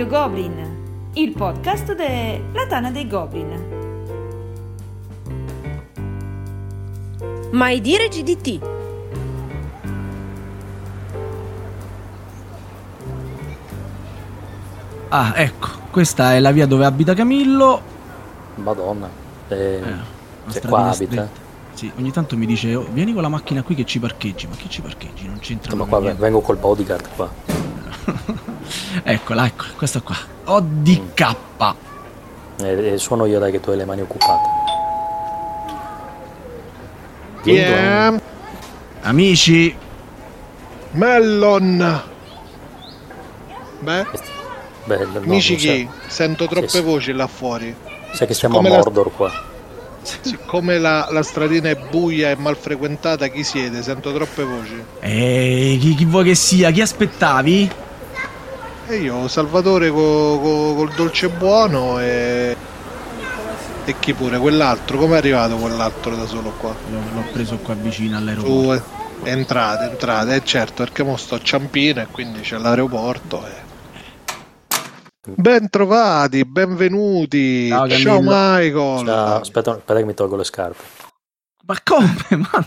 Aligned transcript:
Radio 0.00 0.18
Goblin, 0.18 1.10
il 1.12 1.32
podcast 1.32 1.94
della 1.94 2.66
Tana 2.66 2.90
dei 2.90 3.06
Goblin. 3.06 3.68
Mai 7.50 7.82
dire 7.82 8.08
GDT. 8.08 8.60
Ah, 15.08 15.32
ecco, 15.36 15.68
questa 15.90 16.34
è 16.34 16.40
la 16.40 16.52
via 16.52 16.66
dove 16.66 16.84
abita 16.84 17.14
Camillo. 17.14 17.80
Madonna. 18.56 19.08
Eh, 19.48 19.54
Eh, 19.56 19.82
stradina 20.46 20.68
qua 20.68 20.90
abita. 20.90 20.94
stretta. 21.12 21.28
Sì, 21.74 21.90
ogni 21.98 22.12
tanto 22.12 22.36
mi 22.36 22.46
dice, 22.46 22.74
"Oh, 22.74 22.86
vieni 22.92 23.12
con 23.12 23.22
la 23.22 23.28
macchina 23.28 23.62
qui 23.62 23.74
che 23.74 23.84
ci 23.84 23.98
parcheggi. 23.98 24.46
Ma 24.46 24.54
che 24.54 24.68
ci 24.68 24.80
parcheggi? 24.80 25.26
Non 25.26 25.38
c'entra 25.40 25.74
Ma 25.74 25.84
qua 25.84 25.98
niente. 26.00 26.20
vengo 26.20 26.40
col 26.40 26.56
bodyguard 26.56 27.08
qua. 27.16 27.28
Eccola, 29.02 29.46
ecco, 29.46 29.64
questa 29.76 30.00
qua. 30.00 30.16
ODK. 30.44 31.34
E, 32.62 32.92
e 32.94 32.98
suono 32.98 33.26
io 33.26 33.38
dai 33.38 33.50
che 33.52 33.60
tu 33.60 33.70
hai 33.70 33.76
le 33.76 33.84
mani 33.84 34.00
occupate. 34.02 34.48
Yeah, 37.44 38.20
Amici, 39.02 39.74
Mellon. 40.92 42.02
Beh, 43.80 44.06
Bello, 44.84 45.18
amici 45.18 45.56
chi? 45.56 45.88
Sento 46.06 46.46
troppe 46.46 46.68
sì. 46.68 46.80
voci 46.82 47.12
là 47.12 47.26
fuori. 47.26 47.74
Sai 48.12 48.26
che 48.26 48.34
siamo 48.34 48.56
Come 48.56 48.68
a 48.68 48.72
la- 48.72 48.76
Mordor 48.78 49.10
qua. 49.14 49.48
Siccome 50.02 50.78
la, 50.78 51.08
la 51.10 51.22
stradina 51.22 51.68
è 51.70 51.76
buia 51.76 52.30
e 52.30 52.36
mal 52.36 52.56
frequentata, 52.56 53.28
chi 53.28 53.42
siete? 53.44 53.82
Sento 53.82 54.12
troppe 54.12 54.44
voci. 54.44 54.82
eh, 55.00 55.76
chi, 55.80 55.94
chi 55.94 56.04
vuoi 56.04 56.24
che 56.24 56.34
sia? 56.34 56.70
Chi 56.70 56.80
aspettavi? 56.82 57.70
E 58.90 58.96
io, 58.96 59.28
Salvatore 59.28 59.88
co- 59.88 60.40
co- 60.42 60.74
col 60.74 60.92
dolce 60.94 61.28
buono 61.28 62.00
e... 62.00 62.56
E 63.84 63.94
chi 64.00 64.14
pure? 64.14 64.36
Quell'altro? 64.38 64.98
Come 64.98 65.14
è 65.14 65.18
arrivato 65.18 65.54
quell'altro 65.58 66.16
da 66.16 66.26
solo 66.26 66.50
qua? 66.58 66.74
L'ho, 66.90 66.98
l'ho 67.14 67.24
preso 67.32 67.58
qua 67.58 67.74
vicino 67.74 68.16
all'aeroporto. 68.16 68.82
Su, 68.82 69.28
entrate, 69.28 69.90
entrate, 69.90 70.34
eh 70.34 70.44
certo, 70.44 70.82
perché 70.82 71.04
mo 71.04 71.16
sto 71.16 71.36
a 71.36 71.40
Ciampino 71.40 72.00
e 72.00 72.06
quindi 72.10 72.40
c'è 72.40 72.58
l'aeroporto 72.58 73.46
e... 73.46 73.68
Ben 75.36 75.70
trovati, 75.70 76.44
benvenuti. 76.44 77.68
Ciao, 77.68 77.88
Ciao. 77.90 78.20
Michael. 78.20 79.06
Ciao, 79.06 79.36
aspetta, 79.36 79.70
aspetta 79.70 79.94
che 79.94 80.04
mi 80.04 80.14
tolgo 80.14 80.34
le 80.34 80.44
scarpe. 80.44 80.82
Ma 81.64 81.76
come? 81.84 82.16
Ma... 82.50 82.66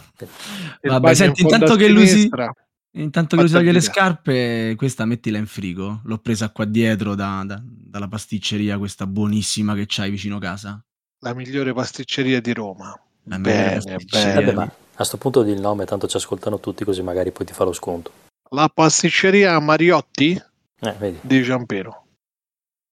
Vabbè, 0.84 1.14
senti, 1.16 1.42
in 1.42 1.50
intanto 1.50 1.76
che 1.76 1.90
lui 1.90 2.08
si... 2.08 2.14
sinistra. 2.14 2.50
Intanto 2.96 3.36
che 3.38 3.48
si 3.48 3.54
toglie 3.54 3.72
le 3.72 3.82
scarpe, 3.82 4.74
questa 4.78 5.06
mettila 5.06 5.40
in 5.40 5.48
frigo. 5.48 6.02
L'ho 6.04 6.20
presa 6.20 6.50
qua 6.50 6.66
dietro 6.66 7.16
da- 7.16 7.44
da- 7.46 7.62
dalla 7.64 8.08
pasticceria, 8.08 8.78
questa 8.78 9.08
buonissima 9.08 9.74
che 9.74 9.86
c'hai 9.88 10.12
vicino 10.12 10.38
casa. 10.38 10.80
La 11.22 11.34
migliore 11.34 11.74
pasticceria 11.74 12.40
di 12.40 12.54
Roma. 12.54 12.96
La 13.24 13.40
Bene, 13.40 13.74
pasticceria. 13.76 14.34
bene. 14.34 14.46
Vabbè, 14.54 14.54
ma 14.68 14.72
a 14.96 15.04
sto 15.04 15.18
punto 15.18 15.42
di 15.42 15.52
il 15.52 15.60
nome, 15.60 15.86
tanto 15.86 16.08
ci 16.08 16.18
ascoltano 16.18 16.60
tutti, 16.60 16.84
così 16.84 17.02
magari 17.02 17.32
poi 17.32 17.46
ti 17.48 17.54
fa 17.54 17.64
lo 17.64 17.74
sconto. 17.74 18.12
La 18.52 18.70
pasticceria 18.72 19.58
Mariotti 19.60 20.40
Eh, 20.82 20.92
vedi. 21.00 21.18
di 21.22 21.44
Ciampino. 21.44 22.06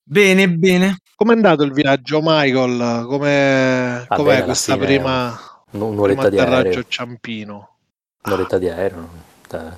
Bene, 0.04 0.50
bene. 0.50 0.98
Com'è 1.16 1.34
andato 1.34 1.62
il 1.62 1.74
viaggio, 1.74 2.22
Michael? 2.24 3.06
Com'è, 3.06 4.06
Va 4.08 4.16
com'è 4.16 4.28
bene, 4.34 4.44
questa 4.46 4.74
fine, 4.74 4.86
prima, 4.86 5.40
Un- 5.72 5.82
Un'oretta 5.82 6.30
di 6.30 6.40
atterraggio 6.40 6.68
aereo. 6.68 6.80
a 6.80 6.86
Ciampino? 6.88 7.78
Un'oretta 8.24 8.58
di 8.58 8.68
aereo. 8.70 9.30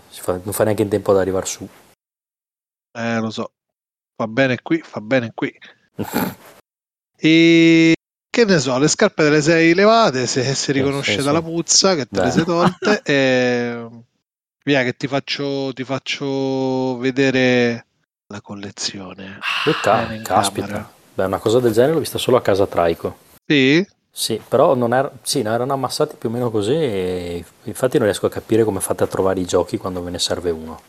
Si 0.09 0.22
fa- 0.22 0.39
non 0.44 0.53
fa 0.53 0.63
neanche 0.63 0.84
in 0.84 0.89
tempo 0.89 1.11
ad 1.11 1.17
arrivare 1.17 1.45
su. 1.45 1.67
Eh, 2.91 3.19
lo 3.19 3.29
so. 3.29 3.51
Fa 4.16 4.28
bene 4.28 4.61
qui, 4.61 4.79
fa 4.81 5.01
bene 5.01 5.31
qui. 5.34 5.53
E 7.25 7.94
che 8.29 8.44
ne 8.44 8.59
so, 8.59 8.78
le 8.78 8.89
scarpe 8.89 9.23
te 9.23 9.29
le 9.29 9.41
sei 9.41 9.73
levate, 9.73 10.28
se 10.28 10.56
si 10.56 10.73
riconosce 10.73 11.13
sì, 11.13 11.19
sì. 11.19 11.23
dalla 11.23 11.41
puzza 11.41 11.95
che 11.95 12.06
te 12.06 12.19
le 12.19 12.22
Dai. 12.23 12.31
sei 12.31 12.44
tolte 12.44 13.01
e 13.06 13.88
via 14.66 14.83
che 14.83 14.97
ti 14.97 15.07
faccio, 15.07 15.72
ti 15.72 15.85
faccio 15.85 16.97
vedere 16.97 17.85
la 18.28 18.41
collezione. 18.41 19.39
Eh, 19.66 20.16
in 20.16 20.23
caspita. 20.23 20.66
camera. 20.66 20.91
Beh, 21.13 21.25
una 21.25 21.38
cosa 21.38 21.62
del 21.62 21.72
genere 21.72 21.94
l'ho 21.94 22.00
vista 22.00 22.17
solo 22.17 22.35
a 22.35 22.41
casa 22.41 22.67
Traico. 22.67 23.17
Sì? 23.45 23.88
Sì, 24.16 24.40
però 24.47 24.75
non 24.75 24.94
era, 24.94 25.12
sì, 25.24 25.41
no, 25.41 25.51
erano 25.51 25.74
ammassati 25.74 26.18
più 26.18 26.29
o 26.29 26.31
meno 26.31 26.51
così 26.51 26.74
e 26.74 27.44
infatti 27.63 27.97
non 27.97 28.06
riesco 28.06 28.28
a 28.28 28.29
capire 28.29 28.63
come 28.63 28.79
fate 28.79 29.03
a 29.03 29.07
trovare 29.07 29.40
i 29.40 29.46
giochi 29.46 29.78
quando 29.78 30.03
ve 30.03 30.12
ne 30.12 30.19
serve 30.19 30.51
uno. 30.51 30.79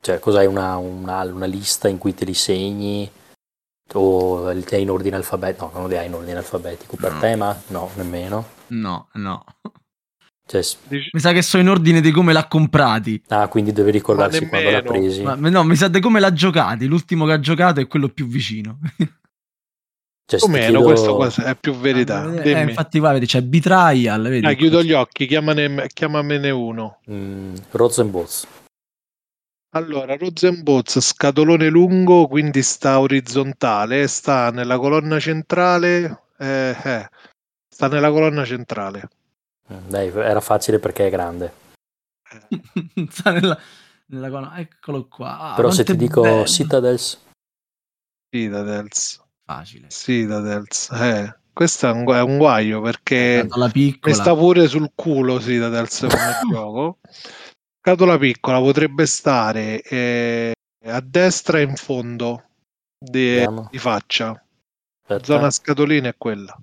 Cioè, 0.00 0.18
cos'hai 0.18 0.46
una, 0.46 0.76
una, 0.78 1.20
una 1.24 1.44
lista 1.46 1.86
in 1.88 1.98
cui 1.98 2.14
te 2.14 2.24
li 2.24 2.32
segni 2.32 3.10
o 3.92 4.50
li 4.50 4.64
hai 4.70 4.82
in 4.82 4.90
ordine 4.90 5.16
alfabetico? 5.16 5.70
No, 5.74 5.80
non 5.80 5.88
li 5.90 5.98
hai 5.98 6.06
in 6.06 6.14
ordine 6.14 6.38
alfabetico. 6.38 6.96
Per 6.96 7.12
No. 7.12 7.20
te, 7.20 7.36
ma 7.36 7.60
no, 7.68 7.90
nemmeno. 7.96 8.46
No, 8.68 9.08
no. 9.14 9.44
Cioè, 10.46 10.62
Mi 10.88 11.20
sa 11.20 11.32
che 11.32 11.42
so 11.42 11.58
in 11.58 11.68
ordine 11.68 12.00
di 12.00 12.10
come 12.10 12.32
l'ha 12.32 12.46
comprati. 12.46 13.22
ah, 13.28 13.48
quindi 13.48 13.72
devi 13.72 13.90
ricordarsi 13.90 14.46
quando 14.48 14.70
l'ha 14.70 14.82
presi. 14.82 15.22
Ma, 15.22 15.34
no, 15.34 15.62
mi 15.64 15.76
sa 15.76 15.88
di 15.88 16.00
come 16.00 16.20
l'ha 16.20 16.32
giocati. 16.32 16.86
L'ultimo 16.86 17.26
che 17.26 17.32
ha 17.32 17.40
giocato 17.40 17.80
è 17.80 17.86
quello 17.86 18.08
più 18.08 18.26
vicino. 18.26 18.78
Cioè, 20.28 20.40
se 20.40 20.44
o 20.46 20.48
meno, 20.48 20.82
chiedo- 20.82 21.14
questo 21.16 21.42
è 21.42 21.54
più 21.54 21.72
verità. 21.76 22.24
Eh, 22.34 22.42
Dimmi. 22.42 22.62
infatti, 22.62 22.98
va, 22.98 23.12
vedi, 23.12 23.26
c'è 23.26 23.42
Betrayal. 23.42 24.22
Vedi, 24.22 24.40
Dai, 24.40 24.56
chiudo 24.56 24.82
gli 24.82 24.92
occhi, 24.92 25.26
chiamane- 25.26 25.86
chiamamene 25.92 26.50
uno. 26.50 26.98
Mm, 27.08 27.54
Rosenboz. 27.70 28.46
Allora, 29.76 30.16
Rosenboz, 30.16 30.98
scatolone 31.00 31.68
lungo, 31.68 32.26
quindi 32.26 32.62
sta 32.62 32.98
orizzontale, 32.98 34.06
sta 34.08 34.50
nella 34.50 34.78
colonna 34.78 35.18
centrale. 35.20 36.22
eh, 36.38 36.76
eh, 36.84 37.08
sta 37.66 37.88
nella 37.88 38.10
colonna 38.10 38.44
centrale. 38.44 39.08
Mm, 39.72 39.88
Dai, 39.88 40.08
era 40.08 40.40
facile 40.40 40.78
perché 40.78 41.06
è 41.06 41.10
grande. 41.10 41.52
Sta 43.10 43.30
nella, 43.32 43.58
nella 44.06 44.28
colonna- 44.28 44.58
Eccolo 44.58 45.06
qua. 45.08 45.38
Ah, 45.38 45.54
Però 45.54 45.70
se 45.70 45.84
quanto 45.84 45.92
ti 45.92 45.98
dico 46.08 46.20
bello. 46.22 46.44
Citadels, 46.46 47.22
Citadels. 48.28 49.22
Facile. 49.46 49.86
Citadels. 49.90 50.90
Eh, 50.90 51.36
questo 51.52 51.86
è 51.86 51.90
un, 51.92 52.06
è 52.12 52.20
un 52.20 52.36
guaio 52.36 52.80
perché 52.80 53.46
mi 53.54 54.12
sta 54.12 54.34
pure 54.34 54.66
sul 54.66 54.90
culo 54.94 55.40
Citadels 55.40 56.00
come 56.00 56.32
gioco. 56.50 56.98
Scatola 57.80 58.18
piccola 58.18 58.58
potrebbe 58.58 59.06
stare 59.06 59.80
eh, 59.82 60.52
a 60.84 61.00
destra 61.00 61.60
in 61.60 61.76
fondo 61.76 62.42
di, 62.98 63.46
di 63.70 63.78
faccia. 63.78 64.30
Aspetta. 65.02 65.24
Zona 65.24 65.50
scatolina 65.50 66.08
è 66.08 66.14
quella. 66.18 66.58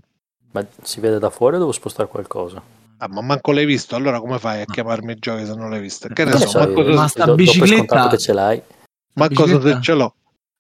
ma 0.52 0.66
si 0.82 1.00
vede 1.00 1.18
da 1.20 1.30
fuori 1.30 1.56
o 1.56 1.60
devo 1.60 1.72
spostare 1.72 2.10
qualcosa? 2.10 2.62
Ah, 2.98 3.08
ma 3.08 3.22
manco 3.22 3.54
l'hai 3.54 3.66
visto, 3.66 3.96
allora 3.96 4.20
come 4.20 4.38
fai 4.38 4.62
a 4.62 4.66
chiamarmi 4.66 5.16
giochi 5.16 5.46
se 5.46 5.56
non 5.56 5.70
l'hai 5.70 5.80
visto? 5.80 6.10
Che 6.10 6.24
ne 6.26 6.32
Ma 6.32 6.38
so, 6.38 6.48
sai, 6.48 6.66
manco, 6.74 6.84
ma 6.94 7.02
se, 7.04 7.08
sta 7.22 7.34
bicicletta- 7.34 8.08
che 8.10 8.18
ce 8.18 8.34
l'hai. 8.34 8.62
manco 9.14 9.46
se 9.48 9.54
bicicletta- 9.54 9.80
ce 9.82 9.94
l'ho. 9.94 10.16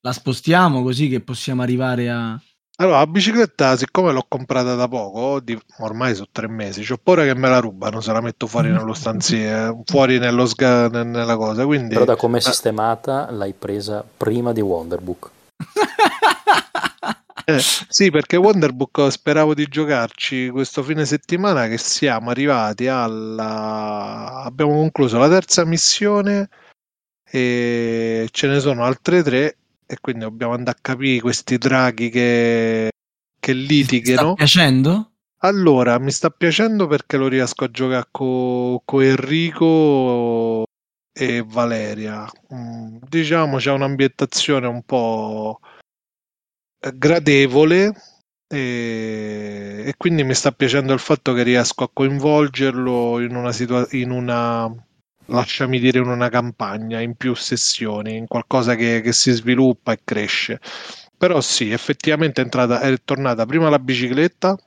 La 0.05 0.11
spostiamo 0.11 0.83
così 0.83 1.07
che 1.07 1.21
possiamo 1.21 1.61
arrivare 1.61 2.09
a. 2.09 2.37
Allora, 2.77 2.97
la 2.97 3.07
bicicletta, 3.07 3.77
siccome 3.77 4.11
l'ho 4.11 4.25
comprata 4.27 4.75
da 4.75 4.87
poco, 4.89 5.39
di- 5.39 5.57
ormai 5.79 6.13
sono 6.15 6.27
tre 6.31 6.47
mesi, 6.49 6.83
c'ho 6.83 6.97
paura 7.01 7.23
che 7.23 7.35
me 7.35 7.47
la 7.47 7.59
rubano 7.59 8.01
se 8.01 8.11
la 8.11 8.19
metto 8.19 8.47
fuori 8.47 8.69
nello 8.69 8.91
stanziere, 8.95 9.79
fuori 9.85 10.19
nello 10.19 10.45
sga- 10.45 10.89
ne- 10.89 11.03
nella 11.03 11.37
cosa. 11.37 11.63
Quindi, 11.65 11.93
Però 11.93 12.03
da 12.05 12.15
come 12.17 12.39
è 12.39 12.41
Ah. 12.41 12.43
sistemata 12.49 13.31
l'hai 13.31 13.53
presa 13.53 14.03
prima 14.17 14.51
di 14.51 14.61
Wonderbook. 14.61 15.31
Eh, 17.45 17.59
sì, 17.59 18.09
perché 18.09 18.37
Wonderbook 18.37 19.09
speravo 19.11 19.53
di 19.53 19.65
giocarci 19.67 20.47
questo 20.49 20.81
fine 20.81 21.03
settimana 21.03 21.67
che 21.67 21.77
siamo 21.77 22.29
arrivati 22.29 22.87
alla... 22.87 24.43
abbiamo 24.45 24.71
concluso 24.75 25.17
la 25.17 25.27
terza 25.27 25.65
missione 25.65 26.47
e 27.29 28.29
ce 28.31 28.47
ne 28.47 28.59
sono 28.61 28.85
altre 28.85 29.21
tre 29.23 29.57
e 29.85 29.97
quindi 29.99 30.23
dobbiamo 30.23 30.53
andare 30.53 30.77
a 30.77 30.81
capire 30.81 31.19
questi 31.21 31.57
draghi 31.57 32.09
che, 32.09 32.89
che 33.39 33.53
Ti 33.53 33.63
sta 33.63 33.73
litighano. 33.73 34.33
piacendo? 34.33 35.11
Allora, 35.39 35.99
mi 35.99 36.11
sta 36.11 36.29
piacendo 36.29 36.87
perché 36.87 37.17
lo 37.17 37.27
riesco 37.27 37.65
a 37.65 37.71
giocare 37.71 38.07
con 38.11 39.03
Enrico 39.03 40.63
e 41.11 41.43
Valeria. 41.45 42.29
Mm, 42.53 42.97
diciamo 43.07 43.57
c'è 43.57 43.71
un'ambientazione 43.71 44.67
un 44.67 44.83
po' 44.83 45.59
gradevole 46.95 47.93
e, 48.47 49.83
e 49.85 49.93
quindi 49.97 50.23
mi 50.23 50.33
sta 50.33 50.51
piacendo 50.51 50.93
il 50.93 50.99
fatto 50.99 51.33
che 51.33 51.43
riesco 51.43 51.83
a 51.83 51.89
coinvolgerlo 51.91 53.19
in 53.19 53.35
una 53.35 53.51
situazione, 53.51 54.03
in 54.03 54.11
una, 54.11 54.73
lasciami 55.27 55.79
dire, 55.79 55.99
in 55.99 56.07
una 56.07 56.29
campagna, 56.29 56.99
in 56.99 57.15
più 57.15 57.33
sessioni, 57.35 58.15
in 58.15 58.27
qualcosa 58.27 58.75
che, 58.75 59.01
che 59.01 59.13
si 59.13 59.31
sviluppa 59.31 59.93
e 59.93 59.99
cresce. 60.03 60.59
Però 61.17 61.39
sì, 61.41 61.71
effettivamente 61.71 62.41
è, 62.41 62.43
entrata, 62.43 62.79
è 62.81 62.95
tornata 63.03 63.45
prima 63.45 63.69
la 63.69 63.79
bicicletta 63.79 64.57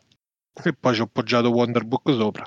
e 0.63 0.73
poi 0.73 0.95
ci 0.95 1.01
ho 1.01 1.05
appoggiato 1.05 1.51
Wonderbook 1.51 2.13
sopra. 2.13 2.47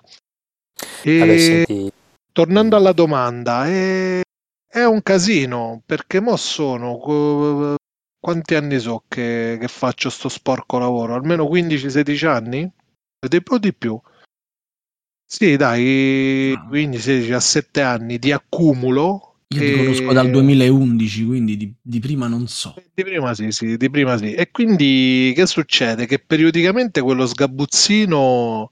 E 1.04 1.64
Vabbè, 1.68 1.92
tornando 2.32 2.76
alla 2.76 2.94
domanda, 2.94 3.68
è, 3.68 4.22
è 4.68 4.84
un 4.84 5.02
casino 5.04 5.82
perché 5.86 6.20
mo 6.20 6.36
sono 6.38 7.78
quanti 8.20 8.56
anni 8.56 8.80
so 8.80 9.04
che, 9.08 9.58
che 9.60 9.68
faccio 9.68 10.10
sto 10.10 10.30
sporco 10.30 10.78
lavoro? 10.78 11.16
Almeno 11.16 11.46
15-16 11.46 12.28
anni? 12.28 12.72
Ed 13.20 13.34
è 13.34 13.60
di 13.60 13.74
più. 13.74 14.00
Sì, 15.32 15.58
dai, 15.58 16.54
Ah. 16.58 16.66
15-17 16.68 17.82
anni 17.82 18.18
di 18.18 18.32
accumulo. 18.32 19.36
Io 19.50 19.60
ti 19.60 19.72
e- 19.74 19.78
conosco 19.78 20.12
dal 20.12 20.32
2011, 20.32 21.24
quindi 21.26 21.56
di, 21.56 21.72
di 21.80 22.00
prima 22.00 22.26
non 22.28 22.48
so. 22.48 22.74
Di 22.92 23.04
prima 23.04 23.36
sì, 23.36 23.52
sì, 23.52 23.78
di 23.78 23.90
prima 23.92 24.18
sì. 24.18 24.34
E 24.34 24.50
quindi 24.50 25.32
che 25.36 25.46
succede? 25.46 26.08
Che 26.08 26.18
periodicamente 26.18 27.02
quello 27.02 27.28
sgabuzzino 27.28 28.72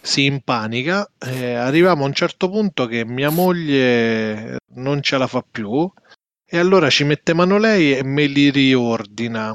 si 0.00 0.24
impanica. 0.24 1.10
eh, 1.18 1.54
arriviamo 1.54 2.04
a 2.04 2.06
un 2.06 2.14
certo 2.14 2.48
punto 2.48 2.86
che 2.86 3.04
mia 3.04 3.30
moglie 3.30 4.58
non 4.74 5.02
ce 5.02 5.18
la 5.18 5.26
fa 5.26 5.44
più 5.48 5.90
e 6.46 6.58
allora 6.58 6.88
ci 6.90 7.02
mette 7.02 7.34
mano 7.34 7.58
lei 7.58 7.92
e 7.96 8.04
me 8.04 8.26
li 8.26 8.50
riordina. 8.50 9.52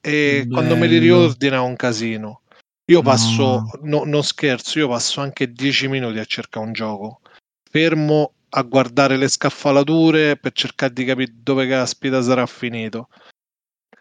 E 0.00 0.46
quando 0.50 0.74
me 0.76 0.88
li 0.88 0.98
Bello. 0.98 1.18
riordina 1.18 1.56
è 1.56 1.60
un 1.60 1.76
casino. 1.76 2.41
Io 2.86 2.98
No. 2.98 3.02
passo, 3.04 3.64
no, 3.82 4.02
non 4.04 4.24
scherzo, 4.24 4.78
io 4.78 4.88
passo 4.88 5.20
anche 5.20 5.52
10 5.52 5.86
minuti 5.88 6.18
a 6.18 6.24
cercare 6.24 6.66
un 6.66 6.72
gioco. 6.72 7.20
Fermo 7.70 8.32
a 8.50 8.62
guardare 8.62 9.16
le 9.16 9.28
scaffalature 9.28 10.36
per 10.36 10.52
cercare 10.52 10.92
di 10.92 11.04
capire 11.04 11.32
dove 11.34 11.66
caspita 11.68 12.20
sarà 12.22 12.44
finito. 12.46 13.08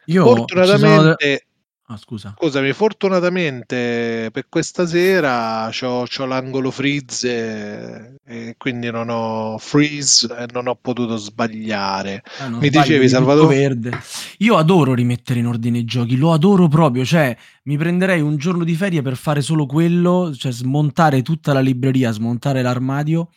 Io 0.06 0.24
ci 0.24 0.24
sono 0.24 0.34
de- 0.34 0.40
Fortunatamente, 0.40 1.46
Ah, 1.92 1.98
scusa. 1.98 2.34
scusami, 2.38 2.72
fortunatamente 2.72 4.30
per 4.32 4.46
questa 4.48 4.88
sera 4.88 5.68
c'ho, 5.72 6.06
c'ho 6.08 6.26
l'angolo 6.26 6.72
freeze 6.72 8.18
e 8.26 8.56
quindi 8.58 8.90
non 8.90 9.10
ho 9.10 9.58
freeze 9.58 10.26
e 10.34 10.46
non 10.54 10.68
ho 10.68 10.76
potuto 10.80 11.18
sbagliare. 11.18 12.24
Non 12.50 12.60
Mi 12.60 12.70
dicevi, 12.70 13.10
Salvatore? 13.10 13.56
verde. 13.58 14.00
Io 14.38 14.56
adoro 14.56 14.94
rimettere 14.94 15.40
in 15.40 15.48
ordine 15.48 15.80
i 15.80 15.84
giochi, 15.86 16.16
lo 16.16 16.32
adoro 16.32 16.68
proprio, 16.70 17.04
cioè 17.04 17.36
mi 17.64 17.78
prenderei 17.78 18.22
un 18.22 18.38
giorno 18.38 18.64
di 18.64 18.74
ferie 18.74 19.02
per 19.02 19.18
fare 19.18 19.42
solo 19.42 19.66
quello, 19.66 20.34
cioè 20.36 20.52
smontare 20.52 21.22
tutta 21.22 21.52
la 21.54 21.60
libreria, 21.60 22.12
smontare 22.12 22.62
l'armadio, 22.62 23.30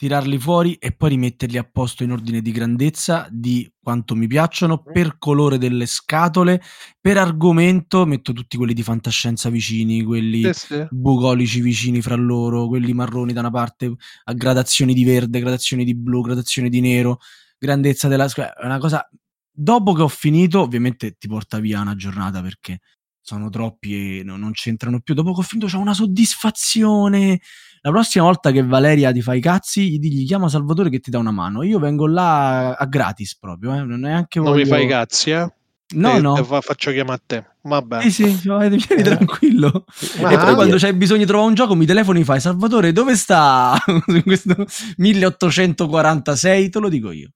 tirarli 0.00 0.38
fuori 0.38 0.76
e 0.76 0.92
poi 0.92 1.10
rimetterli 1.10 1.58
a 1.58 1.68
posto 1.70 2.04
in 2.04 2.12
ordine 2.12 2.40
di 2.40 2.52
grandezza, 2.52 3.28
di 3.30 3.70
quanto 3.78 4.14
mi 4.16 4.26
piacciono, 4.28 4.82
per 4.82 5.18
colore 5.18 5.58
delle 5.58 5.84
scatole, 5.84 6.62
per 6.98 7.18
argomento, 7.18 8.06
metto 8.06 8.32
tutti 8.32 8.56
quelli 8.56 8.72
di 8.72 8.82
fantascienza 8.82 9.50
vicini, 9.50 10.02
quelli 10.02 10.42
Sì, 10.54 10.66
sì. 10.68 10.86
bucolici 10.88 11.60
vicini 11.60 12.00
fra 12.00 12.14
loro, 12.14 12.66
quelli 12.66 12.94
marroni 12.94 13.34
da 13.34 13.40
una 13.40 13.50
parte, 13.50 13.94
a 14.24 14.32
gradazioni 14.32 14.94
di 14.94 15.04
verde, 15.04 15.38
gradazioni 15.38 15.84
di 15.84 15.94
blu, 15.94 16.22
gradazioni 16.22 16.70
di 16.70 16.80
nero, 16.80 17.18
grandezza 17.58 18.08
della 18.08 18.26
squadra. 18.26 18.54
È 18.54 18.64
una 18.64 18.78
cosa. 18.78 19.06
Dopo 19.52 19.92
che 19.92 20.00
ho 20.00 20.08
finito, 20.08 20.62
ovviamente 20.62 21.16
ti 21.18 21.28
porta 21.28 21.58
via 21.58 21.78
una 21.82 21.94
giornata 21.94 22.40
perché 22.40 22.78
sono 23.20 23.50
troppi 23.50 24.20
e 24.20 24.22
no- 24.24 24.38
non 24.38 24.52
c'entrano 24.52 25.00
più. 25.00 25.12
Dopo 25.12 25.34
che 25.34 25.40
ho 25.40 25.42
finito, 25.42 25.66
c'ho 25.68 25.78
una 25.78 25.92
soddisfazione. 25.92 27.38
La 27.82 27.90
prossima 27.90 28.24
volta 28.24 28.50
che 28.50 28.62
Valeria 28.62 29.10
ti 29.10 29.22
fa 29.22 29.34
i 29.34 29.40
cazzi, 29.40 29.90
gli 29.90 29.98
digli 29.98 30.26
chiama 30.26 30.48
Salvatore 30.48 30.90
che 30.90 30.98
ti 31.00 31.10
dà 31.10 31.18
una 31.18 31.30
mano. 31.30 31.62
Io 31.62 31.78
vengo 31.78 32.06
là 32.06 32.72
a 32.74 32.84
gratis 32.86 33.36
proprio, 33.38 33.72
eh, 33.74 33.82
non 33.82 34.00
neanche 34.00 34.38
Non 34.38 34.50
voglio... 34.50 34.64
mi 34.64 34.68
fai 34.68 34.84
i 34.84 34.88
cazzi, 34.88 35.30
eh? 35.30 35.52
No, 35.92 36.12
Te- 36.12 36.20
no. 36.20 36.36
fa- 36.44 36.60
faccio 36.60 36.92
chiamare 36.92 37.16
a 37.16 37.22
te. 37.26 37.44
Vabbè. 37.62 38.02
Sì, 38.02 38.10
sì, 38.10 38.46
vai, 38.46 38.68
vieni 38.68 38.84
Eh. 38.88 39.02
tranquillo. 39.02 39.86
Ma 40.20 40.30
e 40.30 40.38
poi 40.38 40.54
quando 40.54 40.76
c'hai 40.76 40.92
bisogno 40.92 41.20
di 41.20 41.26
trovare 41.26 41.48
un 41.48 41.54
gioco, 41.54 41.74
mi 41.74 41.84
telefoni 41.86 42.20
e 42.20 42.24
fai 42.24 42.38
Salvatore, 42.38 42.92
dove 42.92 43.16
sta 43.16 43.76
questo 44.24 44.54
1846? 44.98 46.68
Te 46.68 46.78
lo 46.78 46.88
dico 46.88 47.10
io. 47.10 47.30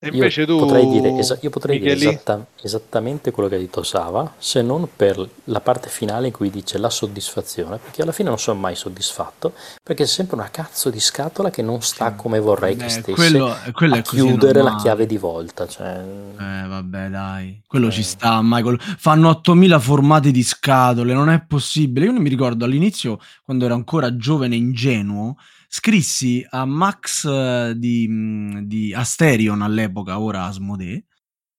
E 0.00 0.06
Io 0.10 0.12
invece 0.12 0.46
tu, 0.46 0.58
potrei 0.60 0.86
dire, 0.88 1.16
esa- 1.18 1.36
io 1.40 1.50
potrei 1.50 1.80
dire 1.80 1.94
esatta- 1.94 2.46
esattamente 2.62 3.32
quello 3.32 3.48
che 3.48 3.56
ha 3.56 3.58
detto 3.58 3.82
Sava, 3.82 4.32
se 4.38 4.62
non 4.62 4.88
per 4.94 5.28
la 5.46 5.58
parte 5.60 5.88
finale 5.88 6.28
in 6.28 6.32
cui 6.32 6.50
dice 6.50 6.78
la 6.78 6.88
soddisfazione, 6.88 7.78
perché 7.78 8.02
alla 8.02 8.12
fine 8.12 8.28
non 8.28 8.38
sono 8.38 8.60
mai 8.60 8.76
soddisfatto, 8.76 9.54
perché 9.82 10.04
c'è 10.04 10.08
sempre 10.08 10.36
una 10.36 10.50
cazzo 10.52 10.90
di 10.90 11.00
scatola 11.00 11.50
che 11.50 11.62
non 11.62 11.82
sta 11.82 12.10
Sì. 12.10 12.14
come 12.14 12.38
vorrei 12.38 12.76
Beh, 12.76 12.84
che 12.84 12.90
stesse 12.90 13.12
quello, 13.12 13.52
quello 13.72 13.94
a 13.94 13.98
è 13.98 14.02
chiudere 14.02 14.62
la 14.62 14.76
chiave 14.76 15.04
di 15.04 15.18
volta. 15.18 15.66
Cioè, 15.66 15.96
Eh, 15.96 16.68
vabbè, 16.68 17.08
dai, 17.08 17.62
quello 17.66 17.88
Eh. 17.88 17.90
ci 17.90 18.04
sta, 18.04 18.38
Michael. 18.40 18.80
Fanno 18.80 19.30
8000 19.30 19.80
formati 19.80 20.30
di 20.30 20.44
scatole, 20.44 21.12
non 21.12 21.28
è 21.28 21.42
possibile. 21.44 22.06
Io 22.06 22.12
non 22.12 22.22
mi 22.22 22.28
ricordo 22.28 22.64
all'inizio, 22.64 23.18
quando 23.44 23.64
ero 23.64 23.74
ancora 23.74 24.16
giovane 24.16 24.54
e 24.54 24.58
ingenuo, 24.58 25.34
scrissi 25.68 26.44
a 26.48 26.64
Max 26.64 27.24
eh, 27.26 27.74
di, 27.76 28.08
mh, 28.08 28.62
di 28.62 28.94
Asterion 28.94 29.62
all'epoca, 29.62 30.18
ora 30.18 30.44
Asmodee, 30.44 31.04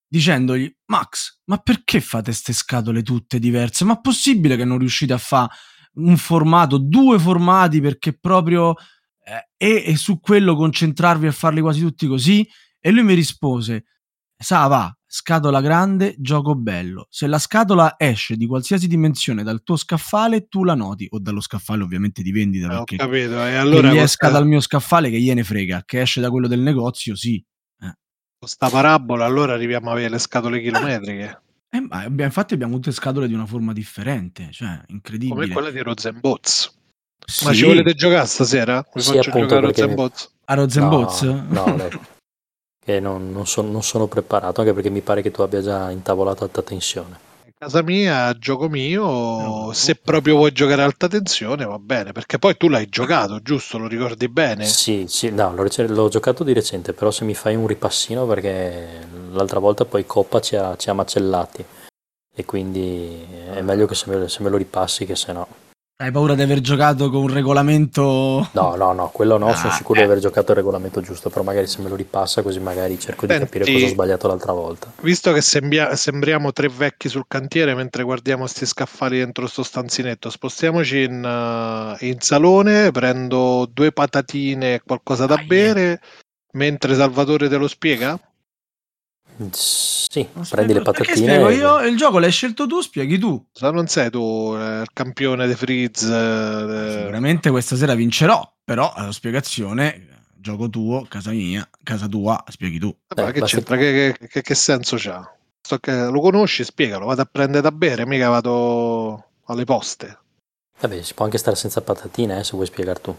dicendogli: 0.07 0.71
Max, 0.87 1.41
ma 1.45 1.57
perché 1.57 2.01
fate 2.01 2.33
ste 2.33 2.53
scatole 2.53 3.03
tutte 3.03 3.39
diverse? 3.39 3.85
Ma 3.85 4.01
possibile 4.01 4.57
che 4.57 4.65
non 4.65 4.79
riuscite 4.79 5.13
a 5.13 5.17
fare 5.17 5.51
un 5.93 6.17
formato, 6.17 6.77
due 6.77 7.19
formati 7.19 7.81
perché 7.81 8.17
proprio 8.17 8.75
eh, 9.57 9.83
e 9.85 9.95
su 9.97 10.19
quello 10.19 10.55
concentrarvi 10.55 11.27
a 11.27 11.31
farli 11.31 11.61
quasi 11.61 11.81
tutti 11.81 12.07
così? 12.07 12.47
E 12.79 12.91
lui 12.91 13.03
mi 13.03 13.13
rispose: 13.13 13.85
Sa, 14.37 14.67
va, 14.67 14.93
scatola 15.11 15.59
grande, 15.59 16.13
gioco 16.19 16.53
bello. 16.55 17.07
Se 17.09 17.25
la 17.25 17.39
scatola 17.39 17.95
esce 17.97 18.35
di 18.37 18.45
qualsiasi 18.45 18.87
dimensione 18.87 19.41
dal 19.41 19.63
tuo 19.63 19.75
scaffale, 19.75 20.47
tu 20.47 20.63
la 20.63 20.75
noti. 20.75 21.07
O 21.09 21.19
dallo 21.19 21.41
scaffale, 21.41 21.81
ovviamente, 21.81 22.21
di 22.21 22.31
vendita. 22.31 22.67
Eh, 22.67 22.75
ho 22.75 22.83
perché 22.83 22.95
capito. 22.97 23.43
E 23.43 23.49
che 23.49 23.55
allora 23.57 23.87
gli 23.89 23.95
con 23.95 24.03
esca 24.03 24.29
dal 24.29 24.45
mio 24.45 24.59
scaffale, 24.59 25.09
che 25.09 25.19
gliene 25.19 25.43
frega. 25.43 25.81
Che 25.83 26.01
esce 26.01 26.21
da 26.21 26.29
quello 26.29 26.47
del 26.47 26.59
negozio, 26.59 27.15
sì. 27.15 27.43
con 27.79 28.47
sta 28.47 28.69
parabola, 28.69 29.25
allora 29.25 29.53
arriviamo 29.53 29.89
a 29.89 29.93
avere 29.93 30.09
le 30.09 30.19
scatole 30.19 30.61
chilometriche, 30.61 31.41
Eh, 31.71 31.81
ma 31.81 31.97
abbiamo- 32.03 32.23
infatti, 32.23 32.53
abbiamo 32.53 32.75
tutte 32.75 32.91
scatole 32.93 33.27
di 33.27 33.33
una 33.33 33.45
forma 33.45 33.73
differente. 33.73 34.47
Cioè, 34.51 34.67
come 34.69 34.83
incredibile. 34.87 35.47
quella 35.49 35.71
di 35.71 35.79
Rosenboz. 35.81 36.77
Sì. 37.25 37.45
Ma 37.45 37.53
ci 37.53 37.65
volete 37.65 37.93
giocare 37.95 38.25
stasera? 38.27 38.81
Vi 38.93 39.01
Sì, 39.01 39.13
faccio 39.13 39.29
appunto, 39.29 39.47
giocare 39.47 39.65
a 39.65 39.69
perché- 39.71 39.81
Rosenboz? 39.81 40.33
a 40.45 40.53
Rosenboz? 40.53 41.21
No, 41.23 41.65
no, 41.65 41.89
che 42.89 42.99
non, 42.99 43.31
non 43.31 43.45
son- 43.45 43.69
non 43.71 43.83
sono 43.83 44.07
preparato, 44.07 44.61
anche 44.61 44.73
perché 44.73 44.89
mi 44.89 45.01
pare 45.01 45.21
che 45.21 45.29
tu 45.29 45.43
abbia 45.43 45.61
già 45.61 45.91
intavolato 45.91 46.43
alta 46.43 46.63
tensione. 46.63 47.27
Casa 47.55 47.83
mia, 47.83 48.33
gioco 48.33 48.67
mio. 48.67 49.03
No. 49.03 49.69
Se 49.73 49.93
proprio 49.95 50.37
vuoi 50.37 50.51
giocare 50.51 50.81
alta 50.81 51.07
tensione, 51.07 51.65
va 51.65 51.77
bene. 51.77 52.13
Perché 52.13 52.39
poi 52.39 52.57
tu 52.57 52.67
l'hai 52.67 52.87
giocato, 52.87 53.41
giusto? 53.41 53.77
Lo 53.77 53.87
ricordi 53.87 54.27
bene? 54.29 54.65
Sì, 54.65 55.05
sì, 55.07 55.29
no, 55.29 55.53
l'ho, 55.53 55.63
rec- 55.63 55.89
l'ho 55.89 56.07
giocato 56.07 56.43
di 56.43 56.53
recente, 56.53 56.93
però 56.93 57.11
se 57.11 57.25
mi 57.25 57.35
fai 57.35 57.55
un 57.55 57.67
ripassino 57.67 58.25
perché 58.25 59.05
l'altra 59.31 59.59
volta 59.59 59.85
poi 59.85 60.05
Coppa 60.05 60.39
ci 60.39 60.55
ha, 60.55 60.75
ci 60.77 60.89
ha 60.89 60.93
macellati 60.93 61.63
e 62.33 62.45
quindi 62.45 63.23
è 63.53 63.61
meglio 63.61 63.85
che 63.85 63.93
se 63.95 64.09
me, 64.09 64.29
se 64.29 64.41
me 64.41 64.49
lo 64.49 64.57
ripassi 64.57 65.05
che 65.05 65.15
se 65.15 65.33
no. 65.33 65.47
Hai 66.01 66.11
paura 66.11 66.33
di 66.33 66.41
aver 66.41 66.61
giocato 66.61 67.09
con 67.09 67.23
un 67.23 67.33
regolamento. 67.33 68.47
No, 68.53 68.75
no, 68.77 68.93
no, 68.93 69.09
quello 69.09 69.37
no, 69.37 69.53
sono 69.53 69.67
Ah, 69.67 69.75
sicuro 69.75 69.99
di 69.99 70.05
eh. 70.05 70.09
aver 70.09 70.19
giocato 70.19 70.51
il 70.51 70.57
regolamento 70.57 71.01
giusto, 71.01 71.29
però 71.29 71.43
magari 71.43 71.67
se 71.67 71.81
me 71.81 71.89
lo 71.89 71.95
ripassa 71.97 72.41
così 72.41 72.57
magari 72.61 72.97
cerco 72.97 73.25
di 73.25 73.33
Senti- 73.33 73.45
capire 73.59 73.69
cosa 73.69 73.85
ho 73.85 73.89
sbagliato 73.89 74.27
l'altra 74.29 74.53
volta. 74.53 74.89
Visto 75.01 75.33
che 75.33 75.41
sembia- 75.41 75.93
sembriamo 75.97 76.53
tre 76.53 76.69
vecchi 76.69 77.09
sul 77.09 77.25
cantiere 77.27 77.75
mentre 77.75 78.03
guardiamo 78.03 78.47
sti 78.47 78.65
scaffali 78.65 79.17
dentro 79.17 79.45
sto 79.47 79.61
stanzinetto, 79.61 80.29
spostiamoci 80.29 81.01
in, 81.01 81.21
eh, 81.99 82.05
in 82.07 82.21
salone, 82.21 82.91
prendo 82.91 83.69
due 83.69 83.91
patatine 83.91 84.75
e 84.75 84.81
qualcosa 84.85 85.25
da 85.25 85.35
Dai. 85.35 85.45
bere, 85.47 86.01
mentre 86.53 86.95
Salvatore 86.95 87.49
te 87.49 87.57
lo 87.57 87.67
spiega? 87.67 88.17
Sì, 89.51 90.27
Non 90.33 90.45
prendi 90.49 90.73
le 90.73 90.79
spiego- 90.79 90.91
patatine. 90.91 91.15
spiego 91.15 91.49
io? 91.49 91.79
Il 91.85 91.95
gioco 91.95 92.19
l'hai 92.19 92.31
scelto 92.31 92.67
tu, 92.67 92.81
spieghi 92.81 93.17
tu. 93.17 93.43
Se 93.51 93.69
non 93.71 93.87
sei 93.87 94.09
tu 94.09 94.53
eh, 94.57 94.81
il 94.81 94.89
campione 94.91 95.47
di 95.47 95.55
Freeze. 95.55 96.05
eh, 96.07 96.97
Sicuramente 96.99 97.49
questa 97.49 97.75
sera 97.75 97.93
vincerò, 97.95 98.41
però 98.63 98.91
la 98.97 99.11
spiegazione, 99.11 100.07
gioco 100.35 100.69
tuo, 100.69 101.05
casa 101.07 101.31
mia, 101.31 101.67
casa 101.83 102.07
tua, 102.07 102.43
spieghi 102.49 102.79
tu. 102.79 102.87
Eh, 102.89 103.15
che 103.31 103.39
basta- 103.39 103.45
c'entra? 103.57 103.77
Che, 103.77 104.15
che- 104.19 104.27
che- 104.27 104.41
che 104.41 104.55
senso 104.55 104.95
c'ha? 104.97 105.33
Sto 105.61 105.77
che- 105.79 106.07
lo 106.09 106.19
conosci? 106.21 106.63
Spiegalo, 106.63 107.05
vado 107.05 107.21
a 107.21 107.27
prendere 107.31 107.61
da 107.61 107.71
bere, 107.71 108.05
mica 108.05 108.29
vado 108.29 109.25
alle 109.45 109.63
poste. 109.65 110.17
Vabbè, 110.81 111.01
si 111.01 111.13
può 111.13 111.25
anche 111.25 111.37
stare 111.37 111.55
senza 111.55 111.81
patatine, 111.81 112.39
eh, 112.39 112.43
se 112.43 112.51
vuoi 112.53 112.65
spiegare 112.65 112.99
tu. 113.01 113.15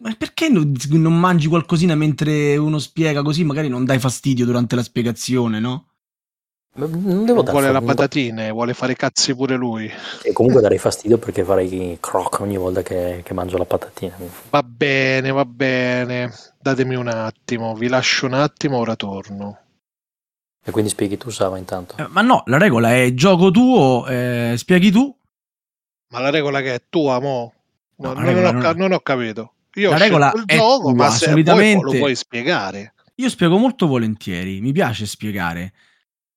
Ma 0.00 0.14
perché 0.16 0.48
non, 0.48 0.74
non 0.90 1.18
mangi 1.18 1.48
qualcosina 1.48 1.94
mentre 1.94 2.56
uno 2.56 2.78
spiega 2.78 3.22
così? 3.22 3.42
Magari 3.44 3.68
non 3.68 3.84
dai 3.84 3.98
fastidio 3.98 4.44
durante 4.44 4.76
la 4.76 4.82
spiegazione, 4.82 5.60
no? 5.60 5.86
Ma 6.74 6.86
Non 6.86 7.24
devo 7.24 7.36
Non 7.36 7.44
dar 7.44 7.52
vuole 7.52 7.72
la 7.72 7.80
patatine, 7.80 8.50
vuole 8.50 8.74
fare 8.74 8.94
cazzi 8.94 9.34
pure 9.34 9.56
lui. 9.56 9.90
E 10.22 10.32
comunque 10.32 10.60
darei 10.60 10.78
fastidio 10.78 11.16
perché 11.18 11.42
farei 11.42 11.96
croc 12.00 12.40
ogni 12.40 12.58
volta 12.58 12.82
che, 12.82 13.22
che 13.24 13.34
mangio 13.34 13.56
la 13.56 13.64
patatina. 13.64 14.14
Va 14.50 14.62
bene, 14.62 15.30
va 15.30 15.44
bene. 15.46 16.32
Datemi 16.60 16.94
un 16.94 17.08
attimo, 17.08 17.74
vi 17.74 17.88
lascio 17.88 18.26
un 18.26 18.34
attimo, 18.34 18.76
ora 18.76 18.94
torno. 18.94 19.58
E 20.62 20.70
quindi 20.70 20.90
spieghi 20.90 21.16
tu, 21.16 21.30
Sava, 21.30 21.56
intanto. 21.56 21.96
Eh, 21.96 22.06
ma 22.10 22.20
no, 22.20 22.42
la 22.44 22.58
regola 22.58 22.94
è 22.94 23.14
gioco 23.14 23.50
tuo, 23.50 24.06
eh, 24.06 24.54
spieghi 24.58 24.90
tu. 24.90 25.16
Ma 26.10 26.20
la 26.20 26.30
regola 26.30 26.60
che 26.60 26.74
è 26.74 26.82
tua, 26.90 27.18
mo? 27.20 27.54
No, 27.96 28.12
No, 28.12 28.20
non, 28.20 28.44
ho, 28.44 28.52
non 28.52 28.76
non 28.76 28.92
ho 28.92 29.00
capito. 29.00 29.54
Io 29.74 29.90
La 29.90 29.98
regola 29.98 30.32
il 30.34 30.44
è 30.46 30.56
gioco, 30.56 30.90
tua, 30.90 30.94
ma 30.94 31.10
se 31.10 31.26
solitamente- 31.26 31.82
vuoi 31.82 31.92
lo 31.92 31.98
puoi 31.98 32.14
spiegare. 32.14 32.94
Io 33.16 33.28
spiego 33.28 33.58
molto 33.58 33.86
volentieri, 33.86 34.60
mi 34.60 34.72
piace 34.72 35.06
spiegare. 35.06 35.72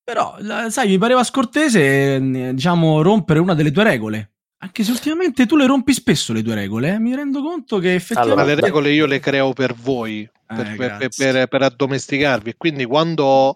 Però, 0.03 0.35
sai, 0.69 0.89
mi 0.89 0.97
pareva 0.97 1.23
scortese, 1.23 2.19
diciamo, 2.53 3.01
rompere 3.01 3.39
una 3.39 3.53
delle 3.53 3.71
tue 3.71 3.83
regole. 3.83 4.31
Anche 4.63 4.83
se 4.83 4.91
ultimamente 4.91 5.45
tu 5.45 5.55
le 5.55 5.65
rompi 5.65 5.93
spesso 5.93 6.33
le 6.33 6.43
tue 6.43 6.55
regole, 6.55 6.93
eh? 6.93 6.99
mi 6.99 7.15
rendo 7.15 7.41
conto 7.41 7.79
che 7.79 7.95
effettivamente... 7.95 8.41
Allora, 8.41 8.55
le 8.55 8.61
regole 8.61 8.91
io 8.91 9.05
le 9.05 9.19
creo 9.19 9.53
per 9.53 9.73
voi, 9.73 10.29
per, 10.45 10.71
eh, 10.71 10.75
per, 10.75 11.09
per, 11.15 11.47
per 11.47 11.61
addomesticarvi. 11.61 12.55
Quindi 12.57 12.85
quando 12.85 13.23
ho 13.23 13.55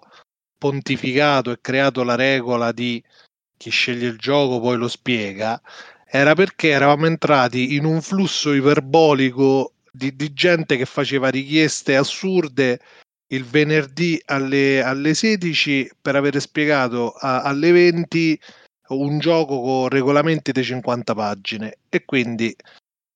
pontificato 0.57 1.51
e 1.51 1.59
creato 1.61 2.03
la 2.03 2.15
regola 2.15 2.71
di 2.71 3.03
chi 3.57 3.69
sceglie 3.69 4.07
il 4.07 4.17
gioco 4.17 4.59
poi 4.59 4.77
lo 4.77 4.87
spiega, 4.87 5.61
era 6.15 6.33
perché 6.33 6.69
eravamo 6.69 7.07
entrati 7.07 7.75
in 7.75 7.83
un 7.83 8.01
flusso 8.01 8.53
iperbolico 8.53 9.73
di, 9.91 10.15
di 10.15 10.33
gente 10.33 10.77
che 10.77 10.85
faceva 10.85 11.29
richieste 11.29 11.97
assurde 11.97 12.79
il 13.27 13.43
venerdì 13.43 14.21
alle, 14.25 14.81
alle 14.81 15.13
16 15.13 15.91
per 16.01 16.15
avere 16.15 16.39
spiegato 16.39 17.11
a, 17.11 17.41
alle 17.41 17.71
20 17.71 18.39
un 18.87 19.19
gioco 19.19 19.59
con 19.61 19.89
regolamenti 19.89 20.51
di 20.51 20.63
50 20.63 21.13
pagine 21.13 21.79
e 21.89 22.05
quindi 22.05 22.55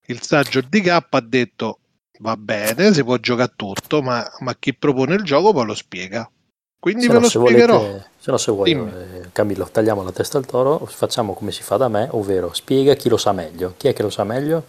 il 0.08 0.22
saggio 0.22 0.62
DK 0.62 1.06
ha 1.10 1.22
detto 1.22 1.80
va 2.20 2.36
bene, 2.36 2.94
si 2.94 3.04
può 3.04 3.16
giocare 3.18 3.54
tutto, 3.56 4.02
ma, 4.02 4.28
ma 4.40 4.56
chi 4.56 4.74
propone 4.74 5.16
il 5.16 5.24
gioco 5.24 5.54
poi 5.54 5.66
lo 5.66 5.76
spiega. 5.76 6.30
Quindi 6.80 7.04
se 7.04 7.12
ve 7.12 7.20
lo 7.20 7.28
spiegherò. 7.28 7.78
Volete, 7.78 8.10
se 8.18 8.32
no, 8.32 8.38
se 8.38 8.52
vuoi, 8.52 8.72
eh, 8.72 9.30
Camillo, 9.34 9.70
tagliamo 9.70 10.02
la 10.02 10.12
testa 10.12 10.38
al 10.38 10.46
toro, 10.46 10.86
facciamo 10.86 11.34
come 11.34 11.52
si 11.52 11.62
fa 11.62 11.76
da 11.76 11.90
me, 11.90 12.08
ovvero 12.12 12.54
spiega 12.54 12.94
chi 12.94 13.10
lo 13.10 13.18
sa 13.18 13.34
meglio. 13.34 13.74
Chi 13.76 13.90
è 13.90 13.94
che 13.94 14.02
lo 14.02 14.10
sa 14.10 14.24
meglio? 14.24 14.66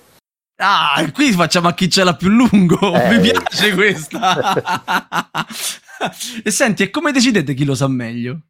Ah, 0.57 1.09
qui 1.15 1.33
facciamo 1.33 1.69
a 1.69 1.75
chi 1.75 1.89
ce 1.89 2.03
l'ha 2.05 2.15
più 2.15 2.29
lungo. 2.29 2.79
Eh, 2.99 3.17
Mi 3.17 3.21
piace 3.31 3.75
questa. 3.75 5.47
e 6.43 6.51
senti, 6.51 6.83
e 6.83 6.91
come 6.91 7.13
decidete 7.13 7.55
chi 7.55 7.65
lo 7.65 7.75
sa 7.75 7.87
meglio? 7.87 8.41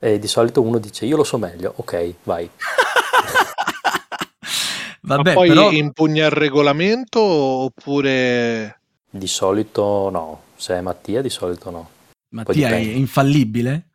E 0.00 0.18
di 0.18 0.26
solito 0.26 0.62
uno 0.62 0.78
dice 0.78 1.04
io 1.04 1.16
lo 1.16 1.24
so 1.24 1.38
meglio, 1.38 1.74
ok, 1.76 2.14
vai. 2.24 2.48
Vabbè, 5.06 5.28
Ma 5.30 5.34
poi 5.34 5.48
però... 5.48 5.70
impugna 5.70 6.24
il 6.24 6.30
regolamento 6.30 7.20
oppure... 7.20 8.80
Di 9.10 9.26
solito 9.26 10.08
no, 10.10 10.40
se 10.56 10.74
è 10.74 10.80
Mattia 10.80 11.20
di 11.20 11.28
solito 11.28 11.70
no. 11.70 11.90
Mattia 12.34 12.70
è 12.70 12.76
infallibile? 12.76 13.90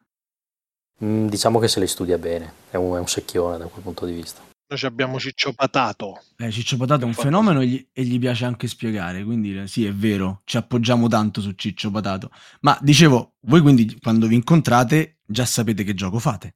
Mm, 1.04 1.28
diciamo 1.28 1.60
che 1.60 1.68
se 1.68 1.82
le 1.82 1.88
studia 1.88 2.18
bene, 2.18 2.54
è 2.70 2.78
un, 2.78 2.96
è 2.96 3.00
un 3.00 3.08
secchione 3.08 3.58
da 3.58 3.66
quel 3.66 3.84
punto 3.84 4.06
di 4.06 4.14
vista. 4.14 4.42
Noi 4.72 4.80
abbiamo 4.84 5.20
Ciccio 5.20 5.52
Patato. 5.52 6.22
Eh, 6.38 6.50
Ciccio 6.52 6.78
Patato 6.78 7.04
è 7.04 7.06
un 7.06 7.14
fenomeno 7.14 7.62
e 7.62 7.66
gli, 7.66 7.88
e 7.92 8.04
gli, 8.04 8.18
piace 8.18 8.46
anche 8.46 8.68
spiegare, 8.68 9.24
quindi 9.24 9.68
sì, 9.68 9.86
è 9.86 9.94
vero, 9.94 10.42
ci 10.46 10.58
appoggiamo 10.58 11.08
tanto 11.08 11.42
su 11.42 11.52
Ciccio 11.52 11.92
Patato. 11.92 12.32
Ma 12.62 12.78
dicevo, 12.82 13.34
voi 13.42 13.62
quindi 13.62 14.00
quando 14.00 14.28
vi 14.28 14.36
incontrate 14.36 15.18
già 15.26 15.46
sapete 15.46 15.84
che 15.84 15.94
gioco 15.94 16.20
fate? 16.20 16.56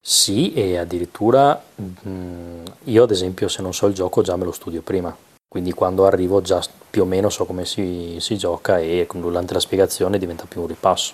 Sì, 0.00 0.52
e 0.52 0.76
addirittura 0.76 1.60
mh, 1.74 2.08
mm, 2.08 2.64
io 2.84 3.02
ad 3.02 3.10
esempio 3.10 3.48
se 3.48 3.62
non 3.62 3.72
so 3.72 3.86
il 3.86 3.94
gioco 3.94 4.22
già 4.22 4.36
me 4.36 4.44
lo 4.44 4.52
studio 4.52 4.82
prima, 4.82 5.16
quindi 5.52 5.72
quando 5.72 6.06
arrivo 6.06 6.40
già 6.40 6.62
più 6.88 7.02
o 7.02 7.04
meno 7.04 7.28
so 7.28 7.44
come 7.44 7.66
si, 7.66 8.16
si 8.20 8.38
gioca 8.38 8.78
e 8.78 9.06
durante 9.12 9.52
la 9.52 9.60
spiegazione 9.60 10.18
diventa 10.18 10.46
più 10.46 10.62
un 10.62 10.66
ripasso. 10.66 11.12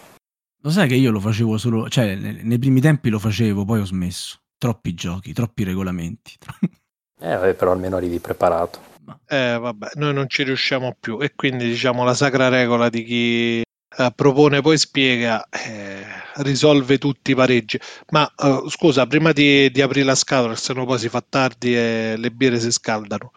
Lo 0.62 0.70
sai 0.70 0.86
che 0.86 0.94
io 0.94 1.10
lo 1.10 1.18
facevo 1.18 1.58
solo, 1.58 1.88
cioè 1.88 2.14
nei 2.14 2.56
primi 2.60 2.80
tempi 2.80 3.10
lo 3.10 3.18
facevo, 3.18 3.64
poi 3.64 3.80
ho 3.80 3.84
smesso 3.84 4.38
troppi 4.56 4.94
giochi, 4.94 5.32
troppi 5.32 5.64
regolamenti. 5.64 6.36
Eh, 7.20 7.34
vabbè, 7.34 7.54
però 7.54 7.72
almeno 7.72 7.96
arrivi 7.96 8.20
preparato. 8.20 8.78
Eh, 9.26 9.58
vabbè, 9.58 9.88
noi 9.94 10.14
non 10.14 10.28
ci 10.28 10.44
riusciamo 10.44 10.94
più 11.00 11.20
e 11.20 11.34
quindi 11.34 11.66
diciamo 11.66 12.04
la 12.04 12.14
sacra 12.14 12.48
regola 12.48 12.88
di 12.88 13.02
chi 13.02 13.60
eh, 13.60 14.12
propone 14.14 14.60
poi 14.60 14.78
spiega 14.78 15.48
eh, 15.48 16.06
risolve 16.36 16.98
tutti 16.98 17.32
i 17.32 17.34
pareggi. 17.34 17.76
Ma 18.10 18.32
uh, 18.36 18.68
scusa, 18.68 19.04
prima 19.08 19.32
di, 19.32 19.68
di, 19.72 19.82
aprire 19.82 20.04
la 20.04 20.14
scatola, 20.14 20.54
se 20.54 20.72
no 20.74 20.84
poi 20.84 21.00
si 21.00 21.08
fa 21.08 21.20
tardi 21.28 21.74
e 21.74 22.14
le 22.16 22.30
birre 22.30 22.60
si 22.60 22.70
scaldano. 22.70 23.32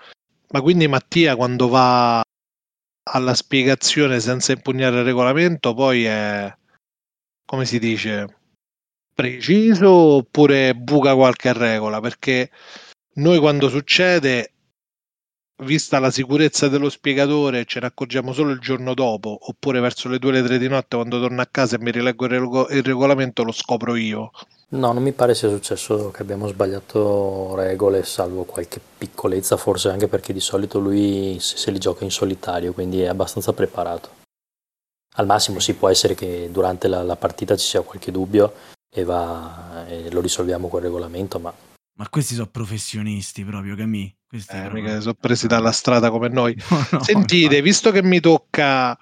Ma 0.52 0.62
quindi 0.62 0.88
Mattia 0.88 1.36
quando 1.36 1.68
va 1.70 2.22
alla 3.04 3.34
spiegazione 3.34 4.20
senza 4.20 4.52
impugnare 4.52 5.00
il 5.00 5.04
regolamento 5.04 5.74
poi 5.74 6.04
è 6.06 6.54
come 7.46 7.66
si 7.66 7.80
dice 7.80 8.38
preciso 9.14 9.90
oppure 9.90 10.76
buca 10.76 11.16
qualche 11.16 11.54
regola? 11.54 12.00
Perché 12.00 12.50
noi 13.16 13.40
quando 13.40 13.70
succede, 13.70 14.54
vista 15.64 16.00
la 16.00 16.12
sicurezza 16.12 16.70
dello 16.70 16.90
spiegatore, 16.90 17.66
ce 17.66 17.80
ne 17.82 17.88
accorgiamo 17.88 18.34
solo 18.34 18.52
il 18.52 18.60
giorno 18.60 18.94
dopo, 18.94 19.38
oppure 19.50 19.80
verso 19.80 20.10
le 20.10 20.18
2 20.18 20.30
o 20.30 20.34
le 20.34 20.44
3 20.44 20.58
di 20.58 20.68
notte 20.68 20.96
quando 20.96 21.20
torno 21.20 21.42
a 21.42 21.46
casa 21.46 21.76
e 21.76 21.80
mi 21.80 21.92
rileggo 21.92 22.26
il, 22.26 22.68
il 22.78 22.84
regolamento 22.84 23.44
lo 23.44 23.52
scopro 23.52 23.96
io. 23.96 24.32
No, 24.74 24.94
non 24.94 25.04
mi 25.04 25.12
pare 25.12 25.36
sia 25.36 25.50
successo 25.50 26.12
che 26.12 26.22
abbiamo 26.22 26.48
sbagliato 26.48 27.56
regole, 27.56 28.06
salvo 28.06 28.46
qualche 28.46 28.80
piccolezza, 28.98 29.58
forse 29.58 29.90
anche 29.90 30.08
perché 30.08 30.32
di 30.32 30.40
solito 30.40 30.80
lui 30.80 31.38
se 31.42 31.72
li 31.72 31.78
gioca 31.78 32.06
in 32.06 32.12
solitario, 32.12 32.72
quindi 32.72 33.02
è 33.02 33.08
abbastanza 33.08 33.52
preparato. 33.52 34.20
Al 35.16 35.26
massimo 35.26 35.60
si 35.60 35.74
sì, 35.74 35.78
può 35.78 35.90
essere 35.90 36.16
che 36.16 36.48
durante 36.52 36.88
la, 36.88 37.04
la 37.04 37.18
partita 37.18 37.58
ci 37.58 37.68
sia 37.68 37.82
qualche 37.82 38.12
dubbio 38.12 38.54
e, 38.90 39.04
va, 39.04 39.86
e 39.88 40.10
lo 40.10 40.22
risolviamo 40.22 40.70
col 40.70 40.84
regolamento, 40.84 41.38
ma... 41.38 41.54
Ma 41.98 42.08
questi 42.08 42.34
sono 42.34 42.48
professionisti 42.48 43.44
proprio, 43.44 43.76
Camì. 43.76 44.16
Questi 44.26 44.56
eh, 44.56 44.62
proprio... 44.62 44.84
mica 44.84 45.02
sono 45.02 45.16
presi 45.20 45.48
dalla 45.48 45.74
strada 45.74 46.10
come 46.10 46.30
noi. 46.30 46.56
No, 46.70 46.88
no, 46.92 47.04
Sentite, 47.04 47.58
no. 47.58 47.64
visto 47.64 47.92
che 47.92 48.02
mi 48.02 48.22
tocca 48.22 48.98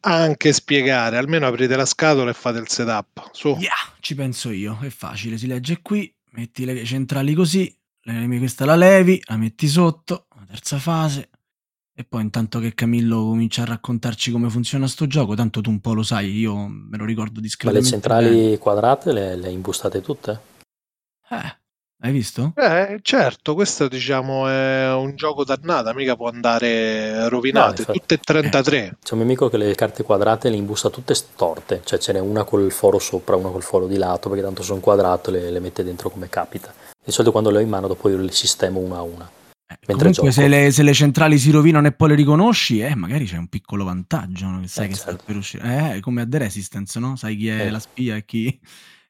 anche 0.00 0.52
spiegare, 0.52 1.16
almeno 1.16 1.46
aprite 1.46 1.76
la 1.76 1.84
scatola 1.84 2.30
e 2.30 2.34
fate 2.34 2.58
il 2.58 2.68
setup. 2.68 3.30
Su. 3.32 3.56
Yeah, 3.58 3.72
ci 4.00 4.14
penso 4.14 4.50
io, 4.50 4.78
è 4.80 4.88
facile, 4.88 5.38
si 5.38 5.46
legge 5.46 5.80
qui, 5.82 6.12
metti 6.32 6.64
le 6.64 6.84
centrali 6.84 7.34
così, 7.34 7.74
questa 8.02 8.64
la 8.64 8.76
levi, 8.76 9.20
la 9.26 9.36
metti 9.36 9.68
sotto, 9.68 10.26
la 10.36 10.44
terza 10.46 10.78
fase, 10.78 11.28
e 11.94 12.04
poi 12.04 12.22
intanto 12.22 12.60
che 12.60 12.72
Camillo 12.72 13.18
comincia 13.24 13.62
a 13.62 13.66
raccontarci 13.66 14.30
come 14.30 14.48
funziona 14.48 14.86
sto 14.86 15.06
gioco, 15.06 15.34
tanto 15.34 15.60
tu 15.60 15.68
un 15.68 15.80
po' 15.80 15.92
lo 15.92 16.02
sai, 16.02 16.32
io 16.32 16.66
me 16.66 16.96
lo 16.96 17.04
ricordo 17.04 17.40
discretamente. 17.40 17.90
Ma 17.90 17.96
le 17.96 18.02
centrali 18.02 18.36
bene. 18.44 18.58
quadrate 18.58 19.12
le, 19.12 19.36
le 19.36 19.50
imbustate 19.50 20.00
tutte? 20.00 20.40
Eh, 21.28 21.58
hai 22.00 22.12
visto? 22.12 22.52
Eh, 22.56 22.98
certo, 23.02 23.54
questo 23.54 23.88
diciamo 23.88 24.48
è 24.48 24.92
un 24.94 25.14
gioco 25.16 25.44
dannato, 25.44 25.92
mica 25.94 26.16
può 26.16 26.28
andare 26.28 27.28
rovinato, 27.28 27.84
no, 27.86 27.92
tutte 27.94 28.14
e 28.14 28.18
33. 28.18 28.76
Eh, 28.78 28.96
c'è 29.02 29.12
un 29.12 29.18
mio 29.18 29.28
amico 29.28 29.48
che 29.48 29.56
le 29.56 29.74
carte 29.74 30.02
quadrate 30.02 30.48
le 30.48 30.56
imbusta 30.56 30.88
tutte 30.88 31.14
storte, 31.14 31.82
cioè 31.84 31.98
ce 31.98 32.12
n'è 32.12 32.20
una 32.20 32.44
col 32.44 32.70
foro 32.70 32.98
sopra, 32.98 33.36
una 33.36 33.50
col 33.50 33.62
foro 33.62 33.86
di 33.86 33.96
lato, 33.96 34.28
perché 34.28 34.44
tanto 34.44 34.62
sono 34.62 34.80
quadrato 34.80 35.30
e 35.30 35.34
le, 35.34 35.50
le 35.50 35.60
mette 35.60 35.84
dentro 35.84 36.10
come 36.10 36.28
capita. 36.28 36.72
Di 37.04 37.12
solito 37.12 37.32
quando 37.32 37.50
le 37.50 37.58
ho 37.58 37.60
in 37.60 37.68
mano 37.68 37.86
dopo 37.86 38.08
io 38.08 38.16
le 38.18 38.32
sistemo 38.32 38.80
una 38.80 38.96
a 38.96 39.02
una. 39.02 39.30
Eh, 39.70 39.94
comunque 39.94 40.32
se 40.32 40.48
le, 40.48 40.72
se 40.72 40.82
le, 40.82 40.92
centrali 40.92 41.38
si 41.38 41.52
rovinano 41.52 41.86
e 41.86 41.92
poi 41.92 42.08
le 42.08 42.14
riconosci, 42.16 42.80
eh, 42.80 42.96
magari 42.96 43.24
c'è 43.24 43.36
un 43.36 43.46
piccolo 43.46 43.84
vantaggio, 43.84 44.46
no? 44.46 44.66
sai 44.66 44.86
eh, 44.86 44.88
che 44.88 44.94
certo. 44.94 45.12
sta 45.12 45.22
per 45.24 45.36
uscire. 45.36 45.96
Eh, 45.96 46.00
come 46.00 46.22
a 46.22 46.26
The 46.26 46.38
Resistance, 46.38 46.98
no? 46.98 47.14
Sai 47.14 47.36
chi 47.36 47.48
è 47.48 47.66
eh. 47.66 47.70
la 47.70 47.78
spia 47.78 48.16
e 48.16 48.24
chi, 48.24 48.58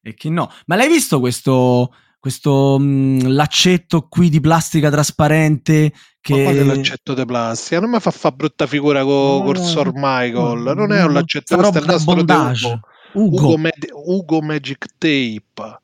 e 0.02 0.14
chi 0.14 0.28
no. 0.28 0.52
Ma 0.66 0.76
l'hai 0.76 0.88
visto 0.88 1.18
questo, 1.18 1.94
questo 2.20 2.78
mh, 2.78 2.84
mm, 2.84 3.18
laccetto 3.28 4.06
qui 4.08 4.28
di 4.28 4.40
plastica 4.40 4.90
trasparente? 4.90 5.92
Che... 6.20 6.36
Ma 6.36 6.42
quale 6.42 6.62
laccetto 6.64 7.14
di 7.14 7.24
plastica? 7.24 7.80
Non 7.80 7.90
mi 7.90 7.98
fa 7.98 8.10
fa 8.10 8.30
brutta 8.30 8.66
figura 8.66 9.02
con 9.02 9.50
no, 9.50 9.54
Sor 9.54 9.90
Michael. 9.94 10.60
No, 10.60 10.74
non 10.74 10.92
è 10.92 11.02
un 11.02 11.14
laccetto, 11.14 11.56
questo 11.56 11.78
è 11.78 11.80
il 11.80 11.86
nastro 11.86 12.22
di 12.22 12.32
Ugo. 12.32 12.80
Ugo. 13.12 13.36
Ugo, 13.36 13.56
Mag- 13.56 13.90
Ugo 13.92 14.40
Magic 14.42 14.86
Tape. 14.98 15.80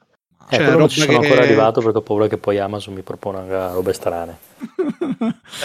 Eh, 0.49 0.57
cioè, 0.57 0.77
non 0.77 0.89
ci 0.89 1.01
sono 1.01 1.19
che... 1.19 1.27
ancora 1.27 1.43
arrivato 1.43 1.81
perché 1.81 1.99
ho 1.99 2.03
paura 2.03 2.29
che 2.29 2.37
poi 2.37 2.59
Amazon 2.59 2.95
mi 2.95 3.03
proponga 3.03 3.73
robe 3.73 3.93
strane. 3.93 4.39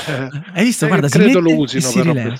Eh, 0.07 0.29
Hai 0.55 0.63
visto? 0.63 0.85
Eh, 0.85 0.87
Guarda, 0.87 1.07
si 1.07 1.19
mette 1.19 1.39
lo 1.39 1.55
usino 1.55 1.87
si 1.87 2.01
rileva. 2.01 2.35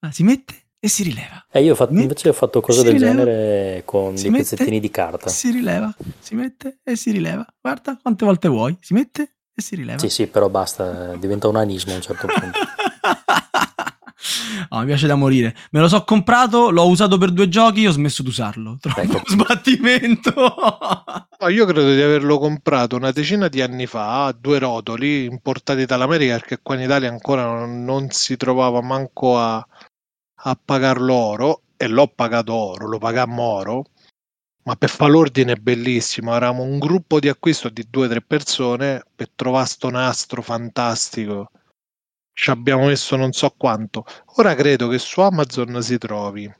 Ah, 0.00 0.10
si 0.10 0.24
mette 0.24 0.65
e 0.86 0.88
si 0.88 1.02
rileva. 1.02 1.44
Eh, 1.50 1.64
io 1.64 1.72
ho 1.72 1.74
fatto, 1.74 1.92
invece 1.94 2.28
ho 2.28 2.32
fatto 2.32 2.60
cose 2.60 2.84
del 2.84 2.92
rileva. 2.92 3.12
genere 3.12 3.82
con 3.84 4.16
si 4.16 4.30
dei 4.30 4.38
pezzettini 4.38 4.78
di 4.78 4.88
carta. 4.88 5.28
Si 5.28 5.50
rileva, 5.50 5.92
si 6.20 6.36
mette 6.36 6.78
e 6.84 6.94
si 6.94 7.10
rileva. 7.10 7.44
Guarda 7.60 7.98
quante 8.00 8.24
volte 8.24 8.46
vuoi, 8.46 8.76
si 8.80 8.94
mette 8.94 9.34
e 9.52 9.62
si 9.62 9.74
rileva. 9.74 9.98
Sì, 9.98 10.08
sì, 10.08 10.28
però 10.28 10.48
basta, 10.48 11.16
diventa 11.16 11.48
un 11.48 11.56
anismo 11.56 11.92
a 11.92 11.96
un 11.96 12.02
certo 12.02 12.26
punto. 12.28 12.58
Oh, 14.70 14.80
mi 14.80 14.86
piace 14.86 15.06
da 15.06 15.14
morire. 15.14 15.54
Me 15.70 15.80
lo 15.80 15.88
so 15.88 16.02
comprato, 16.02 16.70
l'ho 16.70 16.88
usato 16.88 17.18
per 17.18 17.30
due 17.30 17.48
giochi, 17.48 17.86
ho 17.86 17.92
smesso 17.92 18.22
di 18.22 18.28
usarlo. 18.28 18.78
Troppo 18.80 19.00
ecco. 19.00 19.22
sbattimento. 19.24 20.32
no, 21.40 21.48
io 21.48 21.66
credo 21.66 21.94
di 21.94 22.00
averlo 22.00 22.38
comprato 22.38 22.96
una 22.96 23.12
decina 23.12 23.48
di 23.48 23.60
anni 23.60 23.86
fa, 23.86 24.26
a 24.26 24.32
due 24.32 24.58
rotoli, 24.58 25.24
importati 25.24 25.84
dall'America, 25.84 26.38
perché 26.38 26.58
qua 26.62 26.74
in 26.74 26.82
Italia 26.82 27.08
ancora 27.08 27.44
non, 27.44 27.84
non 27.84 28.10
si 28.10 28.36
trovava 28.36 28.80
manco 28.80 29.38
a, 29.38 29.64
a 30.46 30.58
pagarlo 30.62 31.14
oro. 31.14 31.62
E 31.76 31.88
l'ho 31.88 32.08
pagato 32.08 32.54
oro, 32.54 32.86
lo 32.86 32.98
pagammo 32.98 33.42
oro. 33.42 33.84
Ma 34.64 34.76
per 34.76 34.88
fare 34.88 35.12
l'ordine 35.12 35.52
è 35.52 35.56
bellissimo. 35.56 36.34
Eravamo 36.34 36.62
un 36.62 36.78
gruppo 36.78 37.20
di 37.20 37.28
acquisto 37.28 37.68
di 37.68 37.86
due 37.88 38.06
o 38.06 38.08
tre 38.08 38.22
persone 38.22 39.02
per 39.14 39.30
trovare 39.34 39.66
sto 39.66 39.90
nastro 39.90 40.42
fantastico 40.42 41.50
ci 42.36 42.50
abbiamo 42.50 42.86
messo 42.86 43.16
non 43.16 43.32
so 43.32 43.54
quanto. 43.56 44.04
Ora 44.36 44.54
credo 44.54 44.88
che 44.88 44.98
su 44.98 45.22
Amazon 45.22 45.82
si 45.82 45.96
trovi 45.96 46.52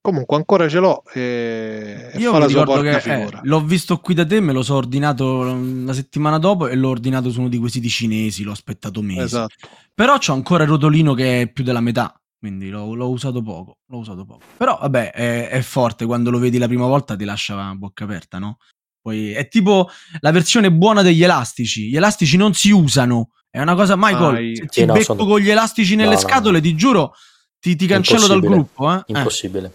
Comunque 0.00 0.36
ancora 0.36 0.68
ce 0.68 0.80
l'ho 0.80 1.02
e, 1.14 2.10
e 2.12 2.18
Io 2.18 2.30
fa 2.30 2.36
mi 2.36 2.42
la 2.42 2.48
sua 2.48 2.60
ricordo 2.60 2.82
porca 2.82 2.98
che 2.98 3.22
eh, 3.22 3.40
l'ho 3.40 3.64
visto 3.64 3.98
qui 4.00 4.12
da 4.12 4.26
te, 4.26 4.38
me 4.40 4.52
lo 4.52 4.62
so 4.62 4.74
ordinato 4.74 5.40
una 5.40 5.94
settimana 5.94 6.38
dopo 6.38 6.68
e 6.68 6.74
l'ho 6.74 6.90
ordinato 6.90 7.30
su 7.30 7.40
uno 7.40 7.48
di 7.48 7.56
quei 7.56 7.70
siti 7.70 7.88
cinesi, 7.88 8.42
l'ho 8.42 8.52
aspettato 8.52 9.00
mesi. 9.00 9.20
Esatto. 9.20 9.66
Però 9.94 10.18
c'ho 10.18 10.34
ancora 10.34 10.64
il 10.64 10.68
rotolino 10.68 11.14
che 11.14 11.40
è 11.40 11.48
più 11.48 11.64
della 11.64 11.80
metà, 11.80 12.18
quindi 12.44 12.68
l'ho, 12.68 12.92
l'ho 12.92 13.08
usato 13.08 13.40
poco, 13.40 13.78
l'ho 13.86 13.96
usato 13.96 14.26
poco. 14.26 14.42
Però 14.58 14.76
vabbè, 14.78 15.12
è, 15.12 15.48
è 15.48 15.62
forte, 15.62 16.04
quando 16.04 16.28
lo 16.30 16.38
vedi 16.38 16.58
la 16.58 16.66
prima 16.66 16.86
volta 16.86 17.16
ti 17.16 17.24
lascia 17.24 17.68
a 17.68 17.74
bocca 17.74 18.04
aperta, 18.04 18.38
no? 18.38 18.58
Poi 19.00 19.30
è 19.32 19.48
tipo 19.48 19.88
la 20.20 20.30
versione 20.30 20.70
buona 20.70 21.00
degli 21.00 21.22
elastici. 21.24 21.88
Gli 21.88 21.96
elastici 21.96 22.36
non 22.36 22.52
si 22.52 22.70
usano. 22.70 23.30
È 23.48 23.58
una 23.62 23.74
cosa, 23.74 23.96
Michael, 23.96 24.32
Mai. 24.32 24.56
se 24.56 24.62
ti 24.66 24.80
Sì, 24.80 24.84
no, 24.84 24.92
becco 24.92 25.04
sono- 25.14 25.24
con 25.24 25.40
gli 25.40 25.48
elastici 25.48 25.94
nelle 25.96 26.14
No, 26.16 26.20
no, 26.20 26.20
scatole, 26.20 26.60
ti 26.60 26.74
giuro, 26.74 27.14
ti, 27.58 27.76
ti 27.76 27.86
cancello 27.86 28.26
dal 28.26 28.40
gruppo. 28.40 28.92
Eh? 28.92 28.96
Eh. 28.98 29.02
Impossibile. 29.16 29.72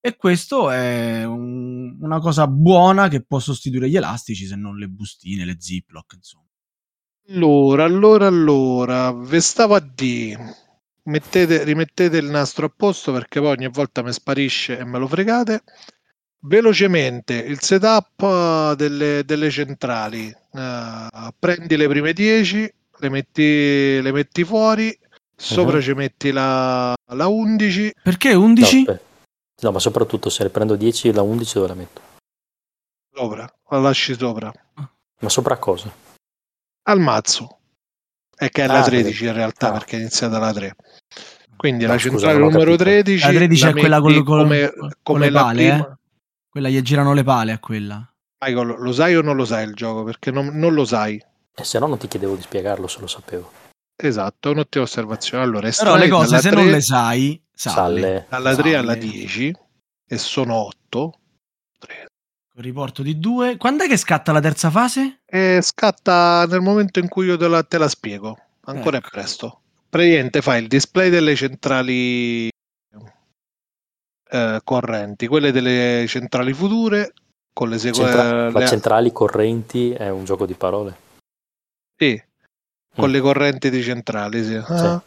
E 0.00 0.16
questo 0.16 0.68
è 0.70 1.24
un- 1.24 1.96
una 2.00 2.18
cosa 2.18 2.48
buona 2.48 3.06
che 3.06 3.24
può 3.24 3.38
sostituire 3.38 3.88
gli 3.88 3.96
elastici, 3.96 4.46
se 4.46 4.56
non 4.56 4.76
le 4.78 4.88
bustine, 4.88 5.44
le 5.44 5.56
ziploc, 5.60 6.12
insomma. 6.16 6.42
Allora, 7.28 7.84
allora, 7.84 8.26
allora, 8.26 9.12
ve 9.12 9.40
stavo 9.40 9.74
a 9.76 9.80
dire, 9.80 10.63
mettete, 11.04 11.62
rimettete 11.64 12.16
il 12.16 12.26
nastro 12.26 12.66
a 12.66 12.72
posto 12.74 13.12
perché 13.12 13.40
poi 13.40 13.50
ogni 13.50 13.68
volta 13.68 14.02
mi 14.02 14.12
sparisce 14.12 14.78
e 14.78 14.84
me 14.84 14.98
lo 14.98 15.06
fregate. 15.08 15.62
Velocemente, 16.46 17.34
il 17.34 17.60
setup 17.62 18.20
eh, 18.22 18.74
delle, 18.76 19.24
delle 19.24 19.50
centrali. 19.50 20.28
Eh, 20.28 21.08
prendi 21.38 21.76
le 21.76 21.88
prime 21.88 22.12
10, 22.12 22.74
le 22.98 23.08
metti, 23.08 24.00
le 24.02 24.12
metti 24.12 24.44
fuori, 24.44 24.96
sopra 25.34 25.76
Mhm. 25.76 25.82
ci 25.82 25.92
metti 25.94 26.30
la, 26.32 26.94
la 27.12 27.26
11, 27.28 27.92
Perché 28.02 28.32
No, 28.34 28.40
11? 28.42 28.78
aspetta. 28.80 29.02
No, 29.62 29.70
ma 29.70 29.78
soprattutto 29.78 30.28
se 30.28 30.42
ne 30.42 30.50
prendo 30.50 30.76
10, 30.76 31.12
la 31.12 31.22
11 31.22 31.54
dove 31.54 31.68
la 31.68 31.74
metto? 31.74 32.00
sopra, 33.14 33.48
la 33.70 33.78
lasci 33.78 34.14
sopra, 34.14 34.52
Ma 35.20 35.28
sopra 35.28 35.56
cosa? 35.56 35.90
al 36.86 37.00
mazzo. 37.00 37.60
E 38.36 38.48
che 38.50 38.64
è 38.64 38.66
la 38.66 38.80
Ah, 38.80 38.82
13 38.84 39.24
in 39.26 39.32
realtà 39.32 39.68
ah. 39.68 39.72
perché 39.72 39.96
è 39.96 40.00
iniziata 40.00 40.38
la 40.38 40.52
3. 40.52 40.74
Quindi 41.56 41.84
No, 41.86 41.92
la 41.92 41.98
scusa, 41.98 42.10
centrale 42.10 42.36
ho 42.36 42.38
numero 42.40 42.58
capito. 42.76 42.82
13, 42.84 43.24
La 43.26 43.32
13 43.32 43.66
è 43.66 43.72
quella 43.72 44.00
col- 44.00 44.22
col- 44.24 44.24
come, 44.42 44.72
con 44.76 44.90
come 45.02 45.18
le 45.26 45.30
la 45.30 45.40
pale, 45.42 45.68
prima. 45.68 45.88
eh? 45.88 45.96
Quella 46.48 46.68
gli 46.68 46.82
girano 46.82 47.12
le 47.14 47.22
pale 47.22 47.52
a 47.52 47.58
quella. 47.58 48.12
Michael, 48.44 48.74
lo 48.78 48.92
sai 48.92 49.16
o 49.16 49.22
non 49.22 49.36
lo 49.36 49.44
sai 49.44 49.66
il 49.66 49.74
gioco? 49.74 50.04
Perché 50.04 50.30
non, 50.30 50.48
non 50.58 50.74
lo 50.74 50.84
sai. 50.84 51.22
E 51.56 51.64
se 51.64 51.78
no 51.78 51.86
non 51.86 51.98
ti 51.98 52.08
chiedevo 52.08 52.34
di 52.34 52.42
spiegarlo 52.42 52.86
se 52.88 53.00
lo 53.00 53.06
sapevo. 53.06 53.50
Esatto, 53.96 54.48
è 54.48 54.52
un'ottima 54.52 54.84
osservazione. 54.84 55.44
Allora, 55.44 55.70
Però 55.70 55.96
le 55.96 56.08
cose, 56.08 56.38
se 56.40 56.50
3 56.50 56.60
non 56.62 56.70
le 56.70 56.80
sai, 56.80 57.40
salle. 57.52 58.00
Salle. 58.00 58.26
dalla 58.28 58.54
3 58.56 58.74
alla 58.76 58.92
Salle. 58.92 59.04
10 59.08 59.52
e 60.06 60.18
sono 60.18 60.54
8 60.56 61.18
Con 61.78 61.88
riporto 62.56 63.02
di 63.02 63.18
2. 63.18 63.56
Quando 63.56 63.84
è 63.84 63.88
che 63.88 63.96
scatta 63.96 64.32
la 64.32 64.40
terza 64.40 64.70
fase? 64.70 65.20
e 65.26 65.58
scatta 65.62 66.46
nel 66.48 66.60
momento 66.60 66.98
in 67.00 67.08
cui 67.08 67.26
io 67.26 67.36
te 67.36 67.48
la, 67.48 67.62
te 67.64 67.78
la 67.78 67.88
spiego. 67.88 68.38
Ancora 68.66 68.98
Ecco. 68.98 69.08
è 69.08 69.10
presto. 69.10 69.60
Praticamente 69.88 70.40
fai 70.42 70.62
il 70.62 70.68
display 70.68 71.10
delle 71.10 71.34
centrali 71.36 72.48
eh, 74.30 74.60
correnti, 74.64 75.26
quelle 75.26 75.52
delle 75.52 76.04
centrali 76.08 76.52
future 76.52 77.12
con 77.52 77.68
le 77.68 77.78
Centra- 77.78 78.10
sequenze 78.10 78.58
ma 78.58 78.66
centrali 78.66 79.12
correnti 79.12 79.90
è 79.92 80.08
un 80.08 80.24
gioco 80.24 80.46
di 80.46 80.54
parole. 80.54 80.96
Sì, 81.96 82.20
con 82.94 83.08
Mm. 83.08 83.12
le 83.12 83.20
correnti 83.20 83.70
di 83.70 83.82
centrali, 83.82 84.44
sì. 84.44 84.54
Ah. 84.54 85.00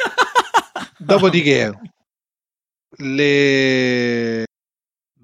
Dopodiché 0.98 1.78
le, 3.00 4.46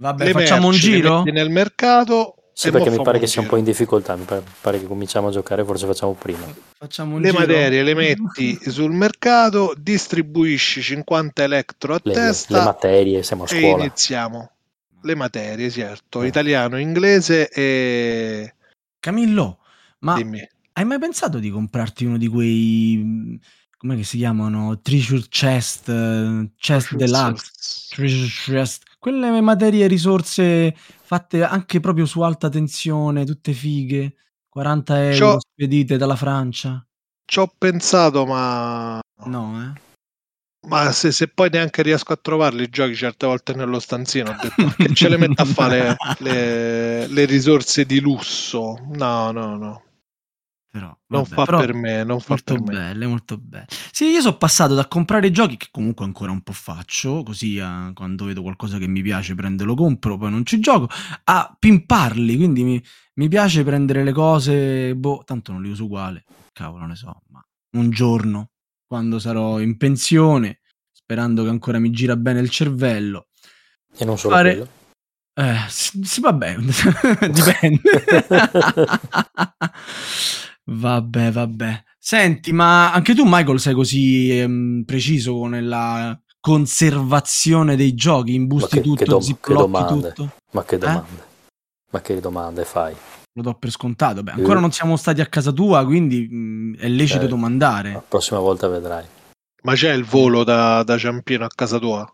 Vabbè, 0.04 0.26
le 0.26 0.32
facciamo 0.34 0.68
un 0.68 0.74
giro? 0.74 1.18
metti 1.20 1.32
nel 1.32 1.50
mercato 1.50 2.36
Sì, 2.52 2.68
e 2.68 2.72
perché 2.72 2.90
mi 2.90 3.02
pare 3.02 3.20
che 3.20 3.28
sia 3.28 3.42
un 3.42 3.48
po' 3.48 3.56
in 3.56 3.64
difficoltà. 3.64 4.18
Mi 4.18 4.26
pare, 4.26 4.44
pare 4.60 4.78
che 4.80 4.86
cominciamo 4.86 5.30
a 5.30 5.32
giocare, 5.32 5.64
forse 5.64 5.86
facciamo 5.86 6.12
prima. 6.12 6.46
Facciamo 6.78 7.16
un 7.16 7.22
le 7.22 7.30
giro? 7.30 7.40
materie 7.40 7.84
le 7.84 7.94
metti 7.94 8.60
sul 8.70 8.92
mercato, 8.92 9.74
distribuisci 9.78 10.82
50 10.82 11.42
elettro 11.44 11.94
a 11.96 12.00
Le, 12.04 12.14
testa 12.14 12.58
le 12.58 12.64
materie, 12.66 13.24
siamo 13.24 13.44
a 13.44 13.56
e 13.56 13.60
scuola. 13.60 13.84
iniziamo. 13.84 14.52
Le 15.04 15.16
materie, 15.16 15.70
certo, 15.70 16.22
Eh. 16.22 16.28
italiano, 16.28 16.78
inglese 16.78 17.48
e 17.50 18.54
Camillo, 19.00 19.60
ma 20.00 20.16
dimmi. 20.16 20.46
hai 20.74 20.84
mai 20.86 21.00
pensato 21.00 21.40
di 21.40 21.50
comprarti 21.50 22.04
uno 22.06 22.18
di 22.18 22.28
quei... 22.28 23.40
come 23.84 24.02
si 24.04 24.18
chiamano? 24.18 24.80
Treasure 24.80 25.26
chest, 25.28 25.90
eh, 25.90 26.52
chest 26.56 26.96
deluxe, 26.96 27.52
treasure 27.90 28.28
chest. 28.30 28.84
Quelle 28.98 29.42
materie 29.42 29.88
risorse 29.88 30.74
fatte 31.02 31.44
anche 31.44 31.82
proprio 31.82 32.06
su 32.06 32.22
alta 32.22 32.48
tensione, 32.48 33.26
tutte 33.26 33.52
fighe. 33.52 34.16
40 34.48 35.04
euro 35.12 35.34
C'ho- 35.34 35.40
spedite 35.40 35.98
dalla 35.98 36.16
Francia. 36.16 36.86
Ci 37.26 37.40
ho 37.40 37.52
pensato, 37.58 38.26
ma 38.26 39.00
No, 39.26 39.62
eh? 39.76 39.82
Ma 40.68 40.92
se, 40.94 41.12
se 41.12 41.28
poi 41.28 41.50
neanche 41.50 41.82
riesco 41.82 42.14
a 42.14 42.18
trovarli 42.18 42.64
i 42.64 42.70
giochi 42.70 42.96
certe 42.96 43.26
volte 43.26 43.54
nello 43.54 43.80
stanzino, 43.80 44.30
ho 44.30 44.38
detto 44.42 44.64
"Ma 44.64 44.74
che 44.76 44.94
ce 44.94 45.10
le 45.10 45.18
metto 45.18 45.42
a 45.42 45.46
fare 45.46 45.96
le, 46.20 47.08
le 47.08 47.26
risorse 47.26 47.86
di 47.86 48.00
lusso? 48.00 48.78
No, 48.92 49.32
no, 49.32 49.58
no. 49.58 49.83
Però, 50.74 50.88
Non 51.10 51.22
vabbè, 51.22 51.36
fa 51.36 51.46
però 51.46 51.60
per 51.60 51.76
me, 51.76 52.04
non 52.04 52.20
fa 52.20 52.30
molto 52.30 52.56
per 52.56 52.64
me. 52.64 52.74
belle, 52.74 53.06
molto 53.06 53.38
belle. 53.38 53.68
Sì, 53.92 54.06
io 54.06 54.22
sono 54.22 54.38
passato 54.38 54.74
da 54.74 54.88
comprare 54.88 55.30
giochi, 55.30 55.56
che 55.56 55.68
comunque 55.70 56.04
ancora 56.04 56.32
un 56.32 56.42
po' 56.42 56.52
faccio, 56.52 57.22
così 57.22 57.58
eh, 57.58 57.92
quando 57.94 58.26
vedo 58.26 58.42
qualcosa 58.42 58.80
che 58.80 58.88
mi 58.88 59.04
piace 59.04 59.36
prendo 59.36 59.66
lo 59.66 59.76
compro, 59.76 60.18
poi 60.18 60.32
non 60.32 60.44
ci 60.48 60.60
gioco, 60.60 60.90
a 61.26 61.56
pimparli, 61.60 62.36
quindi 62.38 62.64
mi, 62.64 62.84
mi 63.16 63.28
piace 63.28 63.64
prendere 63.64 64.04
le 64.04 64.12
cose, 64.14 64.96
boh, 64.96 65.22
tanto 65.24 65.52
non 65.52 65.62
li 65.62 65.70
uso 65.70 65.84
uguale, 65.84 66.24
cavolo 66.52 66.88
ne 66.88 66.96
so, 66.96 67.22
ma 67.30 67.40
un 67.78 67.92
giorno, 67.92 68.50
quando 68.88 69.20
sarò 69.20 69.60
in 69.60 69.78
pensione, 69.78 70.62
sperando 70.92 71.44
che 71.44 71.50
ancora 71.50 71.78
mi 71.78 71.92
gira 71.92 72.16
bene 72.16 72.40
il 72.40 72.50
cervello, 72.50 73.28
E 73.96 74.06
non 74.06 74.18
solo 74.18 74.34
Fare- 74.34 74.50
quello. 74.56 74.68
eh, 75.36 75.66
sì, 75.70 76.02
sì, 76.04 76.20
vabbè, 76.20 76.56
dipende. 77.30 77.82
vabbè, 80.66 81.32
vabbè. 81.32 81.84
Senti, 81.98 82.52
ma 82.52 82.92
anche 82.92 83.16
tu, 83.16 83.24
Michael, 83.26 83.60
sei 83.60 83.74
così 83.74 84.38
ehm, 84.38 84.84
preciso 84.86 85.46
nella 85.46 86.20
conservazione 86.40 87.76
dei 87.76 87.94
giochi? 87.96 88.34
Imbusti 88.34 88.78
Ma 88.78 88.82
che- 88.82 88.90
che 88.90 88.96
tutto, 88.98 89.06
dom- 89.06 89.20
che 89.20 89.26
zipplocchi 89.26 89.62
domande. 89.72 90.14
tutto? 90.14 90.32
Ma 90.52 90.64
che 90.64 90.76
Eh? 90.76 90.80
domande? 90.80 91.32
Ma 91.92 92.02
che 92.02 92.20
domande 92.20 92.66
fai? 92.66 92.96
Lo 93.36 93.42
do 93.42 93.54
per 93.56 93.72
scontato. 93.72 94.22
Beh, 94.24 94.32
ancora 94.32 94.58
Eh. 94.58 94.62
non 94.62 94.72
siamo 94.72 94.96
stati 94.96 95.22
a 95.22 95.26
casa 95.28 95.52
tua, 95.52 95.84
quindi 95.86 96.28
mh, 96.28 96.78
è 96.78 96.88
lecito 96.88 97.26
Eh, 97.26 97.28
domandare. 97.28 97.94
La 97.94 98.04
prossima 98.08 98.40
volta 98.40 98.68
vedrai. 98.68 99.06
Ma 99.64 99.74
c'è 99.74 99.94
il 99.94 100.04
volo 100.04 100.44
da, 100.44 100.84
da 100.84 100.98
Ciampino 100.98 101.46
a 101.46 101.50
casa 101.54 101.80
tua? 101.80 102.12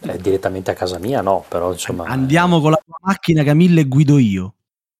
Eh, 0.00 0.16
direttamente 0.18 0.70
a 0.70 0.74
casa 0.74 0.98
mia 1.00 1.20
no, 1.22 1.44
però 1.48 1.72
insomma... 1.72 2.04
Andiamo 2.04 2.60
con 2.60 2.70
la 2.70 2.80
tua 2.84 2.94
macchina, 3.00 3.42
Camilla, 3.42 3.80
e 3.80 3.84
guido 3.88 4.16
io. 4.18 4.54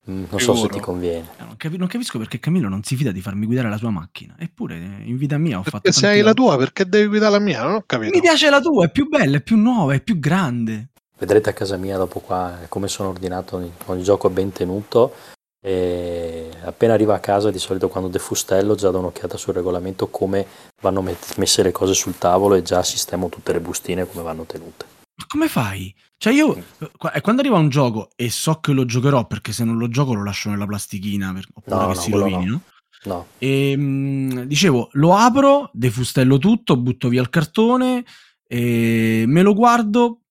Mm, 0.09 0.23
non 0.29 0.39
so 0.39 0.55
se 0.55 0.67
ti 0.69 0.79
conviene. 0.79 1.27
Eh, 1.37 1.43
Non, 1.43 1.55
capi- 1.57 1.77
non 1.77 1.87
capisco 1.87 2.17
perché 2.17 2.39
Camillo 2.39 2.67
non 2.67 2.83
si 2.83 2.95
fida 2.95 3.11
di 3.11 3.21
farmi 3.21 3.45
guidare 3.45 3.69
la 3.69 3.77
sua 3.77 3.89
macchina. 3.89 4.35
Eppure, 4.37 4.75
in 4.75 5.17
vita 5.17 5.37
mia 5.37 5.59
ho 5.59 5.63
fatto. 5.63 5.81
Perché 5.81 5.91
se 5.93 6.01
tanti 6.01 6.17
hai 6.17 6.23
la 6.23 6.33
tua, 6.33 6.57
perché 6.57 6.87
devi 6.87 7.07
guidare 7.07 7.31
la 7.31 7.39
mia? 7.39 7.63
Non 7.63 7.73
ho 7.75 7.83
capito. 7.85 8.11
Mi 8.13 8.21
piace 8.21 8.49
la 8.49 8.59
tua, 8.61 8.85
è 8.85 8.89
più 8.91 9.07
bella, 9.07 9.37
è 9.37 9.41
più 9.41 9.57
nuova, 9.57 9.93
è 9.93 10.01
più 10.01 10.19
grande. 10.19 10.89
Vedrete 11.17 11.49
a 11.49 11.53
casa 11.53 11.75
mia 11.77 11.97
dopo 11.97 12.19
qua 12.19 12.59
come 12.69 12.87
sono 12.87 13.09
ordinato, 13.09 13.57
ogni, 13.57 13.71
ogni 13.87 14.03
gioco 14.03 14.27
è 14.29 14.31
ben 14.31 14.53
tenuto 14.53 15.13
e 15.61 16.49
appena 16.63 16.93
arriva 16.93 17.15
a 17.15 17.19
casa 17.19 17.51
di 17.51 17.59
solito 17.59 17.89
quando 17.89 18.09
defustello 18.09 18.75
già 18.75 18.89
do 18.89 18.99
un'occhiata 18.99 19.35
sul 19.35 19.53
regolamento 19.53 20.07
come 20.07 20.45
vanno 20.81 21.01
met- 21.01 21.35
messe 21.35 21.61
le 21.61 21.73
cose 21.73 21.93
sul 21.93 22.17
tavolo 22.17 22.55
e 22.55 22.61
già 22.61 22.81
sistemo 22.83 23.27
tutte 23.27 23.51
le 23.51 23.59
bustine 23.59 24.07
come 24.07 24.23
vanno 24.23 24.45
tenute. 24.45 24.85
Ma 25.19 25.25
come 25.27 25.47
fai? 25.49 25.93
Cioè 26.17 26.31
io, 26.33 26.55
eh, 26.55 26.91
qua- 26.97 27.11
quando 27.21 27.41
arriva 27.41 27.57
un 27.57 27.67
gioco 27.69 28.09
e 28.15 28.29
so 28.29 28.59
che 28.61 28.71
lo 28.71 28.85
giocherò 28.85 29.27
perché 29.27 29.51
se 29.51 29.65
non 29.65 29.77
lo 29.77 29.89
gioco 29.89 30.13
lo 30.13 30.23
lascio 30.23 30.49
nella 30.49 30.65
plastichina 30.65 31.33
per, 31.33 31.45
oppure 31.53 31.75
No, 31.75 31.87
che 31.89 31.93
no, 31.95 31.99
si 31.99 32.11
rovini, 32.11 32.45
no. 32.45 32.61
no? 33.03 33.27
E 33.37 33.75
mh, 33.75 34.43
dicevo, 34.43 34.89
lo 34.93 35.15
apro, 35.15 35.69
defustello 35.73 36.37
tutto, 36.37 36.77
butto 36.77 37.09
via 37.09 37.21
il 37.21 37.29
cartone, 37.29 38.05
me 38.47 39.41
lo 39.41 39.53
guardo, 39.53 40.21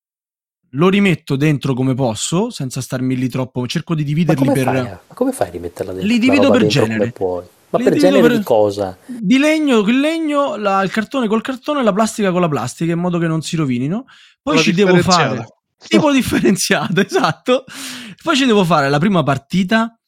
lo 0.73 0.89
rimetto 0.89 1.37
dentro 1.37 1.75
come 1.75 1.95
posso, 1.95 2.51
senza 2.51 2.81
starmi 2.81 3.17
lì 3.17 3.29
troppo, 3.29 3.67
cerco 3.67 3.95
di 3.95 4.05
dividerli 4.05 4.41
come, 4.41 4.53
per... 4.53 4.65
fai, 4.65 4.83
ma 4.83 5.01
come 5.15 5.33
fai 5.33 5.49
a 5.49 5.51
rimetterla 5.51 5.93
dentro? 5.93 6.09
Li 6.11 6.19
divido 6.19 6.51
per 6.51 6.67
genere. 6.67 7.13
Ma 7.71 7.77
Li 7.77 7.85
per 7.85 7.97
genere 7.99 8.23
per- 8.23 8.39
di 8.39 8.43
cosa? 8.45 8.97
Di 9.05 9.37
legno, 9.37 9.81
il 9.81 10.01
legno, 10.01 10.57
la- 10.57 10.83
il 10.83 10.91
cartone 10.91 11.29
col 11.29 11.43
cartone, 11.43 11.83
la 11.83 11.93
plastica 11.93 12.31
con 12.33 12.41
la 12.41 12.49
plastica, 12.49 12.93
in 12.93 12.99
modo 12.99 13.19
che 13.19 13.27
non 13.27 13.43
si 13.43 13.57
rovinino. 13.57 14.07
Poi 14.53 14.59
ci 14.59 14.73
devo 14.73 14.97
fare 15.03 15.47
tipo 15.87 16.11
differenziato, 16.13 17.01
esatto. 17.05 17.65
Poi 18.23 18.37
ci 18.37 18.47
devo 18.47 18.65
fare 18.65 18.89
la 18.89 18.99
prima 18.99 19.23
partita 19.23 19.99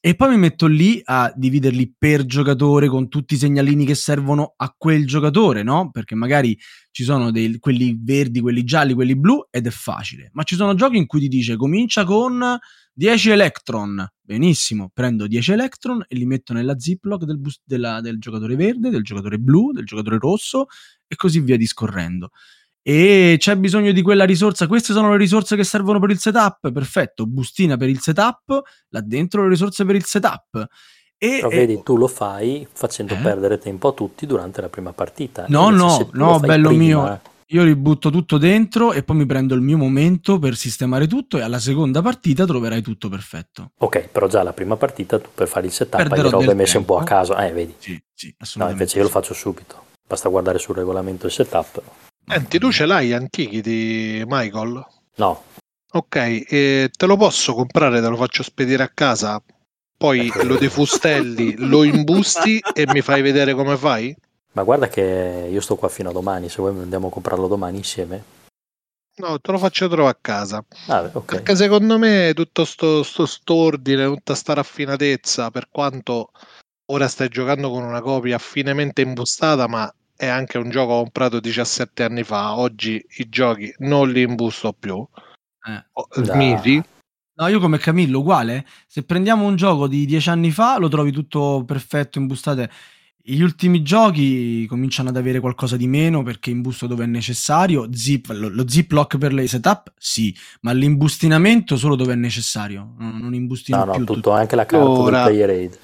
E 0.00 0.14
poi 0.14 0.30
mi 0.30 0.38
metto 0.38 0.66
lì 0.66 1.00
a 1.04 1.32
dividerli 1.34 1.94
per 1.98 2.26
giocatore 2.26 2.86
con 2.86 3.08
tutti 3.08 3.34
i 3.34 3.38
segnalini 3.38 3.84
che 3.84 3.96
servono 3.96 4.54
a 4.56 4.72
quel 4.76 5.04
giocatore, 5.04 5.64
no? 5.64 5.90
Perché 5.90 6.14
magari 6.14 6.56
ci 6.92 7.02
sono 7.02 7.32
dei, 7.32 7.58
quelli 7.58 7.98
verdi, 8.00 8.40
quelli 8.40 8.62
gialli, 8.62 8.94
quelli 8.94 9.16
blu 9.16 9.44
ed 9.50 9.66
è 9.66 9.70
facile. 9.70 10.30
Ma 10.34 10.44
ci 10.44 10.54
sono 10.54 10.74
giochi 10.74 10.96
in 10.96 11.06
cui 11.06 11.18
ti 11.18 11.28
dice 11.28 11.56
comincia 11.56 12.04
con 12.04 12.56
10 12.92 13.30
electron. 13.30 14.06
Benissimo, 14.20 14.90
prendo 14.94 15.26
10 15.26 15.52
electron 15.52 16.04
e 16.06 16.14
li 16.14 16.24
metto 16.24 16.52
nella 16.52 16.78
ziplock 16.78 17.24
del, 17.24 17.40
bus- 17.40 17.60
della, 17.64 18.00
del 18.00 18.20
giocatore 18.20 18.54
verde, 18.54 18.90
del 18.90 19.02
giocatore 19.02 19.38
blu, 19.38 19.72
del 19.72 19.86
giocatore 19.86 20.18
rosso 20.18 20.66
e 21.08 21.16
così 21.16 21.40
via 21.40 21.56
discorrendo 21.56 22.30
e 22.88 23.34
c'è 23.36 23.56
bisogno 23.56 23.90
di 23.90 24.00
quella 24.00 24.22
risorsa. 24.22 24.68
Queste 24.68 24.92
sono 24.92 25.10
le 25.10 25.16
risorse 25.16 25.56
che 25.56 25.64
servono 25.64 25.98
per 25.98 26.10
il 26.10 26.20
setup. 26.20 26.70
Perfetto, 26.70 27.26
bustina 27.26 27.76
per 27.76 27.88
il 27.88 27.98
setup, 27.98 28.62
là 28.90 29.00
dentro 29.00 29.42
le 29.42 29.48
risorse 29.48 29.84
per 29.84 29.96
il 29.96 30.04
setup. 30.04 30.68
E, 31.18 31.38
Però 31.40 31.48
vedi, 31.48 31.82
tu 31.82 31.96
lo 31.96 32.06
fai 32.06 32.64
facendo 32.70 33.14
eh? 33.14 33.16
perdere 33.16 33.58
tempo 33.58 33.88
a 33.88 33.92
tutti 33.92 34.24
durante 34.24 34.60
la 34.60 34.68
prima 34.68 34.92
partita. 34.92 35.46
No, 35.48 35.70
no, 35.70 36.08
no, 36.12 36.38
bello 36.38 36.68
prima, 36.68 36.84
mio. 36.84 37.20
Io 37.46 37.64
li 37.64 37.74
butto 37.74 38.10
tutto 38.10 38.38
dentro 38.38 38.92
e 38.92 39.02
poi 39.02 39.16
mi 39.16 39.26
prendo 39.26 39.56
il 39.56 39.62
mio 39.62 39.78
momento 39.78 40.38
per 40.38 40.54
sistemare 40.54 41.08
tutto 41.08 41.38
e 41.38 41.42
alla 41.42 41.58
seconda 41.58 42.00
partita 42.02 42.46
troverai 42.46 42.82
tutto 42.82 43.08
perfetto. 43.08 43.72
Ok, 43.78 44.10
però 44.12 44.28
già 44.28 44.44
la 44.44 44.52
prima 44.52 44.76
partita 44.76 45.18
tu 45.18 45.30
per 45.34 45.48
fare 45.48 45.66
il 45.66 45.72
setup 45.72 45.96
Perderò 45.96 46.22
hai 46.22 46.24
le 46.24 46.30
robe 46.30 46.54
messe 46.54 46.74
tempo. 46.74 46.92
un 46.92 46.98
po' 46.98 47.04
a 47.04 47.04
caso. 47.04 47.36
Eh, 47.36 47.50
vedi. 47.50 47.74
Sì, 47.78 48.00
sì, 48.14 48.32
no, 48.54 48.70
invece 48.70 48.98
io 48.98 49.02
lo 49.02 49.10
faccio 49.10 49.34
subito. 49.34 49.82
Basta 50.06 50.28
guardare 50.28 50.60
sul 50.60 50.76
regolamento 50.76 51.26
il 51.26 51.32
setup. 51.32 51.82
Senti, 52.28 52.58
tu 52.58 52.72
ce 52.72 52.86
l'hai 52.86 53.12
antichi 53.12 53.60
di 53.60 54.24
Michael? 54.26 54.84
No. 55.16 55.42
Ok, 55.92 56.16
eh, 56.16 56.90
te 56.94 57.06
lo 57.06 57.16
posso 57.16 57.54
comprare, 57.54 58.00
te 58.00 58.08
lo 58.08 58.16
faccio 58.16 58.42
spedire 58.42 58.82
a 58.82 58.90
casa, 58.92 59.40
poi 59.96 60.26
ecco. 60.26 60.42
lo 60.42 60.56
defustelli, 60.56 61.54
lo 61.56 61.84
imbusti 61.84 62.60
e 62.74 62.86
mi 62.88 63.00
fai 63.00 63.22
vedere 63.22 63.54
come 63.54 63.76
fai? 63.76 64.14
Ma 64.52 64.64
guarda 64.64 64.88
che 64.88 65.48
io 65.50 65.60
sto 65.60 65.76
qua 65.76 65.88
fino 65.88 66.10
a 66.10 66.12
domani, 66.12 66.48
se 66.48 66.56
vuoi 66.56 66.76
andiamo 66.76 67.08
a 67.08 67.10
comprarlo 67.10 67.46
domani 67.46 67.78
insieme. 67.78 68.34
No, 69.18 69.38
te 69.38 69.52
lo 69.52 69.58
faccio 69.58 69.88
trovare 69.88 70.16
a 70.16 70.18
casa. 70.20 70.64
Ah, 70.88 71.08
okay. 71.12 71.38
Perché 71.38 71.56
secondo 71.56 71.96
me 71.96 72.32
tutto 72.34 72.64
sto, 72.64 73.02
sto 73.02 73.24
stordine, 73.24 74.04
tutta 74.04 74.34
sta 74.34 74.52
raffinatezza, 74.54 75.50
per 75.50 75.68
quanto 75.70 76.32
ora 76.86 77.08
stai 77.08 77.28
giocando 77.28 77.70
con 77.70 77.84
una 77.84 78.02
copia 78.02 78.36
finemente 78.38 79.00
imbustata, 79.00 79.68
ma 79.68 79.90
è 80.16 80.26
anche 80.26 80.58
un 80.58 80.70
gioco 80.70 80.96
comprato 80.96 81.40
17 81.40 82.02
anni 82.02 82.22
fa. 82.22 82.56
Oggi 82.56 83.04
i 83.18 83.28
giochi 83.28 83.72
non 83.78 84.10
li 84.10 84.22
imbusto 84.22 84.72
più. 84.72 85.06
Eh. 85.66 86.34
Misi. 86.34 86.82
No, 87.38 87.48
io 87.48 87.60
come 87.60 87.78
Camillo, 87.78 88.20
uguale. 88.20 88.66
Se 88.86 89.02
prendiamo 89.02 89.46
un 89.46 89.56
gioco 89.56 89.86
di 89.88 90.06
10 90.06 90.30
anni 90.30 90.50
fa, 90.50 90.78
lo 90.78 90.88
trovi 90.88 91.12
tutto 91.12 91.64
perfetto, 91.66 92.18
imbustate. 92.18 92.70
Gli 93.28 93.42
ultimi 93.42 93.82
giochi 93.82 94.66
cominciano 94.66 95.08
ad 95.08 95.16
avere 95.16 95.40
qualcosa 95.40 95.76
di 95.76 95.88
meno 95.88 96.22
perché 96.22 96.50
imbusto 96.50 96.86
dove 96.86 97.04
è 97.04 97.08
necessario. 97.08 97.88
Zip, 97.92 98.28
lo, 98.28 98.48
lo 98.48 98.68
zip 98.68 98.92
lock 98.92 99.18
per 99.18 99.34
le 99.34 99.46
setup, 99.48 99.92
sì, 99.98 100.34
ma 100.60 100.72
l'imbustinamento 100.72 101.76
solo 101.76 101.96
dove 101.96 102.12
è 102.12 102.16
necessario. 102.16 102.94
Non, 102.98 103.18
non 103.18 103.34
imbustino 103.34 103.78
no, 103.78 103.84
no, 103.84 103.92
più 103.92 104.04
tutto, 104.04 104.14
tutto. 104.14 104.30
anche 104.30 104.56
la 104.56 104.64
carta 104.64 104.88
Ora, 104.88 105.24
del 105.24 105.34
player 105.34 105.50
aid. 105.50 105.78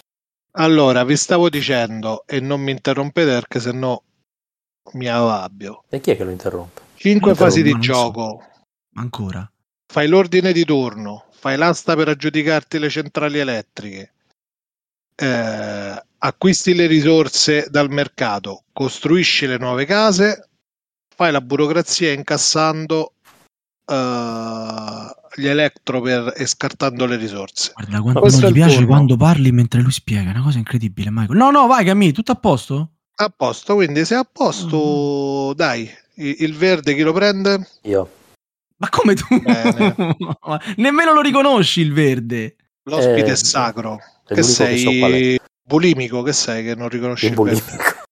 Allora, 0.53 1.05
vi 1.05 1.17
stavo 1.17 1.51
dicendo, 1.51 2.25
e 2.27 2.39
non 2.41 2.61
mi 2.61 2.71
interrompete 2.71 3.31
perché 3.31 3.59
sennò 3.59 4.01
mi 4.93 5.09
arrabbio. 5.09 5.85
E 5.89 6.01
chi 6.01 6.11
è 6.11 6.17
che 6.17 6.25
lo 6.25 6.31
interrompe? 6.31 6.81
Cinque 6.97 7.35
fasi 7.35 7.63
di 7.63 7.77
gioco. 7.79 8.41
So. 8.41 8.51
Ancora. 8.95 9.51
Fai 9.87 10.09
l'ordine 10.09 10.53
di 10.53 10.65
turno, 10.65 11.27
fai 11.33 11.57
l'asta 11.57 11.95
per 11.95 12.09
aggiudicarti 12.09 12.79
le 12.79 12.89
centrali 12.89 13.39
elettriche, 13.39 14.13
eh, 15.15 16.03
acquisti 16.19 16.75
le 16.75 16.87
risorse 16.87 17.67
dal 17.69 17.91
mercato, 17.91 18.65
costruisci 18.73 19.47
le 19.47 19.59
nuove 19.59 19.85
case, 19.85 20.49
fai 21.15 21.31
la 21.31 21.41
burocrazia 21.41 22.13
incassando 22.13 23.15
uh, 23.85 25.31
gli 25.35 25.47
elettro 25.47 26.01
per, 26.01 26.33
e 26.37 26.47
scartando 26.47 27.05
le 27.07 27.17
risorse. 27.17 27.73
Guarda 27.75 28.01
quanto 28.01 28.21
non 28.21 28.41
ti 28.41 28.53
piace 28.53 28.77
turno. 28.77 28.87
quando 28.87 29.17
parli 29.17 29.53
mentre 29.53 29.81
lui 29.81 29.93
spiega, 29.93 30.31
è 30.31 30.35
una 30.35 30.43
cosa 30.43 30.59
incredibile, 30.59 31.11
Michael. 31.11 31.37
No, 31.37 31.51
no, 31.51 31.67
vai 31.67 31.85
Camille, 31.85 32.13
tutto 32.13 32.33
a 32.33 32.37
posto? 32.37 32.92
A 33.15 33.33
posto, 33.35 33.75
quindi 33.75 34.05
se 34.05 34.15
è 34.15 34.19
a 34.19 34.29
posto, 34.31 35.51
mm. 35.51 35.57
dai, 35.57 35.91
il 36.15 36.57
verde 36.57 36.95
chi 36.95 37.03
lo 37.03 37.13
prende? 37.13 37.69
Io. 37.83 38.11
Ma 38.77 38.89
come 38.89 39.15
tu? 39.15 39.27
Nemmeno 40.77 41.13
lo 41.13 41.21
riconosci 41.21 41.81
il 41.81 41.93
verde. 41.93 42.57
L'ospite 42.85 43.29
eh, 43.29 43.33
è 43.33 43.37
sacro. 43.37 44.01
È 44.27 44.35
che 44.35 44.43
sei 44.43 44.83
che 44.83 45.37
so 45.39 45.45
bulimico, 45.63 46.23
che 46.23 46.33
sei 46.33 46.65
che 46.65 46.75
non 46.75 46.89
riconosci 46.89 47.27
il, 47.27 47.33
il 47.33 47.43
verde? 47.43 48.03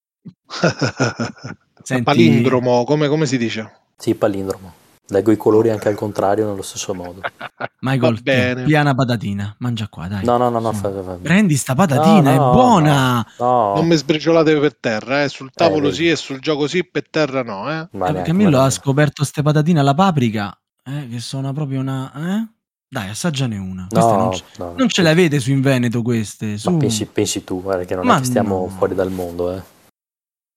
Senti... 1.83 2.03
Palindromo, 2.03 2.83
come, 2.83 3.07
come 3.07 3.25
si 3.25 3.37
dice? 3.37 3.79
Sì, 3.97 4.15
palindromo. 4.15 4.79
Leggo 5.11 5.31
i 5.31 5.37
colori 5.37 5.69
anche 5.69 5.89
al 5.89 5.95
contrario 5.95 6.47
nello 6.47 6.61
stesso 6.61 6.93
modo. 6.93 7.19
Michael, 7.81 8.21
bene. 8.21 8.63
piana 8.63 8.95
patatina, 8.95 9.53
mangia 9.59 9.89
qua, 9.89 10.07
dai. 10.07 10.23
No, 10.23 10.37
no, 10.37 10.49
no, 10.49 10.59
no 10.59 10.71
fa, 10.71 10.89
fa. 10.89 11.17
Prendi 11.21 11.57
sta 11.57 11.75
patatina, 11.75 12.33
no, 12.33 12.37
no, 12.37 12.49
è 12.49 12.53
buona. 12.53 13.27
No, 13.39 13.75
non 13.75 13.87
mi 13.87 13.95
sbriciolate 13.97 14.57
per 14.57 14.77
terra, 14.77 15.23
eh. 15.23 15.27
sul 15.27 15.51
tavolo 15.53 15.89
eh, 15.89 15.93
sì 15.93 16.09
e 16.09 16.15
sul 16.15 16.39
gioco 16.39 16.65
sì, 16.65 16.85
per 16.85 17.09
terra 17.09 17.43
no, 17.43 17.69
eh. 17.69 17.87
Ma 17.91 18.07
eh, 18.07 18.21
Camillo 18.21 18.61
ha 18.61 18.69
scoperto 18.69 19.25
ste 19.25 19.41
patatine 19.41 19.81
alla 19.81 19.93
paprika, 19.93 20.57
eh, 20.85 21.09
che 21.09 21.19
sono 21.19 21.51
proprio 21.51 21.81
una, 21.81 22.13
eh? 22.13 22.47
Dai, 22.87 23.09
assaggiane 23.09 23.57
una. 23.57 23.87
No, 23.89 24.15
non, 24.15 24.31
ce, 24.33 24.43
no, 24.59 24.73
non 24.77 24.87
ce 24.87 25.01
le 25.01 25.09
avete 25.09 25.41
su 25.41 25.51
in 25.51 25.59
Veneto 25.59 26.01
queste. 26.01 26.57
Su... 26.57 26.77
Pensi, 26.77 27.05
pensi, 27.05 27.43
tu, 27.43 27.61
guarda 27.61 27.83
che 27.83 27.95
non 27.95 28.05
ma 28.05 28.15
è 28.15 28.19
che 28.19 28.25
stiamo 28.25 28.59
no. 28.59 28.67
fuori 28.67 28.95
dal 28.95 29.11
mondo, 29.11 29.53
eh. 29.53 29.61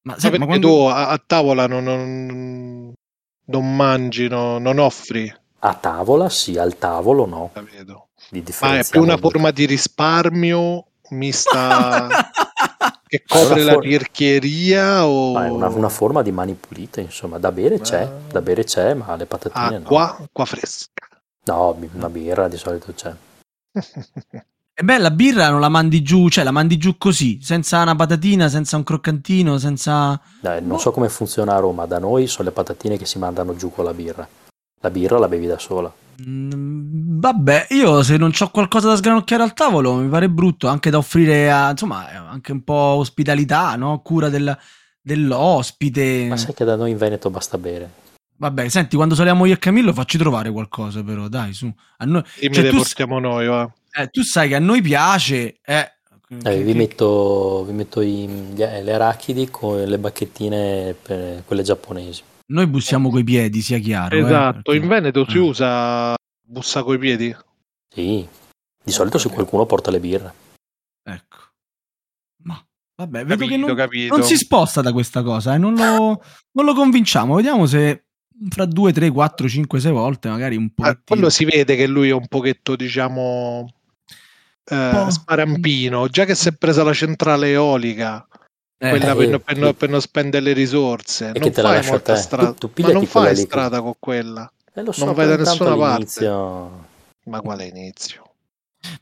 Ma, 0.03 0.17
sai, 0.19 0.39
ma 0.39 0.47
quando... 0.47 0.69
tu 0.69 0.75
a, 0.85 1.09
a 1.09 1.23
tavola 1.25 1.67
non, 1.67 1.83
non, 1.83 2.93
non 3.47 3.75
mangi, 3.75 4.29
no, 4.29 4.59
non 4.59 4.79
offri. 4.79 5.33
A 5.61 5.75
tavola 5.75 6.29
sì, 6.29 6.59
al 6.59 6.79
tavolo 6.79 7.27
no. 7.27 7.51
La 7.55 7.63
vedo. 7.63 8.09
Ma 8.61 8.79
è 8.79 8.85
più 8.89 9.03
una 9.03 9.17
forma 9.17 9.51
di 9.51 9.67
risparmio 9.67 10.87
mista 11.11 12.09
che 13.07 13.23
copre 13.27 13.63
la 13.63 13.75
for- 13.75 13.83
tirchieria 13.83 15.07
o... 15.07 15.33
Ma 15.33 15.47
è 15.47 15.51
una, 15.51 15.69
una, 15.69 15.89
forma 15.89 16.23
di 16.23 16.33
mani 16.33 16.55
pulite, 16.55 17.01
insomma, 17.01 17.39
da 17.39 17.53
bere 17.53 17.81
c'è, 17.81 18.09
da 18.29 18.41
bere 18.41 18.65
c'è, 18.65 18.95
ma 18.95 19.15
le 19.15 19.27
patatine 19.27 19.77
acqua, 19.77 20.17
no. 20.19 20.25
Acqua 20.25 20.45
fresca. 20.45 21.07
No, 21.45 21.79
una 21.93 22.09
birra 22.09 22.49
di 22.49 22.57
solito 22.57 22.93
c'è. 22.93 23.15
E 24.77 24.83
beh, 24.83 24.99
la 24.99 25.13
birra 25.13 25.51
non 25.51 25.61
la 25.61 25.69
mandi 25.69 26.03
giù, 26.03 26.29
cioè 26.29 26.43
la 26.43 26.51
mandi 26.51 26.77
giù 26.79 26.99
così, 26.99 27.39
senza 27.41 27.81
una 27.81 27.95
patatina, 27.95 28.49
senza 28.49 28.77
un 28.77 28.83
croccantino, 28.83 29.57
senza... 29.57 30.21
Dai, 30.41 30.61
non 30.65 30.81
so 30.81 30.91
come 30.91 31.09
funziona 31.09 31.55
a 31.55 31.61
Roma, 31.61 31.87
da 31.87 32.01
noi 32.01 32.27
sono 32.27 32.49
le 32.49 32.55
patatine 32.55 32.99
che 32.99 33.07
si 33.07 33.21
mandano 33.21 33.55
giù 33.55 33.71
con 33.71 33.85
la 33.85 33.95
birra. 33.95 34.27
La 34.81 34.91
birra 34.91 35.19
la 35.19 35.29
bevi 35.29 35.47
da 35.47 35.61
sola. 35.61 35.93
Mm, 36.27 37.21
vabbè, 37.21 37.69
io 37.71 38.03
se 38.03 38.17
non 38.17 38.33
ho 38.37 38.51
qualcosa 38.51 38.89
da 38.89 38.97
sgranocchiare 38.97 39.45
al 39.45 39.55
tavolo 39.55 39.95
mi 39.95 40.09
pare 40.09 40.29
brutto, 40.29 40.67
anche 40.67 40.91
da 40.91 40.99
offrire 40.99 41.53
a, 41.53 41.71
insomma, 41.71 42.09
anche 42.29 42.51
un 42.51 42.65
po' 42.65 42.75
ospitalità, 42.75 43.77
no? 43.77 44.01
Cura 44.01 44.29
del, 44.29 44.59
dell'ospite. 45.01 46.27
Ma 46.29 46.37
sai 46.37 46.53
che 46.53 46.65
da 46.65 46.75
noi 46.75 46.91
in 46.91 46.97
Veneto 46.97 47.31
basta 47.31 47.59
bere. 47.59 48.03
Vabbè, 48.37 48.69
senti, 48.69 48.97
quando 48.97 49.15
saliamo 49.15 49.47
io 49.47 49.55
e 49.55 49.59
Camillo 49.59 49.93
facci 49.93 50.19
trovare 50.19 50.51
qualcosa 50.51 51.05
però, 51.05 51.29
dai, 51.29 51.53
su. 51.53 51.73
A 51.99 52.05
noi... 52.05 52.25
E 52.41 52.51
cioè, 52.53 52.65
me 52.65 52.71
le 52.71 52.77
portiamo 52.77 53.19
s- 53.19 53.23
noi, 53.23 53.47
va. 53.47 53.73
Eh, 53.97 54.09
tu 54.09 54.23
sai 54.23 54.49
che 54.49 54.57
a 54.57 54.61
noi 54.61 54.83
piace. 54.83 55.61
Eh, 55.63 55.93
eh, 56.43 56.63
vi, 56.63 56.75
metto, 56.75 57.65
vi 57.65 57.73
metto 57.73 58.01
i, 58.01 58.55
le 58.57 58.93
arachidi 58.93 59.49
con 59.51 59.83
le 59.85 59.99
bacchettine 59.99 60.97
per 61.01 61.45
quelle 61.45 61.63
giapponesi. 61.63 62.23
Noi 62.47 62.67
bussiamo 62.67 63.09
coi 63.09 63.23
piedi, 63.23 63.61
sia 63.61 63.79
chiaro. 63.79 64.17
Eh, 64.17 64.21
esatto, 64.21 64.59
eh, 64.59 64.63
perché... 64.63 64.81
in 64.81 64.89
Veneto 64.89 65.29
si 65.29 65.39
usa 65.39 66.15
bussa 66.43 66.83
coi 66.83 66.99
piedi? 66.99 67.35
Sì, 67.89 68.27
di 68.83 68.93
solito 68.93 69.19
se 69.19 69.29
qualcuno 69.29 69.65
porta 69.65 69.93
le 69.93 70.01
birre. 70.01 70.35
Ecco. 71.05 71.37
Ma 72.43 72.61
vabbè, 72.97 73.25
vedo 73.25 73.47
capito, 73.47 73.75
che 73.75 74.09
non, 74.09 74.19
non, 74.19 74.27
si 74.27 74.37
sposta 74.37 74.81
da 74.83 74.93
questa 74.93 75.23
cosa, 75.23 75.55
eh, 75.55 75.59
non, 75.59 75.75
lo, 75.75 76.21
non 76.53 76.65
lo 76.65 76.75
convinciamo. 76.75 77.37
Vediamo 77.37 77.67
se 77.67 78.07
fra 78.49 78.65
due, 78.65 78.93
tre, 78.93 79.11
quattro, 79.11 79.49
cinque, 79.49 79.79
sei 79.79 79.93
volte 79.93 80.29
magari 80.29 80.57
un 80.57 80.75
po'. 80.75 80.83
Ah, 80.83 80.99
quello 81.03 81.31
si 81.31 81.45
vede 81.45 81.77
che 81.77 81.87
lui 81.87 82.09
è 82.09 82.13
un 82.13 82.27
pochetto, 82.27 82.75
diciamo 82.75 83.73
eh, 84.65 85.07
sparampino, 85.09 86.09
già 86.09 86.25
che 86.25 86.35
si 86.35 86.49
è 86.49 86.53
presa 86.53 86.83
la 86.83 86.93
centrale 86.93 87.51
eolica, 87.51 88.27
eh, 88.79 88.89
quella 88.91 89.13
eh, 89.13 89.17
per, 89.17 89.39
per, 89.41 89.57
non, 89.59 89.75
per, 89.75 89.89
non 89.89 90.01
spendere 90.01 90.45
le 90.45 90.53
risorse, 90.53 91.33
non 91.35 91.53
fai 91.53 91.87
molta 91.87 92.17
strada, 92.17 92.53
tu, 92.53 92.73
tu 92.73 92.83
ma 92.83 92.93
non 92.93 93.07
fai 93.07 93.37
strada 93.37 93.81
con 93.81 93.95
quella, 93.99 94.51
eh, 94.73 94.85
so, 94.91 95.05
non 95.05 95.15
vai 95.15 95.27
da 95.27 95.37
nessuna 95.37 95.77
parte. 95.77 96.29
Ma 97.27 97.41
quale 97.41 97.67
inizio? 97.67 98.23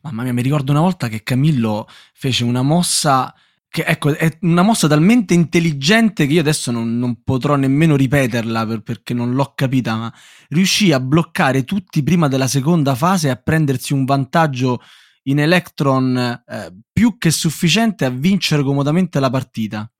Mamma 0.02 0.22
mia, 0.22 0.32
mi 0.32 0.42
ricordo 0.42 0.70
una 0.70 0.80
volta 0.80 1.08
che 1.08 1.22
Camillo 1.22 1.88
fece 2.12 2.44
una 2.44 2.62
mossa 2.62 3.34
che 3.72 3.84
ecco, 3.84 4.14
è 4.14 4.36
una 4.42 4.60
mossa 4.60 4.86
talmente 4.86 5.32
intelligente 5.32 6.26
che 6.26 6.34
io 6.34 6.40
adesso 6.40 6.70
non, 6.70 6.98
non 6.98 7.22
potrò 7.24 7.56
nemmeno 7.56 7.96
ripeterla 7.96 8.66
per, 8.66 8.82
perché 8.82 9.14
non 9.14 9.32
l'ho 9.32 9.52
capita, 9.54 9.96
ma 9.96 10.12
riuscì 10.50 10.92
a 10.92 11.00
bloccare 11.00 11.64
tutti 11.64 12.02
prima 12.02 12.28
della 12.28 12.48
seconda 12.48 12.94
fase 12.94 13.28
e 13.28 13.30
a 13.30 13.36
prendersi 13.36 13.94
un 13.94 14.04
vantaggio 14.04 14.82
in 15.24 15.38
Electron 15.38 16.16
eh, 16.46 16.74
più 16.92 17.16
che 17.18 17.30
sufficiente 17.30 18.04
a 18.04 18.10
vincere 18.10 18.62
comodamente 18.62 19.20
la 19.20 19.30
partita. 19.30 19.90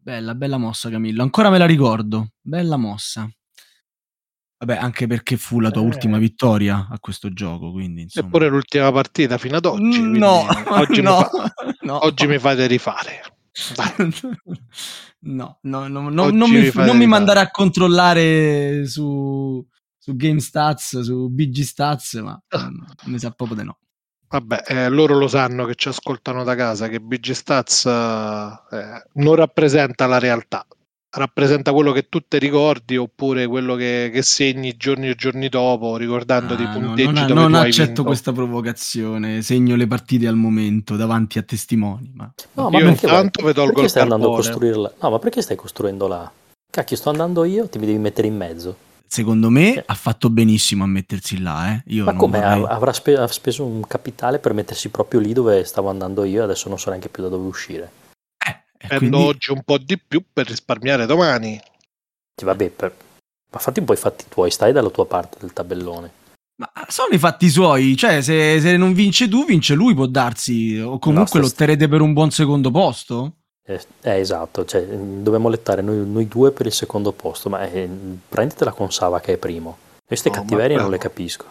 Bella, 0.00 0.34
bella 0.34 0.56
mossa 0.58 0.88
Camillo, 0.90 1.22
ancora 1.22 1.50
me 1.50 1.58
la 1.58 1.66
ricordo, 1.66 2.32
bella 2.40 2.76
mossa. 2.76 3.28
Vabbè, 4.60 4.76
anche 4.76 5.06
perché 5.06 5.36
fu 5.36 5.60
la 5.60 5.70
tua 5.70 5.82
Eh. 5.82 5.86
ultima 5.86 6.18
vittoria 6.18 6.88
a 6.90 6.98
questo 6.98 7.32
gioco, 7.32 7.70
quindi 7.70 8.02
insomma. 8.02 8.26
Eppure 8.26 8.48
l'ultima 8.48 8.90
partita 8.90 9.38
fino 9.38 9.56
ad 9.56 9.64
oggi. 9.66 10.00
Mm, 10.00 10.16
no, 10.16 10.44
oggi, 10.70 11.00
no, 11.02 11.18
mi 11.18 11.24
fa- 11.24 11.54
no. 11.82 12.04
oggi 12.04 12.26
mi 12.26 12.38
fate 12.38 12.66
rifare. 12.66 13.20
No, 15.20 15.58
no, 15.62 15.88
no, 15.88 16.08
no, 16.08 16.30
non, 16.30 16.50
mi 16.50 16.70
non 16.74 16.96
mi 16.96 17.06
mandare 17.06 17.40
a 17.40 17.50
controllare 17.50 18.86
su, 18.86 19.64
su 19.98 20.14
GameStats, 20.16 21.00
su 21.00 21.28
BG 21.28 21.60
Stats, 21.62 22.14
ma 22.14 22.40
Ah. 22.48 22.68
mm, 22.70 22.76
mi 23.06 23.18
sa 23.18 23.30
proprio 23.32 23.58
di 23.58 23.64
no. 23.64 23.78
Vabbè, 24.30 24.62
eh, 24.66 24.88
loro 24.90 25.16
lo 25.16 25.26
sanno 25.28 25.64
che 25.64 25.74
ci 25.74 25.88
ascoltano 25.88 26.44
da 26.44 26.54
casa 26.54 26.88
che 26.88 27.00
BG 27.00 27.30
Stats 27.32 27.86
eh, 27.86 29.02
non 29.14 29.34
rappresenta 29.34 30.06
la 30.06 30.18
realtà, 30.18 30.66
rappresenta 31.16 31.72
quello 31.72 31.92
che 31.92 32.08
tu 32.10 32.20
ti 32.28 32.38
ricordi 32.38 32.96
oppure 32.98 33.46
quello 33.46 33.74
che, 33.74 34.10
che 34.12 34.22
segni 34.22 34.76
giorni 34.76 35.08
e 35.08 35.14
giorni 35.14 35.48
dopo, 35.48 35.96
ricordandoti 35.96 36.62
i 36.64 36.68
Ah, 36.68 36.76
no, 36.76 36.96
punteggi 36.96 37.24
non, 37.24 37.26
dove 37.26 37.40
non 37.40 37.54
hai 37.54 37.62
accetto 37.62 38.02
vinto. 38.02 38.04
questa 38.04 38.32
provocazione, 38.32 39.40
segno 39.42 39.76
le 39.76 39.86
partite 39.86 40.26
al 40.26 40.36
momento 40.36 40.96
davanti 40.96 41.38
a 41.38 41.42
testimoni. 41.42 42.12
Ma... 42.14 42.30
No, 42.54 42.70
ma 42.70 42.80
Io 42.80 42.82
perché, 42.82 43.06
intanto 43.06 43.42
vi 43.44 43.52
tolgo 43.54 43.80
perché 43.80 43.84
il 43.84 43.90
stai 43.90 44.02
andando 44.02 44.26
a 44.28 44.30
carbone. 44.30 44.50
costruire 44.50 44.76
la... 44.76 44.92
No, 45.00 45.10
ma 45.10 45.18
perché 45.18 45.42
stai 45.42 45.56
costruendo 45.56 46.06
la... 46.06 46.30
Cacchio, 46.70 46.96
sto 46.96 47.10
andando 47.10 47.44
io, 47.44 47.68
ti 47.68 47.78
mi 47.78 47.86
devi 47.86 47.98
mettere 47.98 48.28
in 48.28 48.36
mezzo. 48.36 48.76
Secondo 49.08 49.48
me 49.48 49.74
Eh. 49.76 49.82
ha 49.86 49.94
fatto 49.94 50.28
benissimo 50.30 50.84
a 50.84 50.86
mettersi 50.86 51.40
là. 51.40 51.72
Eh. 51.74 51.82
Io 51.86 52.04
Ma 52.04 52.10
non 52.10 52.20
come? 52.20 52.38
vorrei- 52.40 52.62
Av- 52.62 52.70
Avrà 52.70 52.92
spe- 52.92 53.16
ha 53.16 53.26
speso 53.26 53.64
un 53.64 53.80
capitale 53.86 54.38
per 54.38 54.52
mettersi 54.52 54.90
proprio 54.90 55.18
lì 55.20 55.32
dove 55.32 55.64
stavo 55.64 55.88
andando 55.88 56.24
io, 56.24 56.44
adesso 56.44 56.68
non 56.68 56.78
so 56.78 56.90
neanche 56.90 57.08
più 57.08 57.22
da 57.22 57.28
dove 57.30 57.46
uscire. 57.48 57.90
Eh, 58.46 58.62
Spendo 58.84 58.96
quindi- 59.16 59.16
oggi 59.28 59.50
un 59.52 59.62
po' 59.64 59.78
di 59.78 59.98
più 59.98 60.22
per 60.32 60.46
risparmiare 60.46 61.06
domani. 61.06 61.58
Sì, 62.36 62.44
Vabbè, 62.44 62.68
per... 62.70 62.94
ma 63.50 63.58
fatti 63.58 63.80
un 63.80 63.86
po' 63.86 63.94
i 63.94 63.96
fatti 63.96 64.24
tuoi, 64.28 64.50
stai 64.50 64.72
dalla 64.72 64.90
tua 64.90 65.06
parte 65.06 65.38
del 65.40 65.52
tabellone. 65.52 66.12
Ma 66.60 66.70
sono 66.88 67.14
i 67.14 67.18
fatti 67.18 67.48
suoi, 67.48 67.96
cioè 67.96 68.20
se, 68.20 68.60
se 68.60 68.76
non 68.76 68.92
vince 68.92 69.28
tu, 69.28 69.44
vince 69.44 69.74
lui, 69.74 69.94
può 69.94 70.06
darsi, 70.06 70.76
o 70.78 70.98
comunque 70.98 71.40
No, 71.40 71.46
sta- 71.46 71.62
lotterete 71.64 71.88
per 71.88 72.00
un 72.00 72.12
buon 72.12 72.30
secondo 72.30 72.70
posto. 72.70 73.36
Eh, 73.68 73.80
eh, 74.00 74.18
esatto, 74.18 74.64
cioè, 74.64 74.82
dobbiamo 74.86 75.50
lottare 75.50 75.82
noi, 75.82 76.06
noi 76.08 76.26
due 76.26 76.52
per 76.52 76.64
il 76.64 76.72
secondo 76.72 77.12
posto, 77.12 77.50
ma 77.50 77.68
eh, 77.70 77.86
prenditela 78.26 78.72
con 78.72 78.90
Sava 78.90 79.20
che 79.20 79.34
è 79.34 79.36
primo. 79.36 79.76
Queste 80.06 80.30
ma 80.30 80.36
cattiverie 80.36 80.76
non 80.78 80.88
le 80.90 80.96
capisco. 80.96 81.44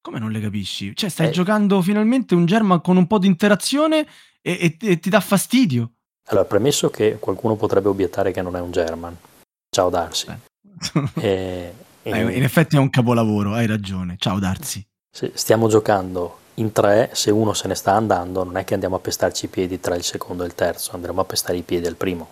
Come 0.00 0.18
non 0.18 0.32
le 0.32 0.40
capisci? 0.40 0.94
Cioè 0.96 1.08
stai 1.08 1.28
Eh. 1.28 1.30
giocando 1.30 1.80
finalmente 1.82 2.34
un 2.34 2.46
German 2.46 2.80
con 2.80 2.96
un 2.96 3.06
po' 3.06 3.18
di 3.18 3.28
interazione 3.28 4.06
e, 4.42 4.76
e- 4.80 4.88
e 4.90 4.98
ti 4.98 5.08
dà 5.08 5.20
fastidio. 5.20 5.92
Allora, 6.28 6.44
premesso 6.46 6.90
che 6.90 7.18
qualcuno 7.20 7.54
potrebbe 7.54 7.88
obiettare 7.88 8.32
che 8.32 8.42
non 8.42 8.56
è 8.56 8.60
un 8.60 8.72
German. 8.72 9.16
Ciao 9.70 9.88
Darcy. 9.88 10.26
Eh. 11.20 11.72
Eh, 12.06 12.20
in 12.36 12.44
effetti 12.44 12.76
è 12.76 12.78
un 12.78 12.88
capolavoro, 12.88 13.54
hai 13.54 13.66
ragione. 13.66 14.14
Ciao 14.16 14.38
Darsi. 14.38 14.80
stiamo 15.34 15.66
giocando 15.68 16.38
in 16.56 16.72
tre, 16.72 17.10
se 17.12 17.30
uno 17.30 17.52
se 17.52 17.68
ne 17.68 17.74
sta 17.74 17.92
andando, 17.92 18.44
non 18.44 18.56
è 18.56 18.64
che 18.64 18.74
andiamo 18.74 18.96
a 18.96 19.00
pestarci 19.00 19.46
i 19.46 19.48
piedi 19.48 19.80
tra 19.80 19.94
il 19.94 20.02
secondo 20.02 20.42
e 20.42 20.46
il 20.46 20.54
terzo, 20.54 20.92
andremo 20.94 21.20
a 21.20 21.24
pestare 21.24 21.56
i 21.58 21.62
piedi 21.62 21.86
al 21.86 21.96
primo. 21.96 22.28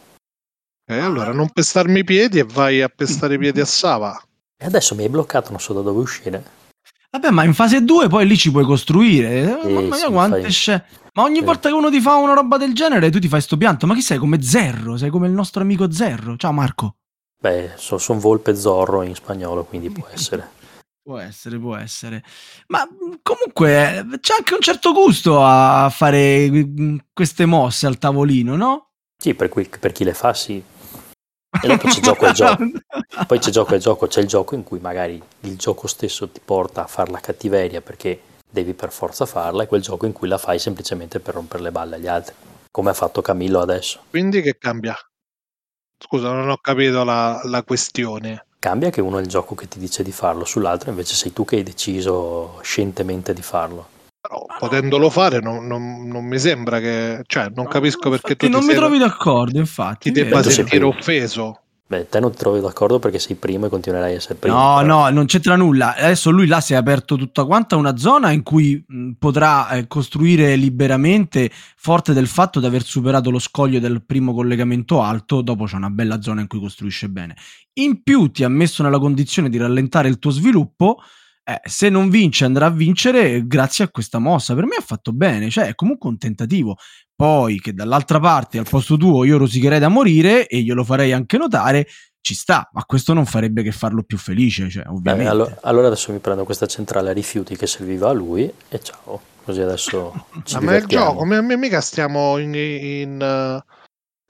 E 0.87 0.99
allora 0.99 1.33
non 1.33 1.51
pestarmi 1.51 2.01
i 2.01 2.05
piedi 2.05 2.39
e 2.39 2.45
vai 2.45 2.83
a 2.83 2.89
pestare 2.89 3.35
i 3.35 3.39
piedi 3.39 3.61
a 3.61 3.65
Sava. 3.65 4.21
E 4.57 4.67
adesso 4.67 4.95
mi 4.95 5.03
hai 5.03 5.09
bloccato, 5.09 5.51
non 5.51 5.61
so 5.61 5.73
da 5.73 5.81
dove 5.81 6.01
uscire. 6.01 6.63
Vabbè, 7.11 7.31
ma 7.31 7.45
in 7.45 7.55
fase 7.55 7.83
2 7.85 8.09
poi 8.09 8.27
lì 8.27 8.37
ci 8.37 8.51
puoi 8.51 8.65
costruire. 8.65 9.43
Eh, 9.43 9.59
Sì, 9.63 9.73
Mamma 9.73 9.81
mia, 9.97 10.07
sì, 10.07 10.13
quante 10.13 10.41
fai- 10.43 10.51
sce- 10.51 10.85
Ma 11.15 11.23
ogni 11.23 11.39
Sì. 11.39 11.45
volta 11.45 11.69
che 11.69 11.75
uno 11.77 11.91
ti 11.91 12.01
fa 12.01 12.17
una 12.17 12.35
roba 12.35 12.57
del 12.57 12.75
genere, 12.75 13.09
tu 13.09 13.21
ti 13.21 13.29
fai 13.29 13.41
sto 13.41 13.57
pianto. 13.57 13.87
Ma 13.87 13.95
chi 13.95 14.03
sei? 14.03 14.19
Come 14.19 14.43
Zerro? 14.43 14.97
Sei 14.97 15.11
come 15.11 15.29
il 15.29 15.33
nostro 15.33 15.63
amico 15.63 15.91
Zerro. 15.93 16.37
Ciao 16.37 16.51
Marco. 16.51 16.97
Beh, 17.41 17.73
sono 17.77 18.19
volpe 18.19 18.57
zorro 18.57 19.03
in 19.03 19.15
spagnolo, 19.15 19.63
quindi 19.65 19.91
può 19.91 20.09
essere. 20.11 20.49
Può 21.05 21.19
essere, 21.19 21.59
può 21.59 21.77
essere. 21.77 22.25
Ma 22.69 22.83
mh, 22.85 23.19
comunque 23.23 23.99
eh, 23.99 24.21
c'è 24.21 24.37
anche 24.39 24.55
un 24.55 24.61
certo 24.61 24.93
gusto 24.95 25.45
a 25.45 25.91
fare 25.91 26.51
mh, 26.51 27.09
queste 27.13 27.45
mosse 27.45 27.87
al 27.87 27.99
tavolino, 27.99 28.57
no? 28.57 28.93
Sì, 29.23 29.35
per, 29.35 29.51
cui- 29.51 29.69
per 29.69 29.93
chi 29.93 30.03
le 30.03 30.15
fa 30.15 30.33
sì. 30.33 30.63
E 31.61 31.69
dopo 31.69 31.89
c'è 31.89 32.01
gioco 32.01 32.27
e 32.27 32.33
gioco. 32.33 32.65
Poi 33.27 33.39
c'è 33.39 33.51
gioco 33.51 33.75
e 33.75 33.79
gioco, 33.79 34.07
c'è 34.07 34.23
il 34.23 34.27
gioco 34.27 34.55
in 34.55 34.65
cui 34.65 34.79
magari 34.81 35.23
il 35.41 35.57
gioco 35.57 35.87
stesso 35.89 36.27
ti 36.31 36.41
porta 36.43 36.85
a 36.85 36.87
fare 36.87 37.11
la 37.11 37.21
cattiveria 37.21 37.83
perché 37.83 38.21
devi 38.51 38.73
per 38.73 38.91
forza 38.91 39.27
farla 39.27 39.65
e 39.65 39.67
quel 39.67 39.83
gioco 39.83 40.07
in 40.07 40.13
cui 40.13 40.27
la 40.27 40.39
fai 40.39 40.59
semplicemente 40.59 41.21
per 41.21 41.35
rompere 41.35 41.65
le 41.65 41.71
balle 41.71 41.97
agli 41.97 42.07
altri, 42.07 42.35
come 42.71 42.91
ha 42.91 42.95
fatto 42.95 43.21
Camillo 43.21 43.61
adesso. 43.61 44.01
Quindi 44.09 44.41
che 44.41 44.57
cambia? 44.57 44.97
Scusa, 45.99 46.33
non 46.33 46.49
ho 46.49 46.57
capito 46.59 47.05
la, 47.05 47.41
la 47.45 47.63
questione. 47.63 48.47
Cambia 48.65 48.89
che 48.89 49.03
uno 49.03 49.19
è 49.19 49.21
il 49.21 49.27
gioco 49.27 49.55
che 49.55 49.69
ti 49.69 49.79
dice 49.79 50.03
di 50.03 50.11
farlo, 50.11 50.47
sull'altro 50.47 50.89
invece 50.89 51.15
sei 51.17 51.35
tu 51.35 51.45
che 51.45 51.57
hai 51.57 51.63
deciso 51.63 52.61
scientemente 52.63 53.35
di 53.35 53.43
farlo. 53.43 53.89
Però 54.19 54.39
no. 54.49 54.57
potendolo 54.59 55.11
fare 55.11 55.41
non, 55.41 55.67
non- 55.67 56.09
non 56.09 56.25
mi 56.25 56.39
sembra 56.39 56.81
che... 56.81 57.21
Cioè, 57.27 57.51
non 57.55 57.67
capisco 57.67 58.09
perché 58.09 58.37
tu 58.37 58.49
non 58.49 58.61
mi 58.63 58.69
sei- 58.69 58.77
trovi 58.77 58.97
d'accordo, 58.97 59.59
infatti. 59.59 60.11
ti 60.11 60.19
debba 60.19 60.43
sentire 60.43 60.83
offeso. 60.83 61.59
Beh, 61.87 62.09
te 62.09 62.19
non 62.19 62.31
ti 62.31 62.39
trovi 62.39 62.61
d'accordo 62.61 62.99
perché 62.99 63.19
sei 63.19 63.37
primo 63.37 63.67
e 63.67 63.69
continuerai 63.69 64.13
a 64.13 64.17
essere 64.17 64.37
primo. 64.37 64.57
No, 64.57 64.77
però- 64.79 64.87
no, 64.87 65.11
non 65.11 65.27
c'entra 65.27 65.55
nulla. 65.55 65.95
Adesso 65.95 66.31
lui 66.31 66.47
là 66.47 66.63
si 66.63 66.73
è 66.73 66.77
aperto 66.77 67.17
tutta 67.17 67.45
quanta 67.45 67.77
una 67.77 67.99
zona 67.99 68.31
in 68.31 68.43
cui 68.43 68.83
mh, 68.87 69.11
potrà 69.19 69.69
eh, 69.69 69.87
costruire 69.87 70.57
liberamente, 70.57 71.51
forte 71.77 72.15
del 72.15 72.27
fatto 72.27 72.59
di 72.59 72.65
aver 72.67 72.83
superato 72.83 73.31
lo 73.31 73.39
scoglio 73.39 73.81
del 73.81 74.03
primo 74.03 74.33
collegamento 74.33 75.03
alto. 75.03 75.43
Dopo 75.43 75.65
c'è 75.67 75.77
una 75.77 75.91
bella 75.91 76.23
zona 76.23 76.41
in 76.41 76.47
cui 76.47 76.59
costruisce 76.59 77.11
bene. 77.11 77.37
In 77.75 78.03
più 78.03 78.31
ti 78.31 78.45
ha 78.45 78.49
messo 78.49 78.83
nella 78.83 78.99
condizione 78.99 79.51
di 79.51 79.59
rallentare 79.59 80.09
il 80.09 80.19
tuo 80.19 80.31
sviluppo. 80.31 81.01
Eh, 81.45 81.61
se 81.69 81.89
non 81.91 82.09
vince, 82.09 82.45
andrà 82.47 82.67
a 82.67 82.71
vincere 82.71 83.47
grazie 83.47 83.85
a 83.85 83.89
questa 83.91 84.19
mossa. 84.19 84.55
Per 84.55 84.65
me 84.65 84.77
ha 84.77 84.83
fatto 84.83 85.13
bene, 85.13 85.51
cioè 85.51 85.67
è 85.67 85.75
comunque 85.75 86.09
un 86.09 86.19
tentativo. 86.19 86.77
Poi 87.15 87.61
che 87.61 87.73
dall'altra 87.75 88.19
parte, 88.19 88.59
al 88.59 88.67
posto 88.69 88.97
tuo, 88.97 89.25
io 89.25 89.37
rosicherei 89.37 89.79
da 89.79 89.89
morire 89.89 90.47
e 90.47 90.63
glielo 90.63 90.83
farei 90.85 91.13
anche 91.13 91.37
notare, 91.37 91.87
ci 92.21 92.35
sta, 92.35 92.69
ma 92.73 92.83
questo 92.85 93.13
non 93.13 93.27
farebbe 93.27 93.63
che 93.63 93.71
farlo 93.71 94.03
più 94.03 94.17
felice, 94.17 94.71
cioè, 94.71 94.85
Beh, 94.85 94.91
ovviamente. 94.91 95.31
allo- 95.31 95.59
allora 95.61 95.89
adesso 95.89 96.11
mi 96.11 96.19
prendo 96.19 96.45
questa 96.45 96.67
centrale 96.67 97.11
a 97.11 97.13
rifiuti 97.13 97.55
che 97.57 97.67
serviva 97.67 98.09
a 98.09 98.13
lui 98.13 98.51
e 98.69 98.81
ciao. 98.81 99.21
Così 99.45 99.61
adesso 99.61 100.27
ci 100.45 100.55
Ma, 100.55 100.61
ma 100.63 100.73
è 100.75 100.79
il 100.79 100.87
gioco, 100.87 101.25
mi- 101.25 101.57
mica 101.59 101.83
stiamo 101.83 102.39
in, 102.39 102.55
in, 102.55 103.63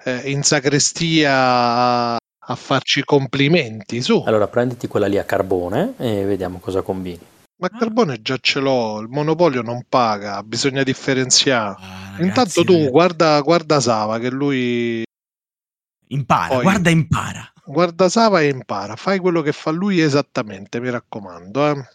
eh, 0.04 0.30
in 0.30 0.42
sacrestia 0.42 2.16
a, 2.46 2.54
farci 2.54 3.04
complimenti, 3.04 4.00
su. 4.02 4.22
Allora 4.26 4.46
prenditi 4.48 4.86
quella 4.86 5.06
lì 5.06 5.18
a 5.18 5.24
carbone 5.24 5.94
e 5.96 6.24
vediamo 6.24 6.58
cosa 6.58 6.82
combini. 6.82 7.20
Ma 7.56 7.68
carbone 7.68 8.20
già 8.20 8.36
ce 8.40 8.58
l'ho, 8.60 8.98
il 9.00 9.08
monopolio 9.08 9.62
non 9.62 9.84
paga, 9.88 10.42
bisogna 10.42 10.82
differenziare. 10.82 11.76
Ah, 11.78 12.10
ragazzi, 12.16 12.22
Intanto 12.22 12.64
tu 12.64 12.90
guarda, 12.90 13.40
guarda 13.40 13.80
Sava 13.80 14.18
che 14.18 14.28
lui 14.30 15.02
impara, 16.08 16.54
poi- 16.54 16.62
guarda, 16.62 16.90
impara. 16.90 17.52
guarda 17.64 18.08
Sava 18.08 18.40
e 18.40 18.48
impara, 18.48 18.96
fai 18.96 19.18
quello 19.20 19.40
che 19.40 19.52
fa 19.52 19.70
lui 19.70 20.00
esattamente, 20.00 20.80
mi 20.80 20.90
raccomando. 20.90 21.70
eh. 21.70 21.88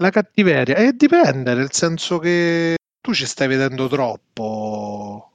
La 0.00 0.10
cattiveria, 0.10 0.76
e 0.76 0.92
dipende, 0.92 1.54
nel 1.54 1.72
senso 1.72 2.18
che 2.18 2.76
tu 3.00 3.12
ci 3.14 3.26
stai 3.26 3.48
vedendo 3.48 3.88
troppo 3.88 5.32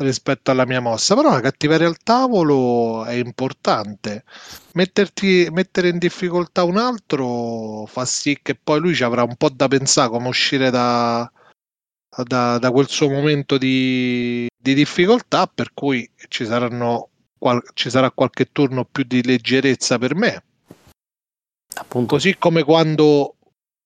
rispetto 0.00 0.50
alla 0.50 0.66
mia 0.66 0.80
mossa, 0.80 1.14
però 1.14 1.30
la 1.30 1.40
cattiveria 1.40 1.86
al 1.86 1.98
tavolo 1.98 3.04
è 3.04 3.14
importante. 3.14 4.24
Metterti, 4.72 5.48
mettere 5.50 5.88
in 5.88 5.98
difficoltà 5.98 6.64
un 6.64 6.76
altro 6.78 7.86
fa 7.86 8.04
sì 8.04 8.38
che 8.42 8.54
poi 8.54 8.80
lui 8.80 8.94
ci 8.94 9.04
avrà 9.04 9.22
un 9.22 9.36
po' 9.36 9.50
da 9.50 9.68
pensare 9.68 10.08
come 10.08 10.28
uscire 10.28 10.70
da, 10.70 11.30
da, 12.24 12.58
da 12.58 12.70
quel 12.70 12.88
suo 12.88 13.08
momento 13.08 13.58
di, 13.58 14.46
di 14.56 14.74
difficoltà, 14.74 15.46
per 15.46 15.72
cui 15.74 16.08
ci 16.28 16.44
saranno 16.44 17.10
qual- 17.38 17.62
ci 17.74 17.90
sarà 17.90 18.10
qualche 18.10 18.50
turno 18.52 18.84
più 18.84 19.04
di 19.04 19.22
leggerezza 19.22 19.98
per 19.98 20.14
me. 20.14 20.42
Appunto, 21.74 22.14
Così 22.14 22.36
come 22.36 22.64
quando 22.64 23.36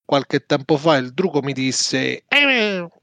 qualche 0.04 0.44
tempo 0.44 0.76
fa 0.76 0.96
il 0.96 1.12
Drugo 1.12 1.42
mi 1.42 1.52
disse: 1.52 2.24
eh, 2.28 2.43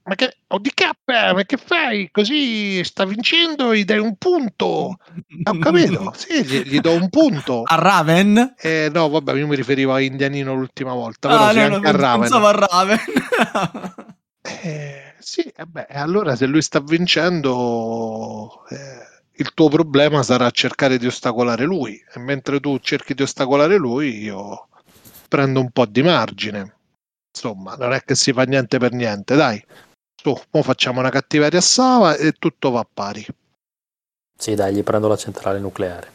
Ma 0.04 0.14
che 0.16 0.36
ODK, 0.48 0.90
ma 1.06 1.42
che 1.44 1.56
fai? 1.56 2.10
Così 2.10 2.82
sta 2.82 3.04
vincendo, 3.04 3.72
gli 3.74 3.84
dai 3.84 3.98
un 3.98 4.16
punto. 4.16 4.66
Ho 5.44 5.58
capito? 5.60 6.12
Sì, 6.16 6.44
gli, 6.44 6.62
gli 6.62 6.80
do 6.80 6.94
un 6.94 7.08
punto. 7.08 7.62
A 7.64 7.76
Raven? 7.76 8.54
Eh, 8.58 8.90
no, 8.92 9.08
vabbè, 9.08 9.34
io 9.34 9.46
mi 9.46 9.54
riferivo 9.54 9.92
a 9.94 10.00
Indianino 10.00 10.54
l'ultima 10.54 10.92
volta, 10.92 11.28
però 11.28 11.44
Ah, 11.44 11.52
sì, 11.52 11.58
no, 11.58 11.68
no, 11.78 11.88
a 11.88 11.90
Raven. 11.92 12.20
pensavo 12.20 12.46
a 12.46 12.52
Raven. 12.52 12.98
Eh, 14.44 15.14
sì, 15.20 15.42
eh 15.42 15.66
beh, 15.66 15.86
allora 15.86 16.34
se 16.34 16.46
lui 16.46 16.62
sta 16.62 16.80
vincendo, 16.80 18.64
eh, 18.70 18.76
il 19.36 19.54
tuo 19.54 19.68
problema 19.68 20.22
sarà 20.24 20.50
cercare 20.50 20.98
di 20.98 21.06
ostacolare 21.06 21.64
lui, 21.64 21.94
e 22.12 22.18
mentre 22.18 22.58
tu 22.58 22.76
cerchi 22.80 23.14
di 23.14 23.22
ostacolare 23.22 23.76
lui, 23.76 24.18
io 24.22 24.66
prendo 25.28 25.60
un 25.60 25.70
po' 25.70 25.86
di 25.86 26.02
margine. 26.02 26.74
insomma, 27.34 27.76
non 27.76 27.92
è 27.92 28.02
che 28.02 28.14
si 28.16 28.32
fa 28.32 28.42
niente 28.42 28.78
per 28.78 28.92
niente, 28.92 29.36
dai. 29.36 29.64
Su, 30.22 30.38
mo 30.52 30.62
facciamo 30.62 31.00
una 31.00 31.10
cattiveria 31.10 31.58
a 31.58 31.62
Sava 31.62 32.14
e 32.16 32.32
tutto 32.38 32.70
va 32.70 32.80
a 32.80 32.86
pari. 32.92 33.26
Sì, 34.38 34.54
dai, 34.54 34.72
gli 34.72 34.82
prendo 34.84 35.08
la 35.08 35.16
centrale 35.16 35.58
nucleare. 35.58 36.10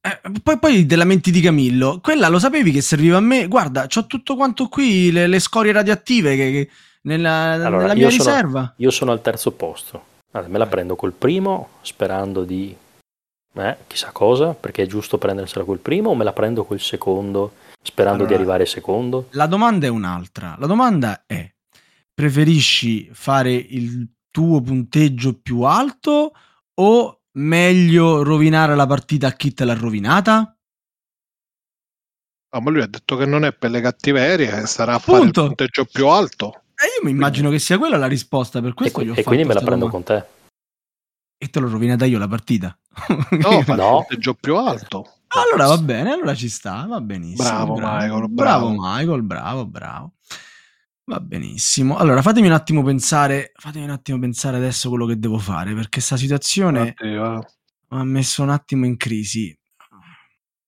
Eh, 0.00 0.20
poi, 0.42 0.58
poi 0.58 0.84
te 0.84 0.96
lamenti 0.96 1.30
di 1.30 1.40
Camillo. 1.40 2.00
Quella 2.02 2.26
lo 2.28 2.40
sapevi 2.40 2.72
che 2.72 2.80
serviva 2.80 3.18
a 3.18 3.20
me? 3.20 3.46
Guarda, 3.46 3.86
c'ho 3.86 4.06
tutto 4.06 4.34
quanto 4.34 4.66
qui, 4.68 5.12
le, 5.12 5.28
le 5.28 5.38
scorie 5.38 5.70
radioattive 5.70 6.34
che, 6.34 6.50
che 6.50 6.70
nella, 7.02 7.52
Allora, 7.52 7.82
nella 7.82 7.92
io 7.94 8.08
mia 8.08 8.10
sono- 8.10 8.30
riserva. 8.30 8.74
Io 8.78 8.90
sono 8.90 9.12
al 9.12 9.22
terzo 9.22 9.52
posto. 9.52 10.04
Allora, 10.32 10.50
me 10.50 10.58
la 10.58 10.66
prendo 10.66 10.96
col 10.96 11.12
primo, 11.12 11.68
sperando 11.82 12.42
di... 12.42 12.74
Eh, 13.54 13.76
chissà 13.86 14.10
cosa, 14.10 14.54
perché 14.54 14.82
è 14.82 14.86
giusto 14.86 15.18
prendersela 15.18 15.64
col 15.64 15.78
primo, 15.78 16.10
o 16.10 16.14
me 16.16 16.24
la 16.24 16.32
prendo 16.32 16.64
col 16.64 16.80
secondo, 16.80 17.52
sperando 17.82 18.24
di 18.24 18.32
Allora, 18.32 18.38
arrivare 18.38 18.66
secondo? 18.66 19.28
La 19.32 19.46
domanda 19.46 19.86
è 19.86 19.90
un'altra. 19.90 20.56
La 20.58 20.66
domanda 20.66 21.24
è: 21.26 21.48
preferisci 22.14 23.08
fare 23.12 23.52
il 23.52 24.08
tuo 24.30 24.60
punteggio 24.60 25.38
più 25.40 25.62
alto 25.62 26.32
o 26.74 27.20
meglio 27.32 28.22
rovinare 28.22 28.74
la 28.74 28.86
partita 28.86 29.28
a 29.28 29.32
chi 29.32 29.52
te 29.54 29.64
l'ha 29.64 29.74
rovinata? 29.74 30.56
Ah, 32.54 32.60
ma 32.60 32.70
lui 32.70 32.82
ha 32.82 32.86
detto 32.86 33.16
che 33.16 33.24
non 33.24 33.44
è 33.44 33.52
per 33.54 33.70
le 33.70 33.80
cattiverie, 33.80 34.50
che 34.50 34.66
sarà 34.66 34.94
a 34.94 34.98
fare 34.98 35.18
il 35.18 35.28
Appunto. 35.28 35.46
punteggio 35.46 35.84
più 35.86 36.06
alto. 36.08 36.62
E 36.74 36.86
io 36.98 37.04
mi 37.04 37.10
immagino 37.10 37.48
che 37.48 37.58
sia 37.58 37.78
quella 37.78 37.96
la 37.96 38.06
risposta 38.08 38.60
per 38.60 38.70
E, 38.70 38.74
questo. 38.74 39.00
ho 39.00 39.14
e 39.14 39.22
quindi 39.22 39.44
me 39.46 39.54
la 39.54 39.60
prendo 39.60 39.86
domanda. 39.86 39.90
con 39.90 40.02
te. 40.02 40.26
E 41.38 41.48
te 41.48 41.60
l'ho 41.60 41.68
rovinata 41.70 42.04
io 42.04 42.18
la 42.18 42.28
partita. 42.28 42.76
No, 43.30 43.62
fa 43.62 43.72
il 43.72 43.78
No. 43.78 43.90
punteggio 44.04 44.34
più 44.34 44.56
alto. 44.56 45.20
allora 45.28 45.66
va 45.66 45.78
bene, 45.78 46.12
allora 46.12 46.34
ci 46.34 46.48
sta, 46.50 46.84
va 46.86 47.00
benissimo. 47.00 47.48
Bravo, 47.48 47.74
Michael, 47.74 48.28
bravo 48.28 48.28
bravo. 48.28 48.74
Michael, 48.78 49.22
bravo, 49.22 49.66
bravo. 49.66 50.12
Va 51.04 51.18
benissimo. 51.18 51.96
Allora 51.96 52.22
fatemi 52.22 52.46
un 52.46 52.52
attimo 52.52 52.82
pensare, 52.84 53.52
fatemi 53.56 53.84
un 53.84 53.90
attimo 53.90 54.18
pensare 54.20 54.56
adesso 54.56 54.88
quello 54.88 55.04
che 55.06 55.18
devo 55.18 55.38
fare, 55.38 55.74
perché 55.74 55.88
questa 55.90 56.16
situazione 56.16 56.94
Oddio, 56.96 57.44
mi 57.88 57.98
ha 57.98 58.04
messo 58.04 58.42
un 58.42 58.50
attimo 58.50 58.86
in 58.86 58.96
crisi. 58.96 59.56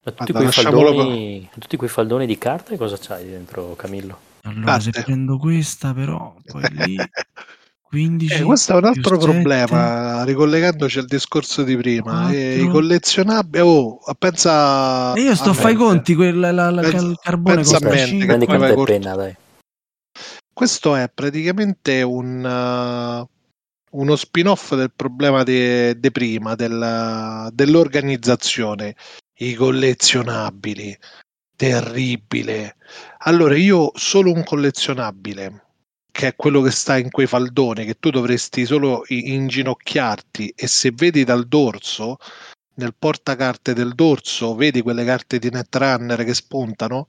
Ma 0.05 0.13
tutti, 0.13 0.33
Guarda, 0.33 0.51
quei 0.51 0.65
faldoni, 0.65 1.49
tutti 1.59 1.77
quei 1.77 1.89
faldoni 1.89 2.27
di 2.27 2.37
carte 2.37 2.77
cosa 2.77 2.97
c'hai 3.01 3.27
dentro, 3.27 3.75
Camillo? 3.75 4.19
Allora, 4.43 4.79
se 4.79 4.91
Carte. 4.91 5.07
prendo 5.07 5.39
questa, 5.39 5.95
però, 5.95 6.35
poi 6.45 6.69
lì 6.73 6.97
15. 7.81 8.35
Eh, 8.35 8.43
questo 8.43 8.73
è 8.73 8.77
un 8.77 8.85
altro 8.87 9.17
problema, 9.17 10.25
ricollegandoci 10.25 10.99
al 10.99 11.07
discorso 11.07 11.63
di 11.63 11.77
prima. 11.77 12.29
eh, 12.31 12.61
I 12.61 12.69
collezionabili, 12.69 13.63
oh, 13.65 14.01
pensa. 14.19 15.15
E 15.15 15.21
io 15.21 15.35
sto 15.37 15.51
a 15.51 15.55
fare 15.55 15.73
i 15.73 15.77
mente. 15.77 15.89
conti, 15.91 16.15
quel, 16.17 16.39
la, 16.39 16.51
la- 16.51 16.81
Pensa- 16.83 17.07
il 17.07 17.19
carbone 17.23 17.55
pensa 17.55 17.71
costa 17.79 17.89
mente 17.89 18.03
che 18.03 18.09
5. 18.11 18.27
Prendi 18.27 18.47
carta 18.47 18.69
e 18.69 18.85
penna, 18.85 19.15
dai. 19.15 19.37
Questo 20.55 20.95
è 20.95 21.11
praticamente 21.13 22.03
un, 22.03 22.45
uh, 22.45 23.99
uno 23.99 24.15
spin-off 24.15 24.77
del 24.77 24.93
problema 24.95 25.43
di 25.43 26.11
prima, 26.13 26.55
della- 26.55 27.51
dell'organizzazione. 27.53 28.95
I 29.39 29.55
collezionabili, 29.55 30.97
terribile. 31.57 32.77
Allora, 33.25 33.57
io 33.57 33.91
solo 33.97 34.31
un 34.31 34.45
collezionabile, 34.45 35.65
che 36.13 36.29
è 36.29 36.37
quello 36.37 36.61
che 36.63 36.71
sta 36.71 36.99
in 36.99 37.11
quei 37.11 37.27
faldoni, 37.27 37.85
che 37.85 37.99
tu 37.99 38.11
dovresti 38.11 38.65
solo 38.65 39.03
inginocchiarti 39.09 40.53
e 40.55 40.69
se 40.69 40.93
vedi 40.93 41.25
dal 41.25 41.49
dorso, 41.49 42.19
nel 42.75 42.95
portacarte 42.97 43.73
del 43.75 43.95
dorso, 43.97 44.55
vedi 44.55 44.83
quelle 44.83 45.05
carte 45.05 45.41
di 45.41 45.51
Netrunner 45.51 46.23
che 46.23 46.35
spuntano? 46.35 47.09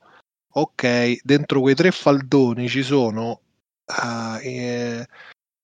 Ok, 0.58 1.20
dentro 1.24 1.60
quei 1.60 1.76
tre 1.76 1.92
faldoni 1.92 2.70
ci 2.70 2.82
sono. 2.82 3.42
ah, 3.88 4.40
eh, 4.42 5.06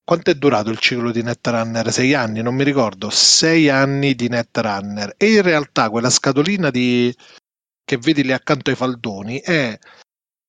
quanto 0.03 0.31
è 0.31 0.35
durato 0.35 0.69
il 0.69 0.79
ciclo 0.79 1.11
di 1.11 1.23
Netrunner? 1.23 1.91
Sei 1.93 2.13
anni, 2.13 2.41
non 2.41 2.55
mi 2.55 2.63
ricordo. 2.65 3.09
Sei 3.09 3.69
anni 3.69 4.15
di 4.15 4.27
Netrunner. 4.27 5.15
E 5.17 5.33
in 5.35 5.41
realtà 5.43 5.89
quella 5.89 6.09
scatolina 6.09 6.69
di... 6.71 7.13
che 7.85 7.97
vedi 7.97 8.23
lì 8.23 8.33
accanto 8.33 8.69
ai 8.69 8.75
faldoni 8.75 9.39
è 9.39 9.77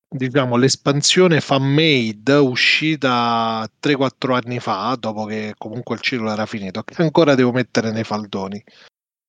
diciamo 0.08 0.56
l'espansione 0.56 1.40
fan 1.40 1.62
made 1.64 2.32
uscita 2.34 3.68
3-4 3.80 4.34
anni 4.34 4.60
fa, 4.60 4.96
dopo 4.98 5.24
che 5.24 5.54
comunque 5.56 5.94
il 5.96 6.00
ciclo 6.02 6.30
era 6.30 6.46
finito, 6.46 6.82
che 6.82 7.00
ancora 7.00 7.34
devo 7.34 7.52
mettere 7.52 7.92
nei 7.92 8.04
faldoni. 8.04 8.62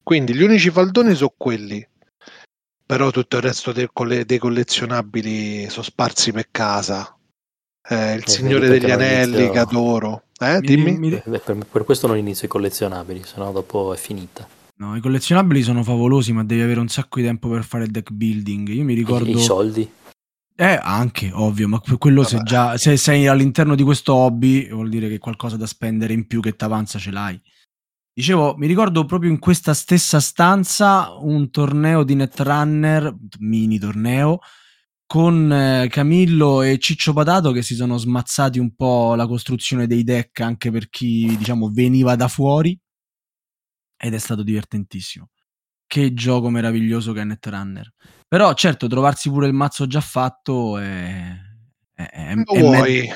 Quindi 0.04 0.34
gli 0.36 0.42
unici 0.44 0.72
faldoni 0.72 1.16
sono 1.16 1.34
quelli. 1.38 1.88
Però 2.86 3.12
tutto 3.12 3.38
il 3.38 3.44
resto 3.44 3.72
dei, 3.72 3.88
colle- 3.92 4.26
dei 4.26 4.38
collezionabili 4.38 5.70
sono 5.70 5.84
sparsi 5.84 6.32
per 6.32 6.48
casa. 6.52 7.16
Eh, 7.88 8.14
il 8.14 8.20
vedi 8.20 8.32
Signore 8.32 8.68
degli 8.68 8.92
Anelli 8.92 9.36
inizio- 9.36 9.52
che 9.52 9.60
adoro. 9.60 10.24
Eh, 10.40 10.60
Mi- 10.60 10.68
dimmi. 10.68 10.98
mi- 10.98 11.14
Eh, 11.14 11.22
Per, 11.40 11.58
per 11.72 11.84
questo 11.84 12.08
non 12.08 12.18
inizio 12.18 12.48
i 12.48 12.50
collezionabili, 12.50 13.24
sennò 13.24 13.52
dopo 13.52 13.94
è 13.94 13.98
finita. 13.98 14.48
No, 14.76 14.96
i 14.96 15.02
collezionabili 15.02 15.62
sono 15.62 15.84
favolosi, 15.84 16.34
ma 16.34 16.44
devi 16.44 16.62
avere 16.62 16.80
un 16.80 16.88
sacco 16.90 17.20
di 17.20 17.26
tempo 17.26 17.48
per 17.50 17.64
fare 17.64 17.86
il 17.86 17.92
deck 17.92 18.12
building. 18.12 18.68
Io 18.70 18.84
mi 18.84 18.94
I, 18.94 18.96
ricordo. 18.96 19.30
i 19.30 19.40
soldi? 19.40 19.90
Eh, 20.56 20.80
anche, 20.82 21.32
ovvio, 21.34 21.68
ma 21.68 21.80
que- 21.80 21.98
quello 21.98 22.24
se 22.24 22.40
già 22.44 22.78
se 22.78 22.96
sei 22.98 23.28
all'interno 23.28 23.76
di 23.76 23.84
questo 23.84 24.14
hobby, 24.14 24.70
vuol 24.70 24.90
dire 24.90 25.08
che 25.10 25.18
qualcosa 25.20 25.58
da 25.58 25.66
spendere 25.66 26.14
in 26.14 26.28
più 26.28 26.42
che 26.42 26.56
t'avanza 26.56 27.00
ce 27.00 27.12
l'hai. 27.12 27.40
Dicevo, 28.16 28.56
mi 28.58 28.68
ricordo 28.68 29.06
proprio 29.06 29.32
in 29.32 29.40
questa 29.40 29.74
stessa 29.74 30.20
stanza 30.20 31.16
un 31.18 31.50
torneo 31.50 32.04
di 32.04 32.14
Netrunner, 32.14 33.16
mini 33.40 33.80
torneo, 33.80 34.40
con 35.08 35.52
eh, 35.52 35.88
Camillo 35.90 36.62
e 36.62 36.78
Ciccio 36.78 37.14
Patato 37.14 37.52
che 37.52 37.64
si 37.64 37.74
sono 37.74 37.98
smazzati 37.98 38.60
un 38.60 38.76
po' 38.76 39.16
la 39.16 39.26
costruzione 39.26 39.88
dei 39.88 40.04
deck 40.04 40.42
anche 40.42 40.70
per 40.70 40.90
chi, 40.90 41.36
diciamo, 41.38 41.72
veniva 41.72 42.16
da 42.16 42.28
fuori 42.28 42.80
ed 43.98 44.14
è 44.14 44.18
stato 44.20 44.44
divertentissimo. 44.44 45.30
Che 45.88 46.14
gioco 46.14 46.50
meraviglioso 46.50 47.14
che 47.14 47.22
è 47.22 47.24
Netrunner. 47.24 47.94
Però 48.28 48.54
certo, 48.54 48.88
trovarsi 48.88 49.30
pure 49.30 49.48
il 49.48 49.54
mazzo 49.54 49.88
già 49.88 50.02
fatto 50.02 50.78
è, 50.78 51.36
è, 51.94 52.04
è- 52.04 52.28
è 52.30 52.44
vuoi? 52.44 53.10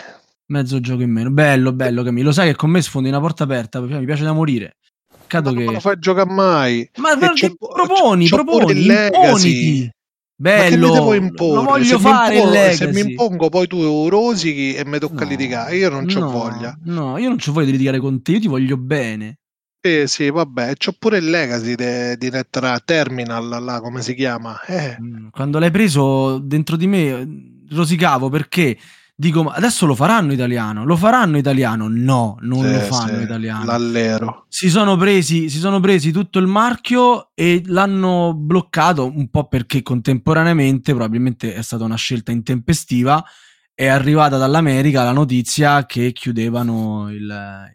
Mezzo 0.47 0.79
gioco 0.79 1.01
in 1.01 1.11
meno. 1.11 1.29
Bello, 1.31 1.73
bello 1.73 2.03
Camillo. 2.03 2.31
Sai 2.31 2.49
che 2.49 2.55
con 2.55 2.69
me 2.69 2.81
sfondi 2.81 3.09
una 3.09 3.19
porta 3.19 3.43
aperta, 3.43 3.79
mi 3.81 4.05
piace 4.05 4.23
da 4.23 4.33
morire. 4.33 4.77
Peccato 5.09 5.49
Ma 5.49 5.55
non 5.55 5.65
che... 5.65 5.73
lo 5.73 5.79
fai 5.79 5.99
giocare 5.99 6.31
mai. 6.31 6.89
Ma 6.97 7.17
che 7.33 7.55
proponi, 7.57 8.29
c'ho 8.29 8.35
proponi, 8.43 8.85
imponiti. 8.85 9.81
Che 9.81 9.91
mi 9.91 9.91
Bello, 10.39 10.91
devo 10.91 11.13
lo 11.55 11.63
voglio 11.63 11.83
se, 11.83 11.95
mi 11.95 12.01
fare 12.01 12.37
impo- 12.37 12.75
se 12.75 12.87
mi 12.93 12.99
impongo 12.99 13.49
poi 13.49 13.67
tu 13.67 14.07
rosichi 14.07 14.75
e 14.75 14.85
mi 14.85 14.99
tocca 14.99 15.23
No, 15.23 15.29
litigare. 15.31 15.75
Io 15.75 15.89
non 15.89 16.05
c'ho 16.05 16.19
no, 16.19 16.31
voglia. 16.31 16.77
No, 16.85 17.17
io 17.17 17.27
non 17.27 17.37
c'ho 17.37 17.51
voglia 17.51 17.65
di 17.65 17.71
litigare 17.73 17.99
con 17.99 18.21
te, 18.21 18.33
io 18.33 18.39
ti 18.39 18.47
voglio 18.47 18.77
bene. 18.77 19.39
Sì, 19.81 20.03
sì, 20.07 20.29
vabbè, 20.29 20.75
c'ho 20.75 20.93
pure 20.97 21.17
il 21.17 21.29
Legacy 21.29 21.75
de- 21.75 22.17
di 22.17 22.29
Netra 22.29 22.79
Terminal, 22.79 23.63
là, 23.63 23.79
come 23.81 24.01
si 24.01 24.13
chiama? 24.13 24.61
Eh, 24.65 24.97
Mm, 25.01 25.27
Quando 25.29 25.59
l'hai 25.59 25.71
preso 25.71 26.39
dentro 26.39 26.75
di 26.75 26.87
me 26.87 27.07
eh, 27.09 27.27
rosicavo 27.69 28.29
perché 28.29 28.77
dico 29.19 29.41
ma 29.41 29.53
adesso 29.53 29.87
lo 29.87 29.95
faranno 29.95 30.31
italiano, 30.31 30.85
lo 30.85 30.95
faranno 30.95 31.37
italiano? 31.37 31.87
No, 31.89 32.37
non 32.41 32.63
sì, 32.65 32.71
lo 32.71 32.79
fanno 32.81 33.17
sì, 33.17 33.23
italiano. 33.23 33.65
L'allero. 33.65 34.45
Si 34.47 34.69
sono, 34.69 34.95
presi, 34.95 35.49
si 35.49 35.57
sono 35.57 35.79
presi 35.79 36.11
tutto 36.11 36.37
il 36.37 36.45
marchio 36.45 37.31
e 37.33 37.63
l'hanno 37.65 38.33
bloccato 38.35 39.07
un 39.07 39.27
po' 39.29 39.47
perché 39.47 39.81
contemporaneamente, 39.81 40.93
probabilmente 40.93 41.55
è 41.55 41.63
stata 41.63 41.83
una 41.83 41.95
scelta 41.95 42.31
intempestiva, 42.31 43.23
è 43.73 43.87
arrivata 43.87 44.37
dall'America 44.37 45.03
la 45.03 45.11
notizia 45.13 45.85
che 45.87 46.11
chiudevano 46.11 47.09
il, 47.11 47.73